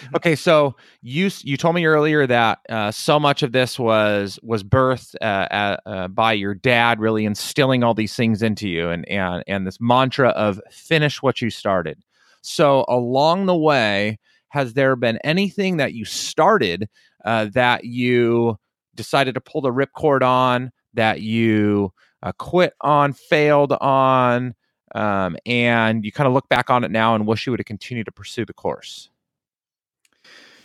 Mm-hmm. 0.00 0.16
Okay, 0.16 0.36
so 0.36 0.76
you 1.02 1.30
you 1.42 1.56
told 1.56 1.74
me 1.74 1.84
earlier 1.84 2.26
that 2.26 2.60
uh, 2.68 2.90
so 2.90 3.20
much 3.20 3.42
of 3.42 3.52
this 3.52 3.78
was 3.78 4.38
was 4.42 4.62
birthed 4.62 5.14
uh, 5.20 5.76
uh, 5.86 6.08
by 6.08 6.32
your 6.32 6.54
dad, 6.54 7.00
really 7.00 7.24
instilling 7.24 7.82
all 7.82 7.94
these 7.94 8.14
things 8.14 8.42
into 8.42 8.68
you, 8.68 8.88
and 8.88 9.06
and 9.08 9.44
and 9.46 9.66
this 9.66 9.78
mantra 9.80 10.30
of 10.30 10.60
finish 10.70 11.22
what 11.22 11.40
you 11.40 11.50
started. 11.50 11.98
So 12.42 12.84
along 12.88 13.46
the 13.46 13.56
way, 13.56 14.18
has 14.48 14.74
there 14.74 14.96
been 14.96 15.18
anything 15.24 15.76
that 15.76 15.92
you 15.92 16.04
started 16.04 16.88
uh, 17.24 17.46
that 17.52 17.84
you 17.84 18.58
decided 18.94 19.34
to 19.34 19.40
pull 19.40 19.60
the 19.60 19.72
ripcord 19.72 20.22
on, 20.22 20.72
that 20.94 21.20
you 21.20 21.92
uh, 22.22 22.32
quit 22.38 22.74
on, 22.80 23.12
failed 23.12 23.72
on, 23.80 24.54
um, 24.94 25.36
and 25.46 26.04
you 26.04 26.12
kind 26.12 26.26
of 26.26 26.32
look 26.32 26.48
back 26.48 26.70
on 26.70 26.84
it 26.84 26.90
now 26.90 27.14
and 27.14 27.26
wish 27.26 27.46
you 27.46 27.52
would 27.52 27.60
have 27.60 27.66
continued 27.66 28.06
to 28.06 28.12
pursue 28.12 28.44
the 28.44 28.54
course? 28.54 29.10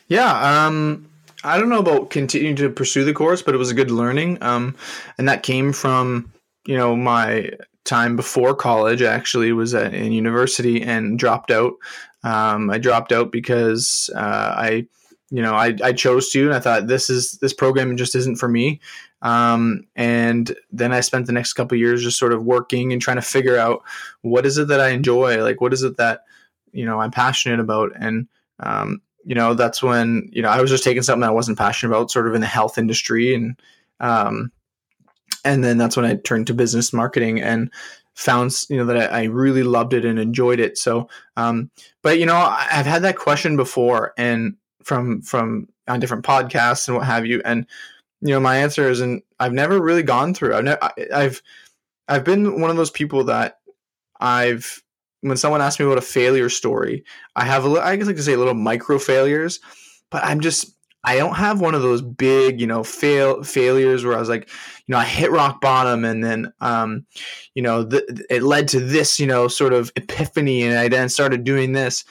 Yeah, 0.08 0.66
um, 0.66 1.10
I 1.44 1.58
don't 1.58 1.70
know 1.70 1.80
about 1.80 2.10
continuing 2.10 2.56
to 2.58 2.70
pursue 2.70 3.04
the 3.04 3.14
course, 3.14 3.42
but 3.42 3.56
it 3.56 3.58
was 3.58 3.72
a 3.72 3.76
good 3.76 3.92
learning, 3.92 4.38
um, 4.42 4.76
and 5.18 5.28
that 5.28 5.44
came 5.44 5.74
from 5.74 6.32
you 6.66 6.78
know 6.78 6.96
my 6.96 7.52
time 7.86 8.16
before 8.16 8.56
college. 8.56 9.02
I 9.02 9.14
actually, 9.14 9.52
was 9.52 9.74
at, 9.74 9.94
in 9.94 10.12
university 10.12 10.82
and 10.82 11.18
dropped 11.18 11.52
out. 11.52 11.74
Um, 12.24 12.70
I 12.70 12.78
dropped 12.78 13.12
out 13.12 13.32
because 13.32 14.10
uh, 14.16 14.20
I, 14.58 14.88
you 15.30 15.42
know, 15.42 15.54
I, 15.54 15.76
I 15.84 15.94
chose 15.94 16.30
to, 16.32 16.46
and 16.46 16.54
I 16.54 16.60
thought 16.60 16.88
this 16.88 17.10
is 17.10 17.34
this 17.42 17.54
program 17.54 17.96
just 17.98 18.16
isn't 18.16 18.38
for 18.38 18.48
me. 18.48 18.82
Um, 19.22 19.88
and 19.96 20.56
then 20.72 20.92
I 20.92 21.00
spent 21.00 21.26
the 21.26 21.32
next 21.32 21.54
couple 21.54 21.78
years 21.78 22.04
just 22.04 22.20
sort 22.20 22.34
of 22.34 22.44
working 22.44 22.94
and 22.94 23.02
trying 23.02 23.18
to 23.18 23.22
figure 23.22 23.58
out 23.58 23.84
what 24.22 24.46
is 24.46 24.58
it 24.58 24.68
that 24.68 24.82
I 24.82 24.90
enjoy, 24.90 25.42
like 25.42 25.62
what 25.62 25.74
is 25.74 25.84
it 25.84 25.98
that 25.98 26.22
you 26.74 26.86
know 26.86 27.00
I'm 27.00 27.12
passionate 27.12 27.60
about, 27.60 27.92
and 27.96 28.28
um, 28.60 29.02
you 29.26 29.36
know, 29.36 29.56
that's 29.56 29.82
when, 29.82 30.30
you 30.32 30.42
know, 30.42 30.50
I 30.50 30.62
was 30.62 30.70
just 30.70 30.84
taking 30.84 31.02
something 31.02 31.28
I 31.28 31.32
wasn't 31.32 31.58
passionate 31.58 31.92
about, 31.92 32.12
sort 32.12 32.28
of 32.28 32.36
in 32.36 32.42
the 32.42 32.48
health 32.48 32.78
industry. 32.78 33.34
And, 33.34 33.60
um, 34.00 34.52
and 35.44 35.64
then 35.64 35.78
that's 35.78 35.98
when 35.98 36.06
I 36.06 36.16
turned 36.16 36.48
to 36.48 36.54
business 36.54 36.94
marketing 36.94 37.42
and 37.42 37.72
found, 38.14 38.56
you 38.70 38.78
know, 38.78 38.86
that 38.86 39.12
I, 39.12 39.22
I 39.22 39.24
really 39.24 39.64
loved 39.64 39.94
it 39.94 40.06
and 40.06 40.20
enjoyed 40.20 40.60
it. 40.60 40.78
So, 40.78 41.10
um, 41.38 41.72
but, 42.04 42.20
you 42.20 42.26
know, 42.26 42.36
I've 42.36 42.86
had 42.86 43.02
that 43.02 43.18
question 43.18 43.58
before 43.58 44.14
and 44.16 44.56
from, 44.84 45.22
from 45.22 45.68
on 45.88 46.00
different 46.00 46.24
podcasts 46.24 46.88
and 46.88 46.96
what 46.96 47.06
have 47.08 47.26
you. 47.26 47.42
And, 47.44 47.66
you 48.22 48.30
know, 48.30 48.40
my 48.40 48.58
answer 48.58 48.90
is, 48.90 49.02
and 49.02 49.24
I've 49.40 49.54
never 49.54 49.82
really 49.82 50.04
gone 50.04 50.34
through, 50.34 50.56
I've, 50.56 50.64
never, 50.64 50.90
I've, 51.14 51.42
I've 52.08 52.24
been 52.24 52.62
one 52.62 52.70
of 52.70 52.78
those 52.78 52.92
people 52.92 53.24
that 53.26 53.58
I've 54.20 54.84
when 55.28 55.38
someone 55.38 55.62
asks 55.62 55.80
me 55.80 55.86
about 55.86 55.98
a 55.98 56.02
failure 56.02 56.50
story, 56.50 57.04
I 57.36 57.46
have 57.46 57.66
a 57.66 57.68
li- 57.68 57.82
I 57.82 57.96
guess 57.96 58.08
like 58.08 58.16
to 58.16 58.24
say 58.24 58.36
little 58.36 58.54
micro 58.54 59.00
failures, 59.00 59.60
but 60.12 60.24
I'm 60.24 60.40
just 60.40 60.76
I 61.04 61.18
don't 61.18 61.36
have 61.36 61.62
one 61.62 61.76
of 61.76 61.84
those 61.84 62.02
big, 62.02 62.60
you 62.60 62.68
know, 62.68 62.84
fail 62.84 63.44
failures 63.44 64.04
where 64.04 64.16
I 64.16 64.20
was 64.20 64.30
like, 64.30 64.50
you 64.88 64.94
know, 64.94 64.98
I 64.98 65.06
hit 65.06 65.32
rock 65.32 65.62
bottom 65.62 66.04
and 66.04 66.24
then, 66.24 66.52
um, 66.62 67.06
you 67.54 67.62
know, 67.62 67.84
the, 67.84 68.26
it 68.30 68.42
led 68.42 68.68
to 68.70 68.80
this, 68.80 69.20
you 69.20 69.28
know, 69.28 69.48
sort 69.48 69.74
of 69.74 69.92
epiphany, 69.96 70.64
and 70.64 70.78
I 70.78 70.88
then 70.88 71.10
started 71.10 71.44
doing 71.44 71.74
this. 71.74 72.06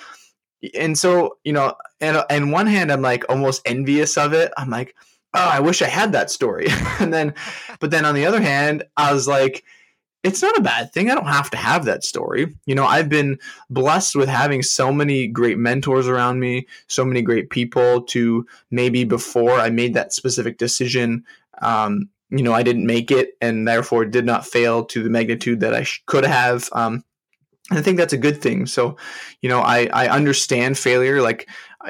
And 0.74 0.96
so, 0.96 1.38
you 1.44 1.52
know, 1.52 1.74
and 2.00 2.22
and 2.30 2.52
one 2.52 2.66
hand, 2.66 2.90
I'm 2.90 3.02
like 3.02 3.24
almost 3.28 3.62
envious 3.64 4.16
of 4.16 4.32
it. 4.32 4.52
I'm 4.56 4.70
like, 4.70 4.94
oh, 5.34 5.48
I 5.52 5.60
wish 5.60 5.82
I 5.82 5.88
had 5.88 6.12
that 6.12 6.30
story. 6.30 6.66
and 7.00 7.12
then, 7.12 7.34
but 7.80 7.90
then 7.90 8.04
on 8.04 8.14
the 8.14 8.26
other 8.26 8.40
hand, 8.40 8.84
I 8.96 9.12
was 9.12 9.26
like, 9.28 9.64
it's 10.24 10.40
not 10.40 10.56
a 10.56 10.62
bad 10.62 10.92
thing. 10.92 11.10
I 11.10 11.14
don't 11.14 11.26
have 11.26 11.50
to 11.50 11.56
have 11.58 11.84
that 11.84 12.02
story. 12.02 12.56
You 12.64 12.74
know, 12.74 12.86
I've 12.86 13.10
been 13.10 13.38
blessed 13.68 14.16
with 14.16 14.28
having 14.28 14.62
so 14.62 14.90
many 14.90 15.26
great 15.26 15.58
mentors 15.58 16.08
around 16.08 16.40
me, 16.40 16.66
so 16.88 17.04
many 17.04 17.20
great 17.20 17.50
people 17.50 18.02
to 18.04 18.46
maybe 18.70 19.04
before 19.04 19.52
I 19.52 19.68
made 19.68 19.94
that 19.94 20.14
specific 20.14 20.56
decision, 20.56 21.24
um, 21.60 22.08
you 22.30 22.42
know, 22.42 22.54
I 22.54 22.62
didn't 22.62 22.86
make 22.86 23.10
it 23.10 23.36
and 23.42 23.68
therefore 23.68 24.06
did 24.06 24.24
not 24.24 24.46
fail 24.46 24.84
to 24.86 25.02
the 25.02 25.10
magnitude 25.10 25.60
that 25.60 25.74
I 25.74 25.82
sh- 25.82 26.02
could 26.06 26.24
have. 26.24 26.70
Um, 26.72 27.04
I 27.70 27.82
think 27.82 27.98
that's 27.98 28.12
a 28.12 28.18
good 28.18 28.42
thing. 28.42 28.66
So, 28.66 28.96
you 29.40 29.48
know, 29.48 29.60
I, 29.60 29.88
I 29.92 30.08
understand 30.08 30.78
failure. 30.78 31.22
Like, 31.22 31.48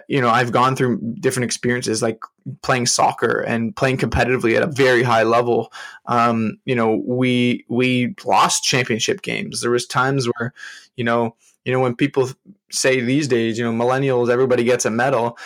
you 0.09 0.21
know, 0.21 0.29
I've 0.29 0.53
gone 0.53 0.77
through 0.77 0.99
different 1.21 1.45
experiences 1.45 2.03
like 2.03 2.21
playing 2.63 2.87
soccer 2.87 3.41
and 3.41 3.75
playing 3.75 3.99
competitively 3.99 4.57
at 4.57 4.63
a 4.63 4.67
very 4.67 5.03
high 5.03 5.23
level. 5.23 5.73
Um, 6.07 6.59
you 6.65 6.75
know, 6.75 7.03
we 7.07 7.65
we 7.69 8.15
lost 8.25 8.65
championship 8.65 9.23
games. 9.23 9.61
There 9.61 9.71
was 9.71 9.87
times 9.87 10.27
where, 10.27 10.53
you 10.97 11.05
know, 11.05 11.37
you 11.65 11.73
know 11.73 11.81
when 11.81 11.97
people 11.97 12.31
say 12.71 13.01
these 13.01 13.29
days, 13.29 13.59
you 13.59 13.65
know, 13.65 13.73
millennials, 13.73 14.31
everybody 14.31 14.65
gets 14.65 14.85
a 14.85 14.91
medal. 14.91 15.39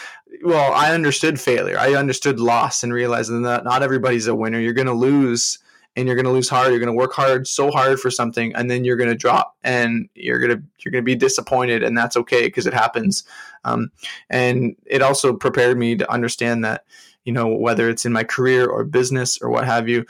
Well, 0.43 0.73
I 0.73 0.93
understood 0.93 1.41
failure. 1.41 1.79
I 1.79 1.95
understood 1.95 2.41
loss 2.41 2.83
and 2.83 2.93
realizing 2.93 3.43
that 3.43 3.65
not 3.65 3.83
everybody's 3.83 4.27
a 4.27 4.35
winner. 4.35 4.61
You're 4.61 4.73
going 4.73 4.87
to 4.87 4.93
lose 4.93 5.59
and 5.97 6.07
you're 6.07 6.17
going 6.17 6.27
to 6.27 6.33
lose 6.33 6.49
hard. 6.49 6.71
You're 6.71 6.79
going 6.79 6.87
to 6.87 6.93
work 6.93 7.13
hard, 7.13 7.47
so 7.47 7.71
hard 7.71 7.99
for 7.99 8.11
something, 8.11 8.55
and 8.55 8.71
then 8.71 8.85
you're 8.85 8.97
going 8.97 9.11
to 9.11 9.17
drop, 9.17 9.57
and 9.65 10.09
you're 10.15 10.39
going 10.39 10.57
to 10.57 10.63
you're 10.81 10.93
going 10.93 11.03
to 11.03 11.07
be 11.07 11.17
disappointed, 11.17 11.83
and 11.83 11.97
that's 11.97 12.17
okay 12.17 12.43
because 12.47 12.67
it 12.67 12.75
happens. 12.75 13.25
Um, 13.65 13.91
and 14.31 14.77
it 14.87 15.03
also 15.03 15.35
prepared 15.35 15.79
me 15.79 15.97
to 15.97 16.11
understand 16.11 16.65
that 16.65 16.85
you 17.25 17.33
know 17.33 17.49
whether 17.49 17.89
it's 17.89 18.07
in 18.07 18.13
my 18.13 18.25
career 18.25 18.67
or 18.67 18.85
business 18.85 19.39
or 19.43 19.51
what 19.51 19.65
have 19.65 19.89
you, 19.89 20.05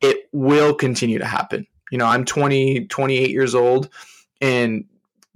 it 0.00 0.28
will 0.32 0.74
continue 0.74 1.18
to 1.18 1.26
happen. 1.26 1.66
You 1.90 1.98
know, 1.98 2.06
I'm 2.06 2.24
20, 2.24 2.86
28 2.86 3.30
years 3.30 3.54
old, 3.54 3.88
and 4.40 4.84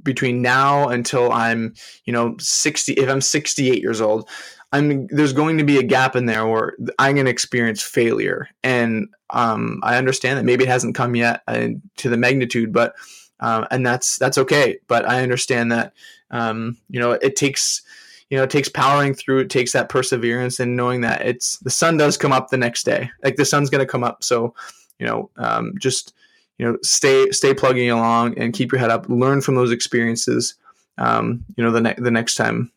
between 0.03 0.43
now 0.43 0.89
until 0.89 1.33
I'm, 1.33 1.75
you 2.05 2.13
know, 2.13 2.37
60, 2.39 2.95
if 2.95 3.09
I'm 3.09 3.21
68 3.21 3.83
years 3.83 4.01
old, 4.01 4.29
I'm 4.73 5.07
there's 5.09 5.33
going 5.33 5.59
to 5.59 5.65
be 5.65 5.79
a 5.79 5.83
gap 5.83 6.15
in 6.15 6.27
there 6.27 6.47
where 6.47 6.75
I'm 6.99 7.15
going 7.15 7.25
to 7.25 7.31
experience 7.31 7.83
failure, 7.83 8.49
and 8.63 9.09
um, 9.31 9.81
I 9.83 9.97
understand 9.97 10.39
that 10.39 10.45
maybe 10.45 10.65
it 10.65 10.71
hasn't 10.71 10.95
come 10.95 11.15
yet 11.15 11.43
uh, 11.47 11.69
to 11.97 12.09
the 12.09 12.17
magnitude, 12.17 12.73
but 12.73 12.95
um, 13.41 13.67
and 13.71 13.87
that's 13.87 14.19
that's 14.19 14.39
okay. 14.39 14.79
But 14.89 15.09
I 15.09 15.23
understand 15.23 15.73
that 15.73 15.93
um, 16.31 16.77
you 16.89 17.01
know 17.01 17.13
it 17.13 17.37
takes 17.37 17.83
you 18.31 18.37
know 18.37 18.45
it 18.45 18.51
takes 18.51 18.69
powering 18.69 19.15
through. 19.15 19.41
It 19.41 19.51
takes 19.51 19.73
that 19.73 19.89
perseverance 19.89 20.61
and 20.61 20.77
knowing 20.77 21.03
that 21.03 21.27
it's 21.27 21.59
the 21.59 21.71
sun 21.71 21.97
does 21.97 22.17
come 22.17 22.33
up 22.33 22.49
the 22.49 22.57
next 22.57 22.85
day. 22.85 23.11
Like 23.23 23.37
the 23.37 23.45
sun's 23.45 23.71
going 23.71 23.85
to 23.85 23.91
come 23.91 24.05
up, 24.05 24.25
so 24.25 24.55
you 24.99 25.07
know 25.07 25.31
um, 25.37 25.75
just 25.79 26.15
you 26.59 26.67
know 26.67 26.79
stay 26.83 27.31
stay 27.31 27.55
plugging 27.55 27.91
along 27.91 28.39
and 28.39 28.55
keep 28.55 28.73
your 28.73 28.81
head 28.81 28.91
up. 28.91 29.09
Learn 29.09 29.41
from 29.41 29.55
those 29.55 29.71
experiences. 29.71 30.55
Um, 30.97 31.45
you 31.57 31.65
know 31.65 31.71
the 31.71 31.95
the 31.99 32.11
next 32.11 32.35
time 32.35 32.73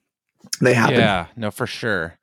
they 0.62 0.74
happen. 0.74 1.00
Yeah, 1.00 1.28
no, 1.36 1.50
for 1.52 1.68
sure. 1.68 2.18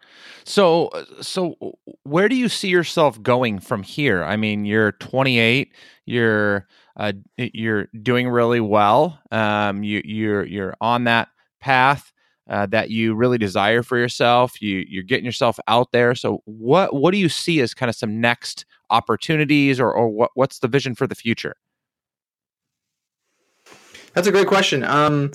So, 0.48 0.88
so 1.20 1.56
where 2.04 2.26
do 2.26 2.34
you 2.34 2.48
see 2.48 2.68
yourself 2.68 3.22
going 3.22 3.58
from 3.58 3.82
here? 3.82 4.24
I 4.24 4.36
mean, 4.36 4.64
you're 4.64 4.92
28. 4.92 5.74
You're 6.06 6.66
uh, 6.96 7.12
you're 7.36 7.88
doing 8.00 8.30
really 8.30 8.60
well. 8.60 9.20
Um, 9.30 9.82
you 9.82 10.00
you're 10.06 10.46
you're 10.46 10.74
on 10.80 11.04
that 11.04 11.28
path 11.60 12.14
uh, 12.48 12.64
that 12.66 12.88
you 12.88 13.14
really 13.14 13.36
desire 13.36 13.82
for 13.82 13.98
yourself. 13.98 14.62
You 14.62 14.86
you're 14.88 15.02
getting 15.02 15.26
yourself 15.26 15.58
out 15.68 15.92
there. 15.92 16.14
So, 16.14 16.42
what 16.46 16.94
what 16.94 17.10
do 17.10 17.18
you 17.18 17.28
see 17.28 17.60
as 17.60 17.74
kind 17.74 17.90
of 17.90 17.96
some 17.96 18.18
next 18.18 18.64
opportunities, 18.88 19.78
or 19.78 19.92
or 19.92 20.08
what 20.08 20.30
what's 20.32 20.60
the 20.60 20.68
vision 20.68 20.94
for 20.94 21.06
the 21.06 21.14
future? 21.14 21.56
That's 24.14 24.26
a 24.26 24.32
great 24.32 24.48
question. 24.48 24.82
Um, 24.82 25.30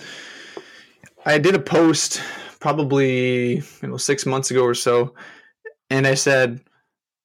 I 1.23 1.37
did 1.37 1.53
a 1.53 1.59
post 1.59 2.19
probably 2.63 3.55
you 3.55 3.87
know 3.89 3.97
six 3.97 4.25
months 4.25 4.49
ago 4.49 4.63
or 4.63 4.73
so, 4.73 5.13
and 5.89 6.07
I 6.07 6.13
said 6.13 6.61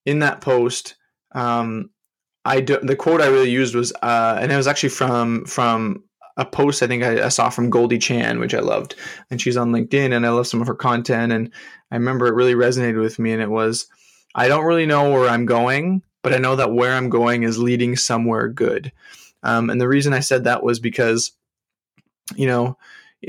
in 0.05 0.19
that 0.19 0.41
post, 0.41 0.97
um, 1.33 1.91
I 2.45 2.61
do, 2.61 2.81
the 2.83 2.97
quote 2.97 3.21
I 3.21 3.29
really 3.29 3.49
used 3.49 3.77
was, 3.77 3.93
uh, 4.03 4.37
and 4.41 4.51
it 4.51 4.57
was 4.57 4.67
actually 4.67 4.89
from 4.89 5.45
from 5.45 6.03
a 6.37 6.45
post 6.45 6.83
I 6.83 6.89
think 6.89 7.05
I, 7.05 7.27
I, 7.27 7.29
saw 7.29 7.51
from 7.51 7.71
Goldie 7.71 7.99
Chan, 7.99 8.41
which 8.41 8.53
I 8.53 8.59
loved, 8.59 8.97
and 9.31 9.41
she's 9.41 9.57
on 9.57 9.71
LinkedIn, 9.71 10.13
and 10.13 10.27
I 10.27 10.31
love 10.31 10.49
some 10.49 10.61
of 10.61 10.67
her 10.67 10.75
content, 10.75 11.33
and 11.33 11.53
I 11.93 11.95
remember 11.95 12.27
it 12.27 12.35
really 12.35 12.55
resonated 12.55 13.01
with 13.01 13.21
me, 13.21 13.31
and 13.33 13.41
it 13.41 13.51
was, 13.51 13.87
I 14.35 14.49
don't 14.49 14.65
really 14.65 14.87
know 14.87 15.13
where 15.13 15.29
I'm 15.29 15.47
going, 15.47 16.03
but 16.25 16.35
I 16.35 16.39
know 16.39 16.57
that 16.57 16.73
where 16.73 16.95
I'm 16.95 17.11
going 17.11 17.45
is 17.45 17.59
leading 17.59 17.95
somewhere 17.95 18.49
good, 18.49 18.91
um, 19.45 19.71
and 19.71 19.81
the 19.81 19.87
reason 19.87 20.13
I 20.13 20.21
said 20.21 20.45
that 20.45 20.65
was 20.65 20.81
because, 20.81 21.31
you 22.35 22.49
know, 22.49 22.77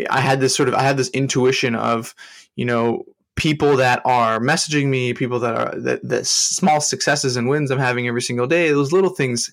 I 0.10 0.22
had 0.22 0.40
this 0.40 0.56
sort 0.56 0.70
of 0.70 0.76
I 0.76 0.84
had 0.84 0.98
this 0.98 1.10
intuition 1.10 1.76
of 1.76 2.14
you 2.56 2.66
know 2.66 3.06
people 3.36 3.78
that 3.78 4.02
are 4.06 4.40
messaging 4.40 4.88
me, 4.88 5.14
people 5.14 5.40
that 5.40 5.56
are 5.56 5.80
that 5.80 6.08
the 6.08 6.24
small 6.26 6.82
successes 6.82 7.38
and 7.38 7.48
wins 7.48 7.72
I'm 7.72 7.80
having 7.80 8.08
every 8.08 8.22
single 8.22 8.48
day. 8.48 8.70
Those 8.70 8.92
little 8.92 9.10
things 9.12 9.52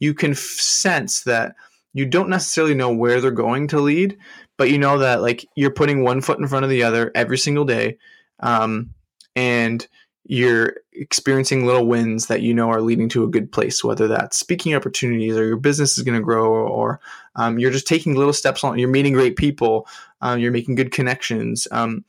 you 0.00 0.12
can 0.14 0.32
f- 0.32 0.38
sense 0.38 1.22
that 1.22 1.54
you 1.94 2.04
don't 2.04 2.28
necessarily 2.28 2.74
know 2.74 2.92
where 2.92 3.20
they're 3.20 3.30
going 3.30 3.68
to 3.68 3.80
lead, 3.80 4.18
but 4.56 4.70
you 4.70 4.78
know 4.78 4.98
that 4.98 5.22
like 5.22 5.48
you're 5.56 5.70
putting 5.70 6.02
one 6.02 6.20
foot 6.20 6.38
in 6.38 6.48
front 6.48 6.64
of 6.64 6.70
the 6.70 6.82
other 6.82 7.10
every 7.14 7.38
single 7.38 7.64
day, 7.64 7.96
um, 8.40 8.94
and 9.36 9.86
you're 10.30 10.76
experiencing 10.92 11.64
little 11.64 11.86
wins 11.86 12.26
that 12.26 12.42
you 12.42 12.52
know 12.52 12.68
are 12.70 12.82
leading 12.82 13.08
to 13.08 13.24
a 13.24 13.28
good 13.28 13.50
place, 13.50 13.82
whether 13.82 14.06
that's 14.06 14.38
speaking 14.38 14.74
opportunities 14.74 15.38
or 15.38 15.46
your 15.46 15.56
business 15.56 15.96
is 15.96 16.04
going 16.04 16.18
to 16.18 16.24
grow, 16.24 16.52
or 16.52 17.00
um, 17.34 17.58
you're 17.58 17.70
just 17.70 17.88
taking 17.88 18.14
little 18.14 18.34
steps 18.34 18.62
on. 18.62 18.78
You're 18.78 18.90
meeting 18.90 19.14
great 19.14 19.36
people, 19.36 19.88
um, 20.20 20.38
you're 20.38 20.52
making 20.52 20.74
good 20.74 20.92
connections. 20.92 21.66
Um, 21.72 22.04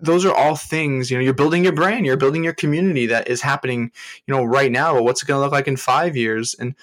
those 0.00 0.24
are 0.24 0.32
all 0.32 0.54
things. 0.54 1.10
You 1.10 1.18
know, 1.18 1.24
you're 1.24 1.34
building 1.34 1.64
your 1.64 1.72
brand, 1.72 2.06
you're 2.06 2.16
building 2.16 2.44
your 2.44 2.54
community 2.54 3.06
that 3.06 3.26
is 3.26 3.42
happening. 3.42 3.90
You 4.26 4.34
know, 4.34 4.44
right 4.44 4.70
now. 4.70 4.94
But 4.94 5.02
what's 5.02 5.24
it 5.24 5.26
going 5.26 5.38
to 5.38 5.42
look 5.42 5.52
like 5.52 5.66
in 5.66 5.76
five 5.76 6.16
years? 6.16 6.54
And 6.54 6.76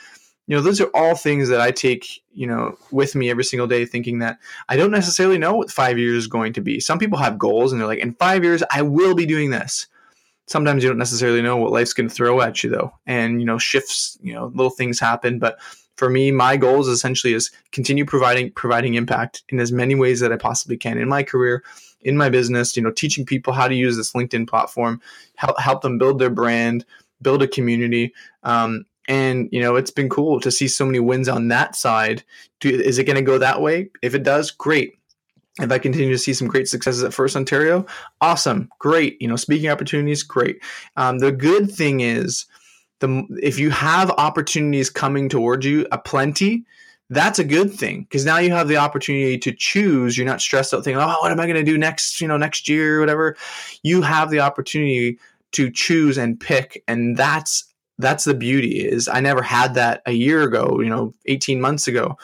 you 0.48 0.58
know, 0.58 0.62
those 0.62 0.82
are 0.82 0.92
all 0.94 1.16
things 1.16 1.48
that 1.48 1.62
I 1.62 1.72
take, 1.72 2.22
you 2.34 2.48
know, 2.48 2.78
with 2.92 3.16
me 3.16 3.30
every 3.30 3.46
single 3.46 3.68
day, 3.68 3.86
thinking 3.86 4.20
that 4.20 4.40
I 4.68 4.76
don't 4.76 4.92
necessarily 4.92 5.38
know 5.38 5.56
what 5.56 5.72
five 5.72 5.98
years 5.98 6.18
is 6.18 6.28
going 6.28 6.52
to 6.54 6.62
be. 6.62 6.82
Some 6.82 7.00
people 7.00 7.18
have 7.18 7.40
goals 7.40 7.72
and 7.72 7.80
they're 7.80 7.88
like, 7.88 8.00
in 8.00 8.14
five 8.16 8.44
years, 8.44 8.62
I 8.70 8.82
will 8.82 9.16
be 9.16 9.26
doing 9.26 9.52
this. 9.52 9.88
Sometimes 10.48 10.84
you 10.84 10.90
don't 10.90 11.00
necessarily 11.00 11.42
know 11.42 11.58
what 11.58 11.72
life's 11.72 11.94
going 11.94 12.08
to 12.08 12.14
throw 12.14 12.42
at 12.42 12.64
you, 12.64 12.70
though. 12.70 12.94
And, 13.06 13.40
you 13.40 13.46
know, 13.46 13.58
shifts, 13.58 14.18
you 14.22 14.34
know, 14.34 14.48
little 14.54 14.70
things 14.70 15.00
happen. 15.00 15.40
But 15.40 15.60
for 15.96 16.10
me, 16.10 16.32
my 16.32 16.58
goals 16.58 16.88
essentially 16.88 17.34
is 17.34 17.52
continue 17.72 18.06
providing 18.06 18.52
providing 18.52 18.96
impact 18.96 19.44
in 19.50 19.60
as 19.60 19.72
many 19.72 19.96
ways 19.96 20.20
that 20.20 20.32
I 20.32 20.38
possibly 20.38 20.78
can 20.78 20.98
in 20.98 21.08
my 21.08 21.24
career, 21.24 21.64
in 22.02 22.18
my 22.18 22.30
business, 22.30 22.76
you 22.76 22.84
know, 22.84 22.92
teaching 22.92 23.26
people 23.26 23.54
how 23.54 23.68
to 23.68 23.76
use 23.76 23.98
this 23.98 24.14
LinkedIn 24.14 24.48
platform, 24.48 25.02
help, 25.36 25.60
help 25.60 25.82
them 25.82 25.98
build 25.98 26.20
their 26.20 26.30
brand, 26.30 26.86
build 27.22 27.42
a 27.42 27.48
community, 27.48 28.14
um, 28.44 28.86
and 29.08 29.50
you 29.52 29.62
know, 29.62 29.76
it's 29.76 29.92
been 29.92 30.10
cool 30.10 30.40
to 30.40 30.52
see 30.52 30.68
so 30.68 30.86
many 30.86 31.00
wins 31.00 31.30
on 31.30 31.48
that 31.50 31.76
side. 31.76 32.24
Do, 32.60 32.70
is 32.70 32.98
it 32.98 33.06
going 33.06 33.18
to 33.18 33.22
go 33.22 33.38
that 33.38 33.62
way? 33.62 33.90
If 34.02 34.16
it 34.16 34.24
does, 34.24 34.52
great. 34.52 34.96
If 35.60 35.72
I 35.72 35.80
continue 35.80 36.12
to 36.12 36.18
see 36.18 36.34
some 36.34 36.48
great 36.48 36.68
successes 36.68 37.04
at 37.04 37.14
First 37.14 37.36
Ontario, 37.36 37.86
awesome, 38.20 38.70
great. 38.80 39.22
You 39.22 39.28
know, 39.28 39.38
speaking 39.38 39.70
opportunities, 39.70 40.22
great. 40.22 40.62
Um, 40.98 41.20
the 41.20 41.32
good 41.32 41.72
thing 41.72 42.02
is, 42.02 42.46
the 43.00 43.26
if 43.42 43.58
you 43.58 43.70
have 43.70 44.12
opportunities 44.12 44.90
coming 44.90 45.30
towards 45.30 45.66
you 45.66 45.88
a 45.92 45.98
plenty, 45.98 46.66
that's 47.10 47.40
a 47.40 47.44
good 47.44 47.74
thing 47.74 48.04
because 48.04 48.26
now 48.26 48.38
you 48.38 48.52
have 48.52 48.68
the 48.68 48.78
opportunity 48.78 49.38
to 49.38 49.54
choose. 49.54 50.18
You're 50.18 50.28
not 50.28 50.42
stressed 50.42 50.74
out 50.74 50.84
thinking, 50.84 51.02
"Oh, 51.02 51.16
what 51.22 51.32
am 51.32 51.40
I 51.40 51.46
going 51.46 51.56
to 51.56 51.64
do 51.64 51.78
next? 51.78 52.20
You 52.20 52.28
know, 52.28 52.38
next 52.38 52.68
year, 52.68 52.98
or 52.98 53.00
whatever." 53.00 53.38
You 53.84 54.02
have 54.02 54.32
the 54.32 54.42
opportunity 54.42 55.20
to 55.54 55.72
choose 55.72 56.18
and 56.18 56.38
pick, 56.38 56.84
and 56.88 57.16
that's 57.16 57.66
that's 57.98 58.26
the 58.26 58.34
beauty 58.34 58.86
is 58.86 59.08
i 59.08 59.20
never 59.20 59.42
had 59.42 59.74
that 59.74 60.02
a 60.06 60.12
year 60.12 60.42
ago 60.44 60.80
you 60.82 60.90
know 60.90 61.14
18 61.28 61.62
months 61.62 61.88
ago 61.88 62.18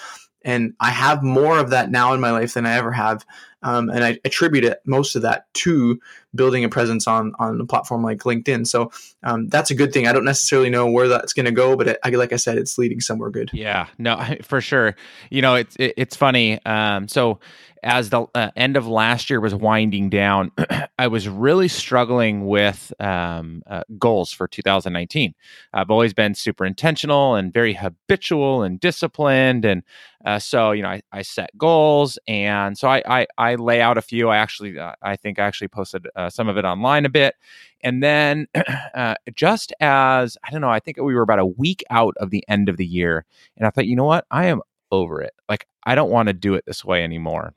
and 0.44 0.74
i 0.80 0.90
have 0.90 1.24
more 1.24 1.58
of 1.60 1.70
that 1.70 1.92
now 1.92 2.14
in 2.14 2.20
my 2.20 2.32
life 2.32 2.54
than 2.54 2.66
i 2.66 2.74
ever 2.76 2.92
have 2.92 3.26
um, 3.64 3.90
and 3.90 4.04
i 4.04 4.20
attribute 4.26 4.64
it 4.64 4.82
most 4.86 5.16
of 5.16 5.22
that 5.22 5.52
to 5.54 6.00
building 6.34 6.64
a 6.64 6.70
presence 6.70 7.08
on 7.08 7.34
on 7.40 7.60
a 7.60 7.66
platform 7.66 8.04
like 8.04 8.20
linkedin. 8.20 8.66
So 8.66 8.92
um, 9.24 9.48
that's 9.48 9.72
a 9.72 9.76
good 9.76 9.94
thing. 9.94 10.08
I 10.08 10.14
don't 10.14 10.26
necessarily 10.26 10.70
know 10.70 10.90
where 10.90 11.08
that's 11.08 11.34
going 11.34 11.46
to 11.46 11.52
go 11.52 11.76
but 11.76 11.88
it, 11.88 12.00
I, 12.04 12.10
like 12.10 12.34
i 12.34 12.38
said 12.38 12.58
it's 12.58 12.78
leading 12.78 13.02
somewhere 13.02 13.30
good. 13.30 13.50
Yeah. 13.54 13.88
No 13.98 14.24
for 14.44 14.62
sure. 14.62 14.96
You 15.30 15.42
know 15.42 15.56
it's 15.56 15.76
it, 15.78 15.94
it's 15.98 16.16
funny 16.16 16.64
um, 16.66 17.08
so 17.08 17.40
as 17.84 18.12
the 18.12 18.26
uh, 18.36 18.52
end 18.56 18.78
of 18.78 18.88
last 18.88 19.30
year 19.30 19.40
was 19.40 19.56
winding 19.56 20.10
down, 20.10 20.52
I 21.00 21.08
was 21.08 21.28
really 21.28 21.68
struggling 21.68 22.46
with 22.46 22.94
um, 23.00 23.64
uh, 23.66 23.84
goals 23.98 24.32
for 24.32 24.48
2019. 24.48 25.34
I've 25.74 25.90
always 25.90 26.14
been 26.14 26.36
super 26.36 26.64
intentional 26.66 27.36
and 27.36 27.52
very 27.52 27.74
habitual 27.74 28.62
and 28.62 28.80
disciplined, 28.80 29.66
and 29.66 29.82
uh, 30.24 30.38
so 30.38 30.72
you 30.72 30.84
know 30.84 30.90
I, 30.90 31.02
I, 31.12 31.22
set 31.24 31.58
goals, 31.58 32.20
and 32.28 32.78
so 32.78 32.88
I, 32.88 33.02
I, 33.08 33.28
I 33.38 33.51
lay 33.56 33.82
out 33.82 33.98
a 33.98 34.02
few. 34.02 34.30
I 34.30 34.38
actually 34.38 34.78
uh, 34.78 34.94
I 35.02 35.16
think 35.16 35.40
I 35.40 35.44
actually 35.46 35.68
posted 35.68 36.08
uh, 36.16 36.30
some 36.30 36.48
of 36.48 36.58
it 36.58 36.66
online 36.66 37.06
a 37.06 37.10
bit, 37.10 37.36
and 37.82 38.04
then 38.04 38.48
uh, 38.96 39.16
just 39.34 39.74
as 39.80 40.38
I 40.44 40.52
don't 40.52 40.62
know, 40.62 40.70
I 40.70 40.80
think 40.80 40.98
we 40.98 41.16
were 41.16 41.22
about 41.22 41.40
a 41.40 41.46
week 41.46 41.84
out 41.90 42.16
of 42.18 42.30
the 42.30 42.44
end 42.48 42.70
of 42.70 42.78
the 42.78 42.86
year, 42.86 43.26
and 43.58 43.68
I 43.68 43.70
thought, 43.70 43.88
you 43.88 43.96
know 43.96 44.06
what, 44.06 44.26
I 44.32 44.48
am 44.48 44.62
over 44.92 45.22
it. 45.22 45.34
Like 45.50 45.68
I 45.84 45.96
don't 45.96 46.12
want 46.12 46.28
to 46.28 46.34
do 46.34 46.54
it 46.54 46.66
this 46.66 46.86
way 46.86 47.04
anymore. 47.04 47.54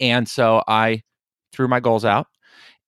And 0.00 0.28
so 0.28 0.62
I 0.66 1.02
threw 1.52 1.68
my 1.68 1.80
goals 1.80 2.04
out 2.04 2.26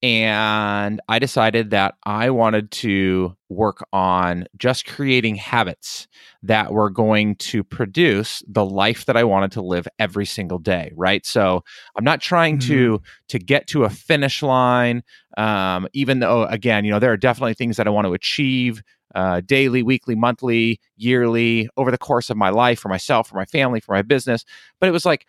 and 0.02 1.00
I 1.08 1.18
decided 1.18 1.70
that 1.70 1.94
I 2.04 2.30
wanted 2.30 2.70
to 2.70 3.36
work 3.48 3.84
on 3.92 4.46
just 4.56 4.86
creating 4.86 5.36
habits 5.36 6.06
that 6.42 6.72
were 6.72 6.90
going 6.90 7.34
to 7.36 7.64
produce 7.64 8.42
the 8.46 8.64
life 8.64 9.06
that 9.06 9.16
I 9.16 9.24
wanted 9.24 9.52
to 9.52 9.62
live 9.62 9.88
every 9.98 10.26
single 10.26 10.58
day. 10.58 10.92
Right. 10.94 11.26
So 11.26 11.64
I'm 11.96 12.04
not 12.04 12.20
trying 12.20 12.58
mm-hmm. 12.58 12.68
to 12.68 13.02
to 13.28 13.38
get 13.38 13.66
to 13.68 13.84
a 13.84 13.90
finish 13.90 14.42
line. 14.42 15.02
Um, 15.36 15.88
even 15.92 16.20
though, 16.20 16.44
again, 16.44 16.84
you 16.84 16.90
know, 16.90 16.98
there 16.98 17.12
are 17.12 17.16
definitely 17.16 17.54
things 17.54 17.76
that 17.76 17.86
I 17.86 17.90
want 17.90 18.06
to 18.06 18.14
achieve 18.14 18.82
uh, 19.14 19.40
daily, 19.40 19.82
weekly, 19.82 20.14
monthly, 20.14 20.80
yearly, 20.96 21.68
over 21.76 21.90
the 21.90 21.98
course 21.98 22.30
of 22.30 22.36
my 22.36 22.50
life 22.50 22.78
for 22.78 22.88
myself, 22.88 23.28
for 23.28 23.36
my 23.36 23.46
family, 23.46 23.80
for 23.80 23.94
my 23.94 24.02
business. 24.02 24.44
But 24.80 24.88
it 24.88 24.92
was 24.92 25.06
like 25.06 25.26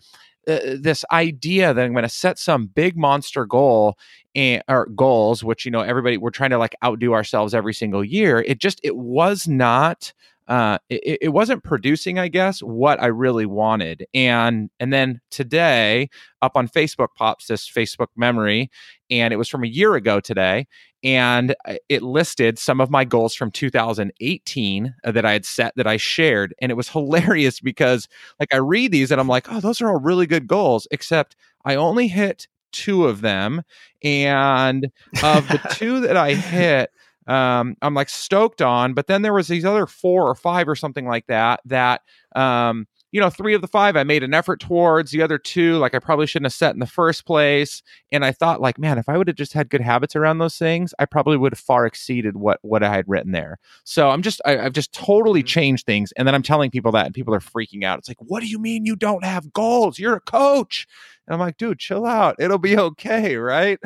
uh, 0.50 0.78
this 0.80 1.06
idea 1.12 1.74
that 1.74 1.86
I'm 1.86 1.94
going 1.94 2.04
to 2.04 2.10
set 2.10 2.40
some 2.40 2.68
big 2.68 2.98
monster 2.98 3.46
goal 3.46 3.98
and 4.36 4.64
or 4.68 4.88
goals, 4.88 5.44
which 5.44 5.66
you 5.66 5.72
know 5.72 5.82
everybody 5.82 6.18
we're 6.18 6.30
trying 6.32 6.52
to 6.52 6.58
like 6.58 6.76
outdo 6.84 7.14
ourselves 7.14 7.54
every 7.54 7.74
single 7.74 8.04
year. 8.04 8.42
It 8.48 8.60
just 8.60 8.80
it 8.84 8.96
was 8.98 9.48
not. 9.48 10.14
Uh, 10.50 10.80
it, 10.90 11.20
it 11.22 11.30
wasn't 11.30 11.64
producing, 11.64 12.20
I 12.20 12.28
guess, 12.28 12.60
what 12.60 13.02
I 13.02 13.08
really 13.08 13.46
wanted. 13.46 14.06
And 14.14 14.70
and 14.80 14.92
then 14.92 15.22
today, 15.32 16.10
up 16.42 16.54
on 16.56 16.68
Facebook 16.68 17.10
pops 17.16 17.48
this 17.48 17.70
Facebook 17.70 18.08
memory, 18.18 18.70
and 19.10 19.32
it 19.34 19.38
was 19.38 19.48
from 19.48 19.64
a 19.64 19.68
year 19.68 19.96
ago 19.96 20.20
today 20.20 20.66
and 21.04 21.56
uh, 21.66 21.76
it 21.88 22.04
listed 22.04 22.60
some 22.60 22.82
of 22.82 22.90
my 22.90 23.06
goals 23.06 23.34
from 23.34 23.52
2018 23.52 24.94
uh, 25.04 25.12
that 25.12 25.26
I 25.26 25.32
had 25.32 25.46
set 25.46 25.74
that 25.76 25.88
I 25.88 25.98
shared. 25.98 26.54
And 26.62 26.72
it 26.72 26.76
was 26.76 26.90
hilarious 26.92 27.60
because, 27.60 28.08
like, 28.40 28.54
I 28.54 28.58
read 28.58 28.92
these 28.92 29.12
and 29.12 29.20
I'm 29.22 29.28
like, 29.28 29.52
oh, 29.52 29.60
those 29.60 29.82
are 29.82 29.90
all 29.90 30.00
really 30.00 30.28
good 30.28 30.48
goals, 30.48 30.88
except 30.92 31.36
I 31.66 31.76
only 31.76 32.08
hit 32.08 32.48
two 32.72 33.06
of 33.06 33.22
them. 33.22 33.64
And 34.04 34.92
of 35.24 35.48
the 35.48 35.60
two 35.72 36.02
that 36.02 36.18
I 36.18 36.34
hit, 36.34 36.92
um, 37.30 37.76
I'm 37.82 37.94
like 37.94 38.10
stoked 38.10 38.62
on. 38.62 38.94
But 38.94 39.08
then 39.08 39.22
there 39.22 39.34
was 39.34 39.48
these 39.48 39.66
other 39.66 39.86
four 39.86 40.28
or 40.28 40.36
five 40.36 40.68
or 40.68 40.76
something 40.76 41.06
like 41.06 41.28
that 41.28 41.62
that 41.66 42.02
um, 42.36 42.88
you 43.12 43.20
know, 43.20 43.30
three 43.30 43.56
of 43.56 43.62
the 43.62 43.68
five 43.68 43.96
I 43.96 44.04
made 44.04 44.24
an 44.24 44.34
effort 44.34 44.60
towards. 44.60 45.12
The 45.12 45.22
other 45.22 45.40
two, 45.40 45.78
like 45.78 45.96
I 45.96 46.00
probably 46.00 46.28
shouldn't 46.28 46.46
have 46.46 46.54
set 46.54 46.74
in 46.74 46.80
the 46.80 46.86
first 46.86 47.26
place. 47.26 47.82
And 48.12 48.24
I 48.24 48.32
thought, 48.32 48.62
like, 48.62 48.78
man, 48.78 49.00
if 49.00 49.10
I 49.10 49.18
would 49.18 49.28
have 49.28 49.36
just 49.36 49.54
had 49.54 49.70
good 49.70 49.82
habits 49.82 50.16
around 50.16 50.38
those 50.38 50.58
things, 50.58 50.94
I 51.00 51.06
probably 51.06 51.38
would 51.38 51.54
have 51.54 51.60
far 51.60 51.86
exceeded 51.86 52.38
what 52.38 52.60
what 52.62 52.84
I 52.84 52.94
had 52.94 53.06
written 53.08 53.32
there. 53.32 53.58
So 53.84 54.10
I'm 54.10 54.22
just, 54.22 54.42
I, 54.46 54.58
have 54.58 54.74
just 54.74 54.94
totally 54.94 55.42
mm-hmm. 55.42 55.48
changed 55.48 55.86
things. 55.86 56.12
And 56.14 56.28
then 56.28 56.36
I'm 56.36 56.44
telling 56.44 56.70
people 56.70 56.92
that, 56.92 57.08
and 57.08 57.16
people 57.16 57.34
are 57.34 57.40
freaking 57.40 57.84
out. 57.84 57.98
It's 57.98 58.08
like, 58.08 58.22
what 58.22 58.42
do 58.42 58.48
you 58.48 58.60
mean 58.60 58.86
you 58.86 58.96
don't 58.96 59.26
have 59.26 59.54
goals? 59.54 59.98
You're 59.98 60.16
a 60.16 60.22
coach. 60.22 60.88
And 61.26 61.34
I'm 61.34 61.40
like, 61.40 61.58
dude, 61.58 61.80
chill 61.80 62.06
out. 62.06 62.36
It'll 62.40 62.60
be 62.60 62.78
okay, 62.78 63.38
right? 63.38 63.80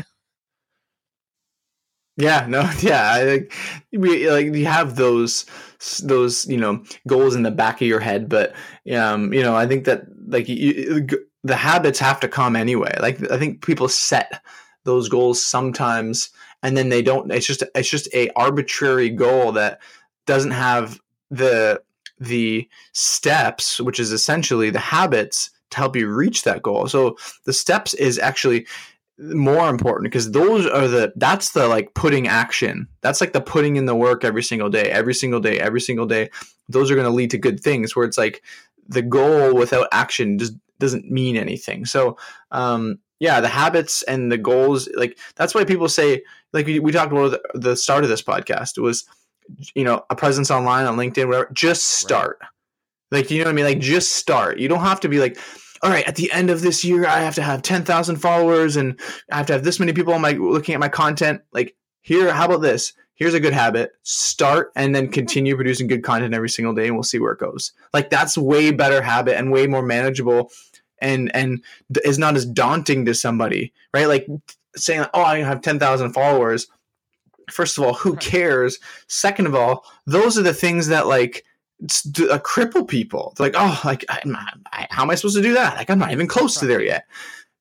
Yeah, 2.17 2.45
no, 2.47 2.69
yeah, 2.79 3.11
I 3.13 3.23
think 3.25 3.51
like 3.93 4.45
you 4.53 4.65
have 4.65 4.95
those 4.95 5.45
those 6.03 6.45
you 6.45 6.57
know 6.57 6.83
goals 7.07 7.35
in 7.35 7.43
the 7.43 7.51
back 7.51 7.81
of 7.81 7.87
your 7.87 7.99
head, 7.99 8.29
but 8.29 8.53
um, 8.95 9.33
you 9.33 9.41
know, 9.41 9.55
I 9.55 9.65
think 9.67 9.85
that 9.85 10.03
like 10.27 10.47
you, 10.47 11.07
the 11.43 11.55
habits 11.55 11.99
have 11.99 12.19
to 12.21 12.27
come 12.27 12.55
anyway. 12.55 12.95
Like 12.99 13.31
I 13.31 13.37
think 13.37 13.65
people 13.65 13.87
set 13.87 14.41
those 14.83 15.09
goals 15.09 15.43
sometimes, 15.43 16.29
and 16.61 16.77
then 16.77 16.89
they 16.89 17.01
don't. 17.01 17.31
It's 17.31 17.47
just 17.47 17.63
it's 17.75 17.89
just 17.89 18.07
a 18.13 18.29
arbitrary 18.35 19.09
goal 19.09 19.51
that 19.53 19.81
doesn't 20.27 20.51
have 20.51 20.99
the 21.31 21.81
the 22.19 22.69
steps, 22.93 23.81
which 23.81 23.99
is 23.99 24.11
essentially 24.11 24.69
the 24.69 24.79
habits 24.79 25.49
to 25.71 25.77
help 25.77 25.95
you 25.95 26.07
reach 26.07 26.43
that 26.43 26.61
goal. 26.61 26.87
So 26.87 27.17
the 27.45 27.53
steps 27.53 27.95
is 27.95 28.19
actually 28.19 28.67
more 29.19 29.69
important 29.69 30.11
because 30.11 30.31
those 30.31 30.65
are 30.65 30.87
the 30.87 31.13
that's 31.15 31.51
the 31.51 31.67
like 31.67 31.93
putting 31.93 32.27
action. 32.27 32.87
That's 33.01 33.21
like 33.21 33.33
the 33.33 33.41
putting 33.41 33.75
in 33.75 33.85
the 33.85 33.95
work 33.95 34.23
every 34.23 34.43
single 34.43 34.69
day 34.69 34.89
every 34.89 35.13
single 35.13 35.39
day 35.39 35.59
every 35.59 35.81
single 35.81 36.05
day. 36.05 36.29
Those 36.69 36.89
are 36.89 36.95
going 36.95 37.07
to 37.07 37.13
lead 37.13 37.31
to 37.31 37.37
good 37.37 37.59
things 37.59 37.95
where 37.95 38.05
it's 38.05 38.17
like 38.17 38.43
the 38.87 39.01
goal 39.01 39.53
without 39.55 39.87
action 39.91 40.37
just 40.37 40.53
doesn't 40.79 41.09
mean 41.11 41.37
anything. 41.37 41.85
So 41.85 42.17
um 42.51 42.99
yeah 43.19 43.39
the 43.39 43.47
habits 43.47 44.03
and 44.03 44.31
the 44.31 44.37
goals 44.37 44.89
like 44.95 45.17
that's 45.35 45.55
why 45.55 45.63
people 45.63 45.87
say 45.87 46.21
like 46.51 46.65
we, 46.65 46.79
we 46.79 46.91
talked 46.91 47.11
about 47.11 47.31
the, 47.31 47.59
the 47.59 47.75
start 47.75 48.03
of 48.03 48.09
this 48.09 48.21
podcast 48.21 48.77
was 48.81 49.05
you 49.75 49.83
know 49.83 50.03
a 50.09 50.15
presence 50.15 50.51
online 50.51 50.85
on 50.85 50.97
linkedin 50.97 51.27
whatever 51.27 51.49
just 51.53 51.85
start. 51.85 52.37
Right. 52.41 53.19
like 53.19 53.31
you 53.31 53.39
know 53.39 53.45
what 53.45 53.51
i 53.51 53.55
mean? 53.55 53.65
Like 53.65 53.79
just 53.79 54.13
start. 54.13 54.59
You 54.59 54.67
don't 54.67 54.81
have 54.81 54.99
to 55.01 55.09
be 55.09 55.19
like 55.19 55.37
all 55.83 55.89
right, 55.89 56.07
at 56.07 56.15
the 56.15 56.31
end 56.31 56.49
of 56.49 56.61
this 56.61 56.85
year, 56.85 57.05
I 57.05 57.19
have 57.19 57.35
to 57.35 57.41
have 57.41 57.61
10,000 57.61 58.15
followers 58.15 58.77
and 58.77 58.97
I 59.29 59.37
have 59.37 59.47
to 59.47 59.53
have 59.53 59.65
this 59.65 59.79
many 59.81 59.91
people 59.91 60.13
on 60.13 60.21
my 60.21 60.31
looking 60.31 60.73
at 60.73 60.79
my 60.79 60.87
content. 60.87 61.41
Like 61.51 61.75
here, 62.01 62.33
how 62.33 62.45
about 62.45 62.61
this? 62.61 62.93
Here's 63.15 63.33
a 63.33 63.39
good 63.39 63.53
habit. 63.53 63.91
Start 64.03 64.71
and 64.77 64.95
then 64.95 65.05
mm-hmm. 65.05 65.13
continue 65.13 65.55
producing 65.55 65.87
good 65.87 66.03
content 66.03 66.33
every 66.33 66.49
single 66.49 66.73
day 66.73 66.87
and 66.87 66.95
we'll 66.95 67.03
see 67.03 67.19
where 67.19 67.33
it 67.33 67.39
goes. 67.39 67.73
Like 67.93 68.09
that's 68.09 68.37
way 68.37 68.71
better 68.71 69.01
habit 69.01 69.37
and 69.37 69.51
way 69.51 69.67
more 69.67 69.83
manageable 69.83 70.51
and 70.99 71.35
and 71.35 71.61
is 72.05 72.17
not 72.17 72.37
as 72.37 72.45
daunting 72.45 73.03
to 73.05 73.13
somebody, 73.13 73.73
right? 73.93 74.07
Like 74.07 74.25
saying, 74.77 75.05
"Oh, 75.13 75.21
I 75.21 75.39
have 75.39 75.61
10,000 75.61 76.13
followers." 76.13 76.67
First 77.51 77.77
of 77.77 77.83
all, 77.83 77.93
who 77.93 78.15
cares? 78.15 78.79
Second 79.07 79.47
of 79.47 79.53
all, 79.53 79.85
those 80.07 80.37
are 80.37 80.43
the 80.43 80.53
things 80.53 80.87
that 80.87 81.07
like 81.07 81.43
uh, 81.83 82.39
cripple 82.39 82.87
people. 82.87 83.33
like, 83.39 83.55
oh, 83.57 83.79
like, 83.83 84.05
I, 84.09 84.21
I, 84.71 84.87
how 84.89 85.03
am 85.03 85.09
I 85.09 85.15
supposed 85.15 85.35
to 85.35 85.41
do 85.41 85.53
that? 85.53 85.77
Like, 85.77 85.89
I'm 85.89 85.99
not 85.99 86.11
even 86.11 86.27
close 86.27 86.55
to 86.59 86.65
there 86.65 86.81
yet. 86.81 87.05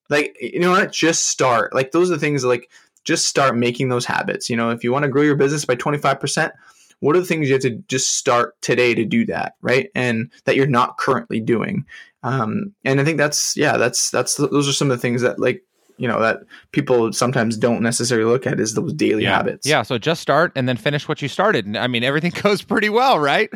Like, 0.09 0.37
you 0.41 0.61
know 0.61 0.71
what? 0.71 0.93
Just 0.93 1.29
start. 1.29 1.75
Like, 1.75 1.93
those 1.93 2.11
are 2.11 2.15
the 2.15 2.21
things 2.21 2.45
like 2.45 2.71
just 3.05 3.27
start 3.27 3.57
making 3.57 3.89
those 3.89 4.07
habits. 4.07 4.49
You 4.49 4.57
know, 4.57 4.71
if 4.71 4.85
you 4.85 4.93
want 4.93 5.05
to 5.05 5.09
grow 5.09 5.23
your 5.23 5.37
business 5.37 5.65
by 5.65 5.77
25%, 5.77 6.53
what 7.01 7.17
are 7.17 7.21
the 7.21 7.27
things 7.27 7.49
you 7.49 7.55
have 7.55 7.63
to 7.63 7.83
just 7.89 8.17
start 8.17 8.61
today 8.63 8.95
to 8.95 9.05
do 9.05 9.27
that, 9.27 9.57
right? 9.61 9.91
And 9.95 10.31
that 10.45 10.55
you're 10.55 10.67
not 10.67 10.99
currently 10.99 11.41
doing. 11.41 11.85
Um, 12.23 12.73
and 12.85 13.01
I 13.01 13.05
think 13.05 13.19
that's 13.19 13.57
yeah, 13.57 13.77
that's 13.77 14.11
that's 14.11 14.37
those 14.37 14.69
are 14.69 14.73
some 14.73 14.89
of 14.89 14.97
the 14.97 15.03
things 15.03 15.23
that 15.23 15.41
like 15.41 15.65
you 15.97 16.07
know 16.07 16.21
that 16.21 16.41
people 16.71 17.13
sometimes 17.13 17.57
don't 17.57 17.83
necessarily 17.83 18.31
look 18.31 18.47
at 18.47 18.61
is 18.61 18.75
those 18.75 18.93
daily 18.93 19.25
yeah. 19.25 19.37
habits. 19.37 19.67
Yeah. 19.67 19.83
So 19.83 19.99
just 19.99 20.23
start 20.23 20.53
and 20.55 20.69
then 20.69 20.77
finish 20.77 21.09
what 21.09 21.21
you 21.21 21.29
started. 21.29 21.67
And 21.67 21.77
I 21.77 21.89
mean, 21.89 22.05
everything 22.05 22.33
goes 22.43 22.63
pretty 22.63 22.89
well, 22.89 23.19
right? 23.19 23.51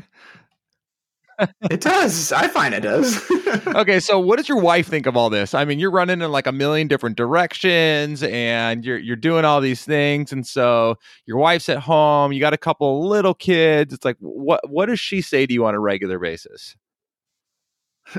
It 1.70 1.80
does. 1.80 2.32
I 2.32 2.48
find 2.48 2.74
it 2.74 2.80
does. 2.80 3.22
okay, 3.66 4.00
so 4.00 4.18
what 4.18 4.36
does 4.36 4.48
your 4.48 4.60
wife 4.60 4.86
think 4.86 5.06
of 5.06 5.16
all 5.16 5.30
this? 5.30 5.54
I 5.54 5.64
mean, 5.64 5.78
you're 5.78 5.90
running 5.90 6.22
in 6.22 6.30
like 6.32 6.46
a 6.46 6.52
million 6.52 6.88
different 6.88 7.16
directions 7.16 8.22
and 8.22 8.84
you're 8.84 8.98
you're 8.98 9.16
doing 9.16 9.44
all 9.44 9.60
these 9.60 9.84
things 9.84 10.32
and 10.32 10.46
so 10.46 10.96
your 11.26 11.38
wife's 11.38 11.68
at 11.68 11.78
home, 11.78 12.32
you 12.32 12.40
got 12.40 12.52
a 12.52 12.58
couple 12.58 13.08
little 13.08 13.34
kids. 13.34 13.92
It's 13.92 14.04
like 14.04 14.16
what 14.20 14.68
what 14.68 14.86
does 14.86 15.00
she 15.00 15.20
say 15.20 15.46
to 15.46 15.52
you 15.52 15.64
on 15.66 15.74
a 15.74 15.80
regular 15.80 16.18
basis? 16.18 16.76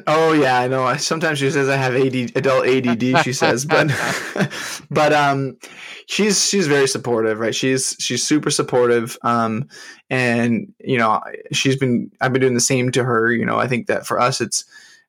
Oh 0.05 0.33
yeah, 0.33 0.59
I 0.59 0.67
know. 0.67 0.95
Sometimes 0.97 1.39
she 1.39 1.49
says 1.49 1.69
I 1.69 1.77
have 1.77 1.95
AD, 1.95 2.35
adult 2.35 2.67
ADD. 2.67 3.23
She 3.23 3.33
says, 3.33 3.65
but 3.65 3.89
but 4.91 5.13
um, 5.13 5.57
she's 6.07 6.47
she's 6.47 6.67
very 6.67 6.88
supportive, 6.88 7.39
right? 7.39 7.55
She's 7.55 7.95
she's 7.99 8.25
super 8.25 8.49
supportive. 8.49 9.17
Um, 9.23 9.69
and 10.09 10.73
you 10.79 10.97
know, 10.97 11.21
she's 11.53 11.77
been 11.77 12.11
I've 12.19 12.33
been 12.33 12.41
doing 12.41 12.53
the 12.53 12.59
same 12.59 12.91
to 12.91 13.03
her. 13.03 13.31
You 13.31 13.45
know, 13.45 13.57
I 13.57 13.67
think 13.67 13.88
that 13.88 14.05
for 14.05 14.19
us, 14.19 14.41
it's 14.41 14.65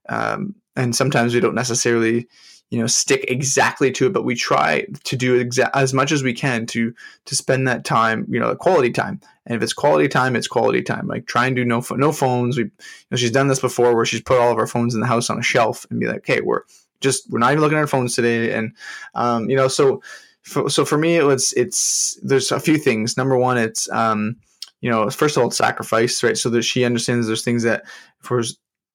um, 0.08 0.54
and 0.76 0.94
sometimes 0.94 1.34
we 1.34 1.40
don't 1.40 1.56
necessarily 1.56 2.28
you 2.70 2.78
know 2.78 2.86
stick 2.86 3.24
exactly 3.28 3.90
to 3.90 4.06
it 4.06 4.12
but 4.12 4.24
we 4.24 4.34
try 4.34 4.84
to 5.04 5.16
do 5.16 5.42
exa- 5.42 5.70
as 5.74 5.94
much 5.94 6.12
as 6.12 6.22
we 6.22 6.32
can 6.32 6.66
to 6.66 6.94
to 7.24 7.34
spend 7.34 7.66
that 7.66 7.84
time 7.84 8.26
you 8.28 8.38
know 8.38 8.48
the 8.48 8.56
quality 8.56 8.90
time. 8.90 9.20
And 9.46 9.56
if 9.56 9.62
it's 9.62 9.72
quality 9.72 10.08
time 10.08 10.36
it's 10.36 10.48
quality 10.48 10.82
time. 10.82 11.06
Like 11.06 11.26
try 11.26 11.46
and 11.46 11.56
do 11.56 11.64
no 11.64 11.82
no 11.92 12.12
phones. 12.12 12.56
We 12.56 12.64
you 12.64 12.70
know 13.10 13.16
she's 13.16 13.30
done 13.30 13.48
this 13.48 13.60
before 13.60 13.94
where 13.94 14.04
she's 14.04 14.20
put 14.20 14.38
all 14.38 14.52
of 14.52 14.58
our 14.58 14.66
phones 14.66 14.94
in 14.94 15.00
the 15.00 15.06
house 15.06 15.30
on 15.30 15.38
a 15.38 15.42
shelf 15.42 15.86
and 15.90 16.00
be 16.00 16.06
like 16.06 16.18
okay 16.18 16.40
we're 16.40 16.62
just 17.00 17.30
we're 17.30 17.38
not 17.38 17.52
even 17.52 17.62
looking 17.62 17.78
at 17.78 17.82
our 17.82 17.86
phones 17.86 18.14
today. 18.14 18.52
And 18.52 18.74
um, 19.14 19.48
you 19.48 19.56
know 19.56 19.68
so 19.68 20.02
for, 20.42 20.68
so 20.68 20.84
for 20.84 20.98
me 20.98 21.16
it 21.16 21.24
was 21.24 21.52
it's 21.54 22.18
there's 22.22 22.52
a 22.52 22.60
few 22.60 22.76
things. 22.76 23.16
Number 23.16 23.36
one 23.36 23.56
it's 23.56 23.90
um 23.90 24.36
you 24.82 24.90
know 24.90 25.08
first 25.08 25.36
of 25.36 25.42
all 25.42 25.50
sacrifice 25.50 26.22
right? 26.22 26.36
So 26.36 26.50
that 26.50 26.62
she 26.62 26.84
understands 26.84 27.26
there's 27.26 27.44
things 27.44 27.62
that 27.62 27.84
for 28.20 28.42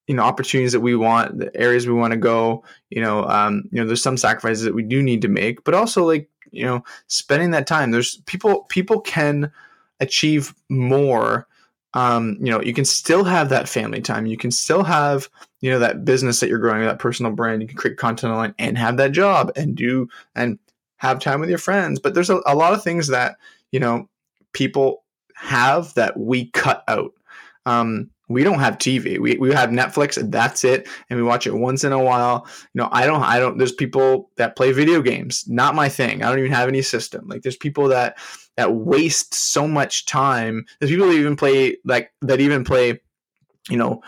you 0.06 0.14
know 0.14 0.22
opportunities 0.22 0.72
that 0.72 0.80
we 0.80 0.94
want 0.94 1.38
the 1.38 1.54
areas 1.56 1.86
we 1.86 1.94
want 1.94 2.12
to 2.12 2.18
go 2.18 2.62
you 2.90 3.00
know 3.00 3.24
um 3.24 3.62
you 3.72 3.80
know 3.80 3.86
there's 3.86 4.02
some 4.02 4.16
sacrifices 4.16 4.62
that 4.64 4.74
we 4.74 4.82
do 4.82 5.02
need 5.02 5.22
to 5.22 5.28
make 5.28 5.64
but 5.64 5.74
also 5.74 6.04
like 6.04 6.28
you 6.54 6.64
know 6.64 6.82
spending 7.08 7.50
that 7.50 7.66
time. 7.66 7.90
There's 7.90 8.16
people 8.26 8.64
people 8.64 9.00
can 9.00 9.50
achieve 10.00 10.54
more 10.68 11.46
um 11.94 12.36
you 12.40 12.50
know 12.50 12.60
you 12.60 12.74
can 12.74 12.84
still 12.84 13.24
have 13.24 13.48
that 13.50 13.68
family 13.68 14.00
time. 14.00 14.26
You 14.26 14.36
can 14.36 14.50
still 14.50 14.84
have 14.84 15.28
you 15.60 15.70
know 15.70 15.78
that 15.80 16.04
business 16.04 16.40
that 16.40 16.48
you're 16.48 16.58
growing 16.58 16.82
that 16.82 16.98
personal 16.98 17.32
brand. 17.32 17.62
You 17.62 17.68
can 17.68 17.76
create 17.76 17.98
content 17.98 18.32
online 18.32 18.54
and 18.58 18.78
have 18.78 18.96
that 18.96 19.12
job 19.12 19.52
and 19.56 19.74
do 19.76 20.08
and 20.34 20.58
have 20.96 21.18
time 21.18 21.40
with 21.40 21.48
your 21.48 21.58
friends. 21.58 22.00
But 22.00 22.14
there's 22.14 22.30
a, 22.30 22.40
a 22.46 22.54
lot 22.54 22.72
of 22.72 22.82
things 22.82 23.08
that 23.08 23.36
you 23.72 23.80
know 23.80 24.08
people 24.52 25.04
have 25.34 25.92
that 25.94 26.18
we 26.18 26.46
cut 26.50 26.84
out. 26.88 27.12
Um 27.66 28.10
we 28.28 28.42
don't 28.42 28.58
have 28.58 28.78
TV. 28.78 29.18
We, 29.18 29.36
we 29.36 29.52
have 29.52 29.70
Netflix 29.70 30.16
and 30.16 30.32
that's 30.32 30.64
it. 30.64 30.88
And 31.10 31.18
we 31.18 31.22
watch 31.22 31.46
it 31.46 31.54
once 31.54 31.84
in 31.84 31.92
a 31.92 32.02
while. 32.02 32.46
You 32.72 32.80
know, 32.80 32.88
I 32.90 33.06
don't, 33.06 33.22
I 33.22 33.38
don't, 33.38 33.58
there's 33.58 33.72
people 33.72 34.30
that 34.36 34.56
play 34.56 34.72
video 34.72 35.02
games. 35.02 35.44
Not 35.46 35.74
my 35.74 35.88
thing. 35.88 36.22
I 36.22 36.30
don't 36.30 36.38
even 36.38 36.52
have 36.52 36.68
any 36.68 36.82
system. 36.82 37.28
Like 37.28 37.42
there's 37.42 37.56
people 37.56 37.88
that, 37.88 38.18
that 38.56 38.74
waste 38.74 39.34
so 39.34 39.68
much 39.68 40.06
time. 40.06 40.64
There's 40.78 40.90
people 40.90 41.08
that 41.08 41.14
even 41.14 41.36
play 41.36 41.76
like, 41.84 42.12
that 42.22 42.40
even 42.40 42.64
play, 42.64 43.00
you 43.68 43.76
know, 43.76 44.02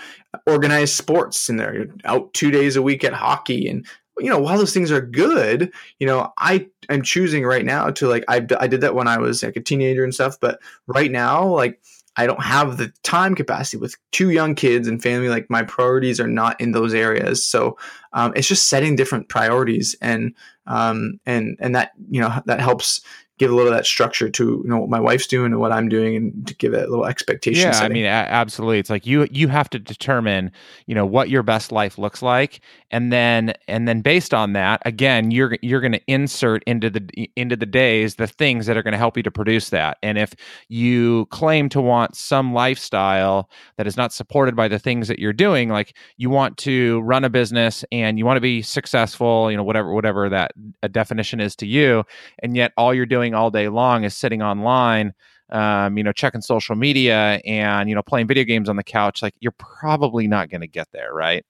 organized 0.46 0.94
sports 0.94 1.48
in 1.50 1.56
there. 1.56 1.74
You're 1.74 1.94
out 2.04 2.32
two 2.32 2.50
days 2.50 2.76
a 2.76 2.82
week 2.82 3.04
at 3.04 3.12
hockey 3.12 3.68
and, 3.68 3.86
you 4.18 4.30
know, 4.30 4.38
while 4.38 4.56
those 4.56 4.72
things 4.72 4.90
are 4.90 5.02
good, 5.02 5.70
you 5.98 6.06
know, 6.06 6.32
I 6.38 6.68
am 6.88 7.02
choosing 7.02 7.44
right 7.44 7.64
now 7.66 7.90
to 7.90 8.08
like, 8.08 8.24
I, 8.28 8.36
I 8.58 8.66
did 8.66 8.80
that 8.80 8.94
when 8.94 9.08
I 9.08 9.18
was 9.18 9.42
like 9.42 9.56
a 9.56 9.60
teenager 9.60 10.04
and 10.04 10.14
stuff, 10.14 10.40
but 10.40 10.58
right 10.86 11.10
now, 11.10 11.46
like, 11.46 11.82
I 12.16 12.26
don't 12.26 12.42
have 12.42 12.76
the 12.76 12.92
time 13.02 13.34
capacity 13.34 13.76
with 13.76 13.96
two 14.10 14.30
young 14.30 14.54
kids 14.54 14.88
and 14.88 15.02
family. 15.02 15.28
Like 15.28 15.50
my 15.50 15.62
priorities 15.62 16.18
are 16.18 16.28
not 16.28 16.60
in 16.60 16.72
those 16.72 16.94
areas. 16.94 17.44
So 17.44 17.76
um, 18.12 18.32
it's 18.34 18.48
just 18.48 18.68
setting 18.68 18.96
different 18.96 19.28
priorities, 19.28 19.94
and 20.00 20.34
um, 20.66 21.20
and 21.26 21.56
and 21.60 21.74
that 21.74 21.92
you 22.10 22.20
know 22.20 22.32
that 22.46 22.60
helps 22.60 23.02
give 23.38 23.50
a 23.50 23.54
little 23.54 23.70
of 23.70 23.76
that 23.76 23.84
structure 23.84 24.30
to 24.30 24.44
you 24.44 24.68
know 24.68 24.78
what 24.78 24.88
my 24.88 25.00
wife's 25.00 25.26
doing 25.26 25.52
and 25.52 25.60
what 25.60 25.72
I'm 25.72 25.88
doing, 25.88 26.16
and 26.16 26.46
to 26.46 26.54
give 26.54 26.72
it 26.74 26.86
a 26.86 26.90
little 26.90 27.06
expectation. 27.06 27.68
Yeah, 27.68 27.72
setting. 27.72 27.92
I 27.92 27.94
mean, 27.94 28.04
a- 28.04 28.08
absolutely. 28.08 28.78
It's 28.78 28.90
like 28.90 29.06
you 29.06 29.28
you 29.30 29.48
have 29.48 29.68
to 29.70 29.78
determine 29.78 30.50
you 30.86 30.94
know 30.94 31.06
what 31.06 31.28
your 31.28 31.42
best 31.42 31.72
life 31.72 31.98
looks 31.98 32.22
like, 32.22 32.60
and 32.90 33.12
then 33.12 33.52
and 33.68 33.86
then 33.86 34.00
based 34.00 34.32
on 34.32 34.52
that, 34.54 34.80
again, 34.84 35.30
you're 35.30 35.58
you're 35.62 35.80
going 35.80 35.92
to 35.92 36.02
insert 36.06 36.62
into 36.64 36.88
the 36.88 37.30
into 37.36 37.56
the 37.56 37.66
days 37.66 38.14
the 38.14 38.26
things 38.26 38.66
that 38.66 38.76
are 38.76 38.82
going 38.82 38.92
to 38.92 38.98
help 38.98 39.16
you 39.16 39.22
to 39.22 39.30
produce 39.30 39.70
that. 39.70 39.98
And 40.02 40.16
if 40.18 40.34
you 40.68 41.26
claim 41.26 41.68
to 41.70 41.80
want 41.80 42.16
some 42.16 42.54
lifestyle 42.54 43.50
that 43.76 43.86
is 43.86 43.96
not 43.96 44.12
supported 44.12 44.56
by 44.56 44.68
the 44.68 44.78
things 44.78 45.08
that 45.08 45.18
you're 45.18 45.32
doing, 45.32 45.68
like 45.68 45.94
you 46.16 46.30
want 46.30 46.56
to 46.58 47.00
run 47.00 47.24
a 47.24 47.30
business 47.30 47.84
and 47.92 48.18
you 48.18 48.24
want 48.24 48.36
to 48.36 48.40
be 48.42 48.62
successful, 48.62 49.50
you 49.50 49.56
know, 49.56 49.64
whatever 49.64 49.92
whatever 49.92 50.28
that 50.28 50.52
a 50.82 50.88
definition 50.88 51.40
is 51.40 51.54
to 51.56 51.66
you, 51.66 52.04
and 52.42 52.56
yet 52.56 52.72
all 52.76 52.94
you're 52.94 53.06
doing 53.06 53.25
doing 53.26 53.34
all 53.34 53.50
day 53.50 53.68
long 53.68 54.04
is 54.04 54.16
sitting 54.16 54.42
online 54.42 55.12
um, 55.50 55.96
you 55.96 56.04
know 56.04 56.12
checking 56.12 56.40
social 56.40 56.74
media 56.76 57.40
and 57.44 57.88
you 57.88 57.94
know 57.94 58.02
playing 58.02 58.26
video 58.26 58.44
games 58.44 58.68
on 58.68 58.76
the 58.76 58.84
couch 58.84 59.22
like 59.22 59.34
you're 59.40 59.54
probably 59.58 60.26
not 60.26 60.50
going 60.50 60.60
to 60.60 60.66
get 60.66 60.88
there 60.92 61.12
right? 61.12 61.44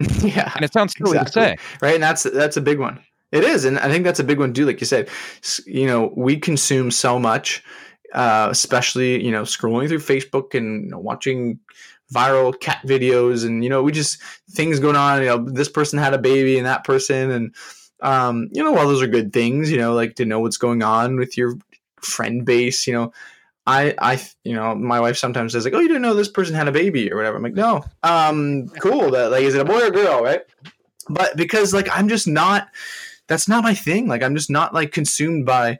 Yeah 0.22 0.52
and 0.54 0.64
it 0.64 0.72
sounds 0.72 0.94
silly 0.96 1.18
exactly. 1.18 1.42
to 1.42 1.48
say. 1.48 1.56
right? 1.80 1.94
And 1.94 2.02
that's 2.02 2.24
that's 2.24 2.56
a 2.56 2.60
big 2.60 2.78
one. 2.78 3.00
It 3.32 3.42
is 3.42 3.64
and 3.64 3.80
i 3.80 3.88
think 3.88 4.04
that's 4.04 4.20
a 4.20 4.24
big 4.24 4.38
one 4.38 4.54
too 4.54 4.64
like 4.64 4.80
you 4.80 4.86
said 4.86 5.08
you 5.66 5.86
know 5.86 6.12
we 6.16 6.36
consume 6.36 6.92
so 6.92 7.18
much 7.18 7.64
uh, 8.12 8.46
especially 8.48 9.24
you 9.24 9.32
know 9.32 9.42
scrolling 9.42 9.88
through 9.88 9.98
facebook 9.98 10.56
and 10.56 10.84
you 10.84 10.90
know, 10.90 11.00
watching 11.00 11.58
viral 12.14 12.58
cat 12.60 12.80
videos 12.86 13.44
and 13.44 13.64
you 13.64 13.70
know 13.70 13.82
we 13.82 13.90
just 13.90 14.22
things 14.52 14.78
going 14.78 14.94
on 14.94 15.20
you 15.20 15.26
know 15.26 15.44
this 15.50 15.68
person 15.68 15.98
had 15.98 16.14
a 16.14 16.18
baby 16.18 16.58
and 16.58 16.66
that 16.66 16.84
person 16.84 17.32
and 17.32 17.52
um, 18.04 18.50
you 18.52 18.62
know, 18.62 18.72
while 18.72 18.86
those 18.86 19.02
are 19.02 19.06
good 19.06 19.32
things, 19.32 19.70
you 19.70 19.78
know, 19.78 19.94
like 19.94 20.16
to 20.16 20.26
know 20.26 20.38
what's 20.38 20.58
going 20.58 20.82
on 20.82 21.16
with 21.16 21.36
your 21.38 21.56
friend 21.96 22.44
base, 22.44 22.86
you 22.86 22.92
know, 22.92 23.12
I, 23.66 23.94
I, 23.98 24.22
you 24.44 24.54
know, 24.54 24.74
my 24.74 25.00
wife 25.00 25.16
sometimes 25.16 25.52
says 25.52 25.64
like, 25.64 25.72
"Oh, 25.72 25.80
you 25.80 25.88
didn't 25.88 26.02
know 26.02 26.12
this 26.12 26.28
person 26.28 26.54
had 26.54 26.68
a 26.68 26.72
baby 26.72 27.10
or 27.10 27.16
whatever." 27.16 27.38
I'm 27.38 27.42
like, 27.42 27.54
"No, 27.54 27.82
um, 28.02 28.68
cool. 28.80 29.10
That 29.10 29.30
like, 29.30 29.42
is 29.42 29.54
it 29.54 29.62
a 29.62 29.64
boy 29.64 29.86
or 29.86 29.90
girl, 29.90 30.22
right?" 30.22 30.42
But 31.08 31.34
because 31.36 31.72
like 31.72 31.88
I'm 31.90 32.08
just 32.08 32.28
not, 32.28 32.68
that's 33.26 33.48
not 33.48 33.64
my 33.64 33.72
thing. 33.72 34.06
Like 34.06 34.22
I'm 34.22 34.36
just 34.36 34.50
not 34.50 34.74
like 34.74 34.92
consumed 34.92 35.46
by 35.46 35.78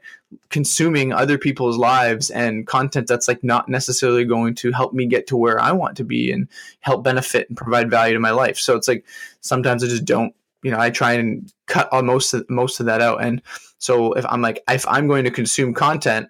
consuming 0.49 1.13
other 1.13 1.37
people's 1.37 1.77
lives 1.77 2.31
and 2.31 2.65
content 2.65 3.07
that's 3.07 3.27
like 3.27 3.43
not 3.43 3.69
necessarily 3.69 4.25
going 4.25 4.55
to 4.55 4.71
help 4.71 4.93
me 4.93 5.05
get 5.05 5.27
to 5.27 5.37
where 5.37 5.59
I 5.59 5.71
want 5.71 5.95
to 5.97 6.03
be 6.03 6.31
and 6.31 6.47
help 6.79 7.03
benefit 7.03 7.47
and 7.49 7.57
provide 7.57 7.91
value 7.91 8.15
to 8.15 8.19
my 8.19 8.31
life. 8.31 8.57
So 8.57 8.75
it's 8.75 8.87
like 8.87 9.05
sometimes 9.41 9.83
I 9.83 9.87
just 9.87 10.05
don't 10.05 10.33
you 10.65 10.71
know, 10.71 10.79
I 10.79 10.89
try 10.89 11.13
and 11.13 11.53
cut 11.67 11.87
all 11.91 12.01
most 12.01 12.33
of, 12.33 12.49
most 12.49 12.79
of 12.79 12.87
that 12.87 12.99
out. 12.99 13.23
And 13.23 13.39
so 13.77 14.13
if 14.13 14.25
I'm 14.27 14.41
like, 14.41 14.63
if 14.67 14.83
I'm 14.87 15.07
going 15.07 15.23
to 15.25 15.29
consume 15.29 15.75
content, 15.75 16.27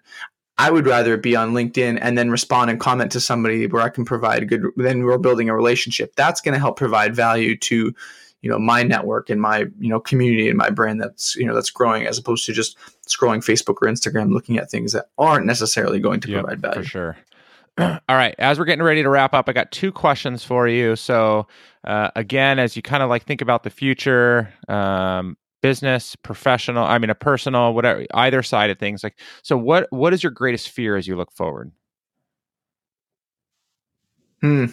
I 0.58 0.72
would 0.72 0.86
rather 0.86 1.16
be 1.16 1.38
on 1.38 1.54
LinkedIn 1.54 2.00
and 2.02 2.18
then 2.18 2.30
respond 2.30 2.70
and 2.70 2.78
comment 2.78 3.14
to 3.14 3.22
somebody 3.22 3.66
where 3.66 3.82
I 3.82 3.88
can 3.88 4.04
provide 4.04 4.44
a 4.44 4.46
good. 4.46 4.66
Then 4.76 5.06
we're 5.06 5.20
building 5.20 5.48
a 5.48 5.56
relationship. 5.56 6.18
That's 6.18 6.42
going 6.42 6.52
to 6.54 6.60
help 6.60 6.76
provide 6.76 7.16
value 7.16 7.56
to, 7.60 7.94
you 8.42 8.50
know, 8.50 8.60
my 8.60 8.84
network 8.84 9.30
and 9.30 9.40
my 9.40 9.60
you 9.80 9.88
know 9.88 10.02
community 10.02 10.50
and 10.50 10.58
my 10.58 10.70
brand 10.70 11.02
that's 11.02 11.38
you 11.38 11.46
know 11.46 11.56
that's 11.56 11.70
growing 11.70 12.06
as 12.06 12.18
opposed 12.18 12.46
to 12.48 12.52
just 12.52 12.78
scrolling 13.08 13.40
Facebook 13.40 13.76
or 13.82 13.88
Instagram 13.88 14.34
looking 14.34 14.58
at 14.58 14.70
things 14.70 14.92
that 14.92 15.06
aren't 15.18 15.46
necessarily 15.46 16.00
going 16.02 16.20
to 16.20 16.30
yep, 16.30 16.42
provide 16.42 16.62
value. 16.62 16.84
For 16.84 16.88
sure. 16.90 17.18
All 17.78 18.00
right. 18.10 18.36
As 18.38 18.58
we're 18.58 18.66
getting 18.66 18.84
ready 18.84 19.04
to 19.04 19.10
wrap 19.10 19.34
up, 19.34 19.50
I 19.50 19.54
got 19.54 19.72
two 19.72 19.92
questions 19.92 20.44
for 20.44 20.68
you. 20.68 20.96
So, 20.96 21.48
uh, 21.84 22.10
again, 22.16 22.58
as 22.58 22.76
you 22.76 22.82
kind 22.82 23.04
of 23.04 23.10
like 23.10 23.26
think 23.26 23.42
about 23.42 23.64
the 23.64 23.70
future, 23.70 24.54
um, 24.70 25.36
business, 25.62 26.16
professional, 26.16 26.86
I 26.86 26.98
mean, 27.00 27.10
a 27.10 27.16
personal, 27.16 27.74
whatever, 27.74 28.06
either 28.14 28.44
side 28.44 28.70
of 28.70 28.80
things, 28.80 29.04
like, 29.04 29.18
so 29.42 29.58
what, 29.58 29.88
what 29.90 30.14
is 30.14 30.24
your 30.24 30.32
greatest 30.32 30.70
fear 30.70 30.96
as 30.96 31.08
you 31.08 31.18
look 31.18 31.32
forward? 31.34 31.72
Hmm. 34.42 34.66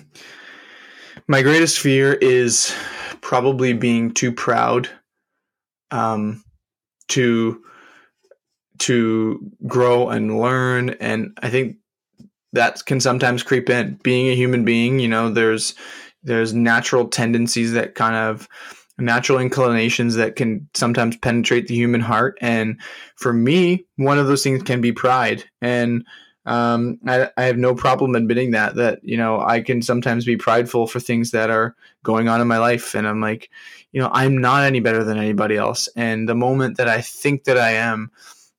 My 1.26 1.42
greatest 1.42 1.80
fear 1.80 2.14
is 2.14 2.74
probably 3.20 3.72
being 3.72 4.12
too 4.12 4.32
proud, 4.32 4.88
um, 5.90 6.44
to, 7.09 7.62
to 8.78 9.50
grow 9.66 10.09
and 10.09 10.40
learn. 10.40 10.90
And 11.00 11.36
I 11.42 11.50
think 11.50 11.76
that 12.53 12.84
can 12.86 13.00
sometimes 13.00 13.42
creep 13.42 13.70
in. 13.70 13.94
Being 14.03 14.28
a 14.28 14.36
human 14.36 14.64
being, 14.64 14.98
you 14.98 15.09
know, 15.09 15.30
there's 15.30 15.74
there's 16.22 16.55
natural 16.55 17.09
tendencies 17.09 17.72
that 17.72 17.94
kind 17.94 18.14
of 18.14 18.48
natural 18.98 19.38
inclinations 19.38 20.14
that 20.16 20.36
can 20.36 20.68
sometimes 20.74 21.16
penetrate 21.16 21.66
the 21.66 21.74
human 21.74 22.00
heart. 22.00 22.38
And 22.40 22.80
for 23.16 23.32
me, 23.32 23.86
one 23.96 24.18
of 24.18 24.26
those 24.26 24.42
things 24.42 24.62
can 24.62 24.80
be 24.80 24.92
pride. 24.92 25.44
And 25.61 26.05
um, 26.44 26.98
I, 27.07 27.30
I 27.36 27.44
have 27.44 27.57
no 27.57 27.74
problem 27.74 28.14
admitting 28.14 28.50
that 28.50 28.74
that 28.74 28.98
you 29.03 29.16
know 29.16 29.40
I 29.40 29.61
can 29.61 29.80
sometimes 29.80 30.24
be 30.24 30.36
prideful 30.36 30.86
for 30.88 30.98
things 30.98 31.30
that 31.30 31.50
are 31.50 31.76
going 32.03 32.28
on 32.28 32.40
in 32.40 32.48
my 32.48 32.59
life, 32.59 32.94
and 32.94 33.07
I'm 33.07 33.20
like, 33.20 33.48
you 33.92 34.00
know, 34.00 34.11
I'm 34.12 34.38
not 34.38 34.64
any 34.64 34.80
better 34.80 35.05
than 35.05 35.18
anybody 35.18 35.57
else. 35.57 35.88
And 35.94 36.28
the 36.28 36.34
moment 36.34 36.78
that 36.78 36.88
I 36.88 37.00
think 37.00 37.44
that 37.44 37.59
I 37.59 37.72
am, 37.72 38.11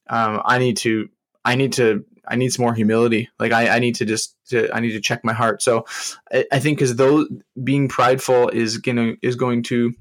um, 0.10 0.42
I 0.46 0.60
need 0.60 0.78
to 0.78 1.10
I 1.44 1.56
need 1.56 1.74
to 1.74 2.06
I 2.28 2.36
need 2.36 2.54
some 2.54 2.64
more 2.64 2.74
humility. 2.74 3.30
Like 3.40 3.52
I, 3.52 3.70
I 3.70 3.80
need 3.80 3.96
to 3.96 4.06
just 4.06 4.36
to, 4.50 4.74
I 4.74 4.80
need 4.80 4.92
to 4.92 5.02
check 5.02 5.24
my 5.24 5.34
heart. 5.34 5.62
So 5.62 5.86
I, 6.32 6.46
I 6.52 6.60
think 6.60 6.78
because 6.78 6.96
though 6.96 7.26
being 7.64 7.88
prideful 7.88 8.50
is 8.50 8.78
gonna 8.78 9.14
is 9.22 9.36
going 9.36 9.64
to 9.64 9.94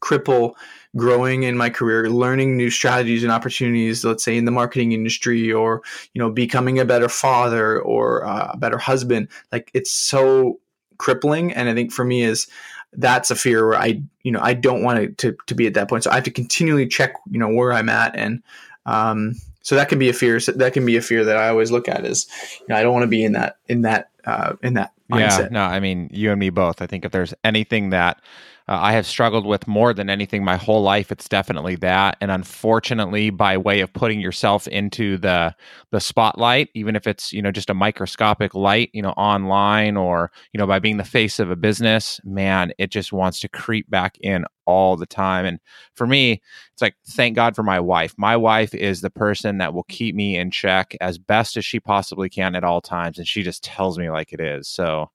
cripple 0.00 0.54
growing 0.94 1.42
in 1.42 1.56
my 1.56 1.70
career, 1.70 2.08
learning 2.08 2.56
new 2.56 2.70
strategies 2.70 3.22
and 3.22 3.32
opportunities, 3.32 4.04
let's 4.04 4.24
say 4.24 4.36
in 4.36 4.44
the 4.44 4.50
marketing 4.50 4.92
industry 4.92 5.52
or, 5.52 5.82
you 6.14 6.18
know, 6.20 6.30
becoming 6.30 6.78
a 6.78 6.84
better 6.84 7.08
father 7.08 7.80
or 7.80 8.24
uh, 8.24 8.50
a 8.52 8.56
better 8.56 8.78
husband. 8.78 9.28
Like 9.52 9.70
it's 9.74 9.90
so 9.90 10.58
crippling. 10.98 11.52
And 11.52 11.68
I 11.68 11.74
think 11.74 11.92
for 11.92 12.04
me 12.04 12.22
is 12.22 12.46
that's 12.92 13.30
a 13.30 13.36
fear 13.36 13.66
where 13.66 13.78
I, 13.78 14.00
you 14.22 14.32
know, 14.32 14.40
I 14.40 14.54
don't 14.54 14.82
want 14.82 15.18
to, 15.18 15.36
to 15.46 15.54
be 15.54 15.66
at 15.66 15.74
that 15.74 15.88
point. 15.88 16.04
So 16.04 16.10
I 16.10 16.14
have 16.14 16.24
to 16.24 16.30
continually 16.30 16.86
check, 16.86 17.14
you 17.30 17.38
know, 17.38 17.48
where 17.48 17.72
I'm 17.72 17.88
at. 17.88 18.16
And, 18.16 18.42
um, 18.86 19.34
so 19.66 19.74
that 19.74 19.88
can 19.88 19.98
be 19.98 20.08
a 20.08 20.12
fear. 20.12 20.38
So 20.38 20.52
that 20.52 20.74
can 20.74 20.86
be 20.86 20.96
a 20.96 21.02
fear 21.02 21.24
that 21.24 21.36
I 21.36 21.48
always 21.48 21.72
look 21.72 21.88
at 21.88 22.06
is, 22.06 22.28
you 22.60 22.66
know, 22.68 22.76
I 22.76 22.84
don't 22.84 22.92
want 22.92 23.02
to 23.02 23.08
be 23.08 23.24
in 23.24 23.32
that, 23.32 23.56
in 23.66 23.82
that, 23.82 24.10
uh, 24.24 24.52
in 24.62 24.74
that 24.74 24.92
mindset. 25.10 25.38
Yeah, 25.38 25.48
no, 25.50 25.62
I 25.62 25.80
mean, 25.80 26.08
you 26.12 26.30
and 26.30 26.38
me 26.38 26.50
both. 26.50 26.80
I 26.80 26.86
think 26.86 27.04
if 27.04 27.10
there's 27.10 27.34
anything 27.42 27.90
that 27.90 28.22
uh, 28.68 28.78
I 28.80 28.92
have 28.92 29.06
struggled 29.06 29.46
with 29.46 29.68
more 29.68 29.94
than 29.94 30.10
anything 30.10 30.44
my 30.44 30.56
whole 30.56 30.82
life. 30.82 31.12
It's 31.12 31.28
definitely 31.28 31.76
that, 31.76 32.16
and 32.20 32.30
unfortunately, 32.30 33.30
by 33.30 33.56
way 33.56 33.80
of 33.80 33.92
putting 33.92 34.20
yourself 34.20 34.66
into 34.68 35.18
the 35.18 35.54
the 35.92 36.00
spotlight, 36.00 36.68
even 36.74 36.96
if 36.96 37.06
it's 37.06 37.32
you 37.32 37.40
know 37.42 37.52
just 37.52 37.70
a 37.70 37.74
microscopic 37.74 38.54
light, 38.54 38.90
you 38.92 39.02
know, 39.02 39.10
online 39.12 39.96
or 39.96 40.32
you 40.52 40.58
know 40.58 40.66
by 40.66 40.78
being 40.80 40.96
the 40.96 41.04
face 41.04 41.38
of 41.38 41.50
a 41.50 41.56
business, 41.56 42.20
man, 42.24 42.72
it 42.78 42.90
just 42.90 43.12
wants 43.12 43.38
to 43.40 43.48
creep 43.48 43.88
back 43.88 44.18
in 44.20 44.44
all 44.66 44.96
the 44.96 45.06
time. 45.06 45.46
And 45.46 45.60
for 45.94 46.06
me, 46.06 46.42
it's 46.72 46.82
like 46.82 46.96
thank 47.08 47.36
God 47.36 47.54
for 47.54 47.62
my 47.62 47.78
wife. 47.78 48.14
My 48.18 48.36
wife 48.36 48.74
is 48.74 49.00
the 49.00 49.10
person 49.10 49.58
that 49.58 49.74
will 49.74 49.84
keep 49.84 50.14
me 50.16 50.36
in 50.36 50.50
check 50.50 50.96
as 51.00 51.18
best 51.18 51.56
as 51.56 51.64
she 51.64 51.78
possibly 51.80 52.28
can 52.28 52.56
at 52.56 52.64
all 52.64 52.80
times, 52.80 53.18
and 53.18 53.28
she 53.28 53.42
just 53.42 53.62
tells 53.64 53.98
me 53.98 54.10
like 54.10 54.32
it 54.32 54.40
is. 54.40 54.68
So. 54.68 55.10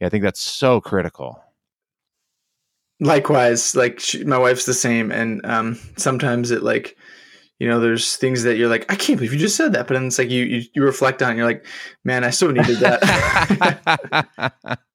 Yeah, 0.00 0.08
I 0.08 0.10
think 0.10 0.24
that's 0.24 0.42
so 0.42 0.78
critical. 0.82 1.42
Likewise, 3.00 3.76
like 3.76 4.00
she, 4.00 4.24
my 4.24 4.38
wife's 4.38 4.64
the 4.64 4.74
same, 4.74 5.12
and 5.12 5.44
um, 5.44 5.78
sometimes 5.96 6.50
it 6.50 6.62
like, 6.62 6.96
you 7.58 7.68
know, 7.68 7.78
there's 7.78 8.16
things 8.16 8.42
that 8.44 8.56
you're 8.56 8.70
like, 8.70 8.90
I 8.90 8.96
can't 8.96 9.18
believe 9.18 9.34
you 9.34 9.38
just 9.38 9.56
said 9.56 9.74
that, 9.74 9.86
but 9.86 9.94
then 9.94 10.06
it's 10.06 10.18
like 10.18 10.30
you 10.30 10.44
you, 10.44 10.62
you 10.74 10.82
reflect 10.82 11.22
on, 11.22 11.28
it 11.28 11.30
and 11.32 11.38
you're 11.38 11.46
like, 11.46 11.66
man, 12.04 12.24
I 12.24 12.30
so 12.30 12.50
needed 12.50 12.78
that. 12.78 14.54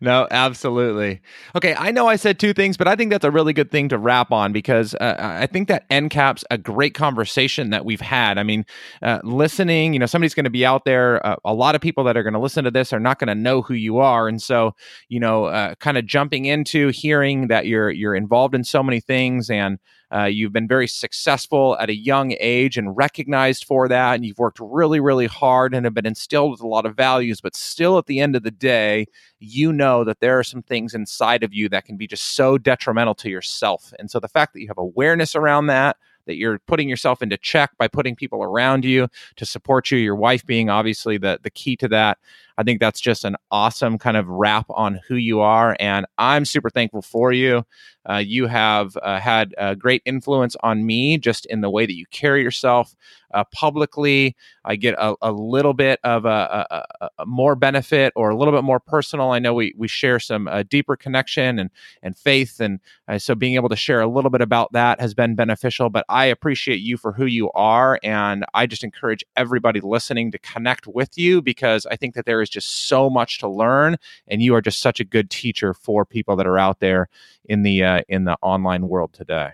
no, 0.00 0.26
absolutely. 0.30 1.20
Okay, 1.54 1.74
I 1.76 1.90
know 1.90 2.06
I 2.06 2.16
said 2.16 2.38
two 2.38 2.52
things, 2.52 2.76
but 2.76 2.88
I 2.88 2.96
think 2.96 3.10
that's 3.10 3.24
a 3.24 3.30
really 3.30 3.52
good 3.52 3.70
thing 3.70 3.88
to 3.90 3.98
wrap 3.98 4.32
on 4.32 4.52
because 4.52 4.94
uh, 4.94 5.16
I 5.18 5.46
think 5.46 5.68
that 5.68 5.84
end 5.90 6.10
caps 6.10 6.44
a 6.50 6.58
great 6.58 6.94
conversation 6.94 7.70
that 7.70 7.84
we've 7.84 8.00
had. 8.00 8.38
I 8.38 8.42
mean, 8.42 8.64
uh, 9.02 9.20
listening, 9.22 9.92
you 9.92 9.98
know, 9.98 10.06
somebody's 10.06 10.34
going 10.34 10.44
to 10.44 10.50
be 10.50 10.66
out 10.66 10.84
there. 10.84 11.24
Uh, 11.26 11.36
a 11.44 11.54
lot 11.54 11.74
of 11.74 11.80
people 11.80 12.04
that 12.04 12.16
are 12.16 12.22
going 12.22 12.34
to 12.34 12.40
listen 12.40 12.64
to 12.64 12.70
this 12.70 12.92
are 12.92 13.00
not 13.00 13.18
going 13.18 13.28
to 13.28 13.34
know 13.34 13.62
who 13.62 13.74
you 13.74 13.98
are, 13.98 14.28
and 14.28 14.40
so 14.42 14.74
you 15.08 15.20
know, 15.20 15.44
uh, 15.46 15.74
kind 15.76 15.96
of 15.96 16.06
jumping 16.06 16.44
into 16.44 16.88
hearing 16.88 17.48
that 17.48 17.66
you're 17.66 17.90
you're 17.90 18.14
involved 18.14 18.54
in 18.54 18.64
so 18.64 18.82
many 18.82 19.00
things 19.00 19.50
and 19.50 19.78
uh, 20.14 20.24
you've 20.24 20.52
been 20.52 20.68
very 20.68 20.86
successful 20.86 21.76
at 21.80 21.90
a 21.90 21.96
young 21.96 22.36
age 22.38 22.78
and 22.78 22.96
recognized 22.96 23.64
for 23.64 23.88
that. 23.88 24.14
And 24.14 24.24
you've 24.24 24.38
worked 24.38 24.60
really, 24.60 25.00
really 25.00 25.26
hard 25.26 25.74
and 25.74 25.84
have 25.84 25.94
been 25.94 26.06
instilled 26.06 26.52
with 26.52 26.60
a 26.60 26.68
lot 26.68 26.86
of 26.86 26.94
values. 26.94 27.40
But 27.40 27.56
still, 27.56 27.98
at 27.98 28.06
the 28.06 28.20
end 28.20 28.36
of 28.36 28.44
the 28.44 28.52
day, 28.52 29.06
you 29.40 29.72
know 29.72 30.04
that 30.04 30.20
there 30.20 30.38
are 30.38 30.44
some 30.44 30.62
things 30.62 30.94
inside 30.94 31.42
of 31.42 31.52
you 31.52 31.68
that 31.70 31.84
can 31.84 31.96
be 31.96 32.06
just 32.06 32.36
so 32.36 32.58
detrimental 32.58 33.16
to 33.16 33.28
yourself. 33.28 33.92
And 33.98 34.08
so 34.08 34.20
the 34.20 34.28
fact 34.28 34.52
that 34.52 34.60
you 34.60 34.68
have 34.68 34.78
awareness 34.78 35.34
around 35.34 35.66
that, 35.66 35.96
that 36.26 36.36
you're 36.36 36.58
putting 36.60 36.88
yourself 36.88 37.20
into 37.20 37.36
check 37.36 37.76
by 37.76 37.88
putting 37.88 38.14
people 38.14 38.42
around 38.42 38.84
you 38.84 39.08
to 39.36 39.44
support 39.44 39.90
you, 39.90 39.98
your 39.98 40.16
wife 40.16 40.46
being 40.46 40.70
obviously 40.70 41.18
the, 41.18 41.40
the 41.42 41.50
key 41.50 41.76
to 41.76 41.88
that. 41.88 42.18
I 42.56 42.62
think 42.62 42.80
that's 42.80 43.00
just 43.00 43.24
an 43.24 43.36
awesome 43.50 43.98
kind 43.98 44.16
of 44.16 44.28
wrap 44.28 44.66
on 44.70 45.00
who 45.08 45.16
you 45.16 45.40
are. 45.40 45.76
And 45.80 46.06
I'm 46.18 46.44
super 46.44 46.70
thankful 46.70 47.02
for 47.02 47.32
you. 47.32 47.64
Uh, 48.08 48.16
you 48.16 48.46
have 48.46 48.96
uh, 49.02 49.18
had 49.18 49.54
a 49.56 49.74
great 49.74 50.02
influence 50.04 50.56
on 50.62 50.84
me 50.84 51.16
just 51.16 51.46
in 51.46 51.62
the 51.62 51.70
way 51.70 51.86
that 51.86 51.94
you 51.94 52.04
carry 52.10 52.42
yourself 52.42 52.94
uh, 53.32 53.44
publicly. 53.52 54.36
I 54.64 54.76
get 54.76 54.94
a, 54.98 55.14
a 55.22 55.32
little 55.32 55.72
bit 55.72 56.00
of 56.04 56.24
a, 56.26 56.66
a, 56.70 57.08
a, 57.18 57.26
more 57.26 57.56
benefit 57.56 58.12
or 58.14 58.30
a 58.30 58.36
little 58.36 58.52
bit 58.52 58.62
more 58.62 58.78
personal. 58.78 59.30
I 59.30 59.38
know 59.38 59.54
we, 59.54 59.74
we 59.76 59.88
share 59.88 60.20
some 60.20 60.46
uh, 60.48 60.62
deeper 60.62 60.96
connection 60.96 61.58
and, 61.58 61.70
and 62.02 62.16
faith. 62.16 62.60
And 62.60 62.78
uh, 63.08 63.18
so 63.18 63.34
being 63.34 63.54
able 63.54 63.70
to 63.70 63.76
share 63.76 64.00
a 64.00 64.06
little 64.06 64.30
bit 64.30 64.42
about 64.42 64.72
that 64.72 65.00
has 65.00 65.14
been 65.14 65.34
beneficial. 65.34 65.88
But 65.88 66.04
I 66.08 66.26
appreciate 66.26 66.80
you 66.80 66.96
for 66.96 67.12
who 67.12 67.26
you 67.26 67.50
are. 67.52 67.98
And 68.04 68.44
I 68.54 68.66
just 68.66 68.84
encourage 68.84 69.24
everybody 69.34 69.80
listening 69.80 70.30
to 70.32 70.38
connect 70.38 70.86
with 70.86 71.16
you 71.16 71.40
because 71.42 71.86
I 71.86 71.96
think 71.96 72.14
that 72.14 72.26
there 72.26 72.42
is 72.44 72.48
just 72.50 72.86
so 72.86 73.10
much 73.10 73.38
to 73.40 73.48
learn. 73.48 73.96
And 74.28 74.40
you 74.40 74.54
are 74.54 74.62
just 74.62 74.80
such 74.80 75.00
a 75.00 75.04
good 75.04 75.30
teacher 75.30 75.74
for 75.74 76.04
people 76.04 76.36
that 76.36 76.46
are 76.46 76.58
out 76.58 76.78
there 76.78 77.08
in 77.44 77.62
the 77.62 77.82
uh, 77.82 78.02
in 78.08 78.24
the 78.24 78.36
online 78.40 78.88
world 78.88 79.12
today. 79.12 79.50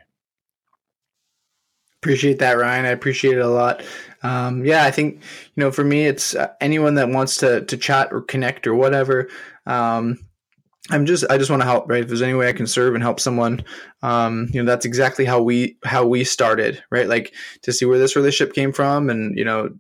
Appreciate 2.03 2.39
that, 2.39 2.57
Ryan. 2.57 2.87
I 2.87 2.91
appreciate 2.91 3.37
it 3.37 3.45
a 3.45 3.49
lot. 3.49 3.83
Um, 4.23 4.65
yeah, 4.65 4.85
I 4.85 4.91
think 4.91 5.17
you 5.55 5.61
know, 5.63 5.71
for 5.71 5.85
me, 5.85 6.07
it's 6.07 6.35
uh, 6.35 6.49
anyone 6.61 6.95
that 6.97 7.09
wants 7.09 7.37
to 7.39 7.65
to 7.65 7.77
chat 7.77 8.09
or 8.13 8.23
connect 8.23 8.67
or 8.67 8.75
whatever. 8.75 9.29
Um, 9.67 10.19
I'm 10.91 11.07
just 11.07 11.25
I 11.31 11.39
just 11.39 11.51
want 11.51 11.61
to 11.63 11.67
help, 11.67 11.89
right? 11.89 12.03
If 12.03 12.09
there's 12.09 12.23
any 12.23 12.35
way 12.35 12.49
I 12.49 12.53
can 12.53 12.67
serve 12.67 12.95
and 12.95 13.03
help 13.03 13.21
someone, 13.21 13.63
um, 14.03 14.49
you 14.53 14.63
know, 14.63 14.71
that's 14.71 14.87
exactly 14.87 15.25
how 15.25 15.43
we 15.43 15.77
how 15.85 16.07
we 16.07 16.25
started, 16.25 16.83
right? 16.91 17.07
Like 17.07 17.35
to 17.63 17.73
see 17.73 17.85
where 17.85 17.99
this 17.99 18.17
relationship 18.17 18.55
came 18.55 18.73
from, 18.73 19.11
and 19.11 19.37
you 19.37 19.45
know, 19.45 19.71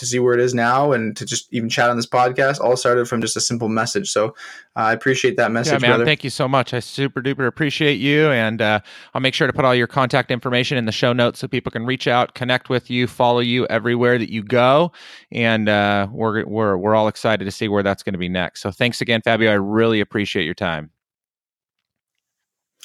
to 0.00 0.06
see 0.06 0.18
where 0.18 0.34
it 0.34 0.40
is 0.40 0.54
now 0.54 0.92
and 0.92 1.16
to 1.16 1.24
just 1.24 1.52
even 1.52 1.68
chat 1.68 1.90
on 1.90 1.96
this 1.96 2.06
podcast 2.06 2.60
all 2.60 2.76
started 2.76 3.06
from 3.06 3.20
just 3.20 3.36
a 3.36 3.40
simple 3.40 3.68
message. 3.68 4.10
So 4.10 4.28
uh, 4.76 4.80
I 4.80 4.92
appreciate 4.92 5.36
that 5.36 5.52
message. 5.52 5.74
Yeah, 5.74 5.78
man. 5.78 5.90
Brother. 5.90 6.04
Thank 6.04 6.24
you 6.24 6.30
so 6.30 6.48
much. 6.48 6.74
I 6.74 6.80
super 6.80 7.20
duper 7.22 7.46
appreciate 7.46 8.00
you. 8.00 8.30
And 8.30 8.60
uh, 8.60 8.80
I'll 9.14 9.20
make 9.20 9.34
sure 9.34 9.46
to 9.46 9.52
put 9.52 9.64
all 9.64 9.74
your 9.74 9.86
contact 9.86 10.30
information 10.30 10.78
in 10.78 10.86
the 10.86 10.92
show 10.92 11.12
notes 11.12 11.38
so 11.38 11.46
people 11.46 11.70
can 11.70 11.86
reach 11.86 12.08
out, 12.08 12.34
connect 12.34 12.68
with 12.68 12.90
you, 12.90 13.06
follow 13.06 13.40
you 13.40 13.66
everywhere 13.66 14.18
that 14.18 14.32
you 14.32 14.42
go. 14.42 14.92
And 15.30 15.68
uh, 15.68 16.08
we're, 16.10 16.44
we're, 16.46 16.76
we're 16.76 16.94
all 16.94 17.08
excited 17.08 17.44
to 17.44 17.50
see 17.50 17.68
where 17.68 17.82
that's 17.82 18.02
going 18.02 18.14
to 18.14 18.18
be 18.18 18.28
next. 18.28 18.62
So 18.62 18.70
thanks 18.70 19.00
again, 19.00 19.20
Fabio. 19.22 19.50
I 19.50 19.54
really 19.54 20.00
appreciate 20.00 20.44
your 20.44 20.54
time. 20.54 20.90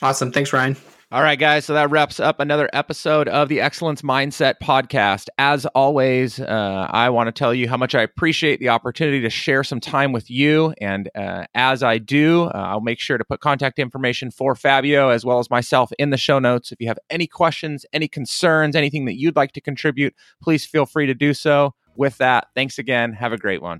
Awesome. 0.02 0.32
Thanks, 0.32 0.52
Ryan. 0.52 0.76
All 1.16 1.24
right, 1.24 1.40
guys. 1.40 1.64
So 1.64 1.74
that 1.76 1.90
wraps 1.92 2.20
up 2.20 2.42
another 2.42 2.70
episode 2.74 3.30
of 3.30 3.48
the 3.48 3.62
Excellence 3.62 4.02
Mindset 4.02 4.56
podcast. 4.62 5.30
As 5.38 5.66
always, 5.68 6.42
uh, 6.42 6.88
I 6.90 7.10
want 7.10 7.28
to 7.28 7.32
tell 7.32 7.54
you 7.54 7.70
how 7.70 7.78
much 7.78 7.96
I 7.96 8.02
appreciate 8.02 8.60
the 8.60 8.68
opportunity 8.68 9.22
to 9.22 9.30
share 9.30 9.64
some 9.64 9.80
time 9.80 10.12
with 10.12 10.30
you. 10.30 10.74
And 10.82 11.10
uh, 11.16 11.46
as 11.56 11.84
I 11.84 12.00
do, 12.00 12.48
uh, 12.48 12.52
I'll 12.54 12.82
make 12.82 13.00
sure 13.00 13.18
to 13.18 13.24
put 13.24 13.40
contact 13.40 13.80
information 13.80 14.30
for 14.30 14.56
Fabio 14.56 15.08
as 15.08 15.24
well 15.24 15.40
as 15.40 15.50
myself 15.50 15.90
in 15.98 16.10
the 16.10 16.18
show 16.18 16.38
notes. 16.38 16.74
If 16.74 16.82
you 16.82 16.88
have 16.90 17.00
any 17.10 17.28
questions, 17.28 17.86
any 17.94 18.10
concerns, 18.10 18.76
anything 18.76 19.06
that 19.06 19.18
you'd 19.18 19.38
like 19.38 19.54
to 19.54 19.62
contribute, 19.62 20.14
please 20.44 20.66
feel 20.66 20.86
free 20.86 21.06
to 21.06 21.14
do 21.14 21.34
so. 21.34 21.76
With 21.96 22.18
that, 22.18 22.48
thanks 22.56 22.78
again. 22.78 23.14
Have 23.14 23.32
a 23.32 23.38
great 23.38 23.62
one. 23.62 23.80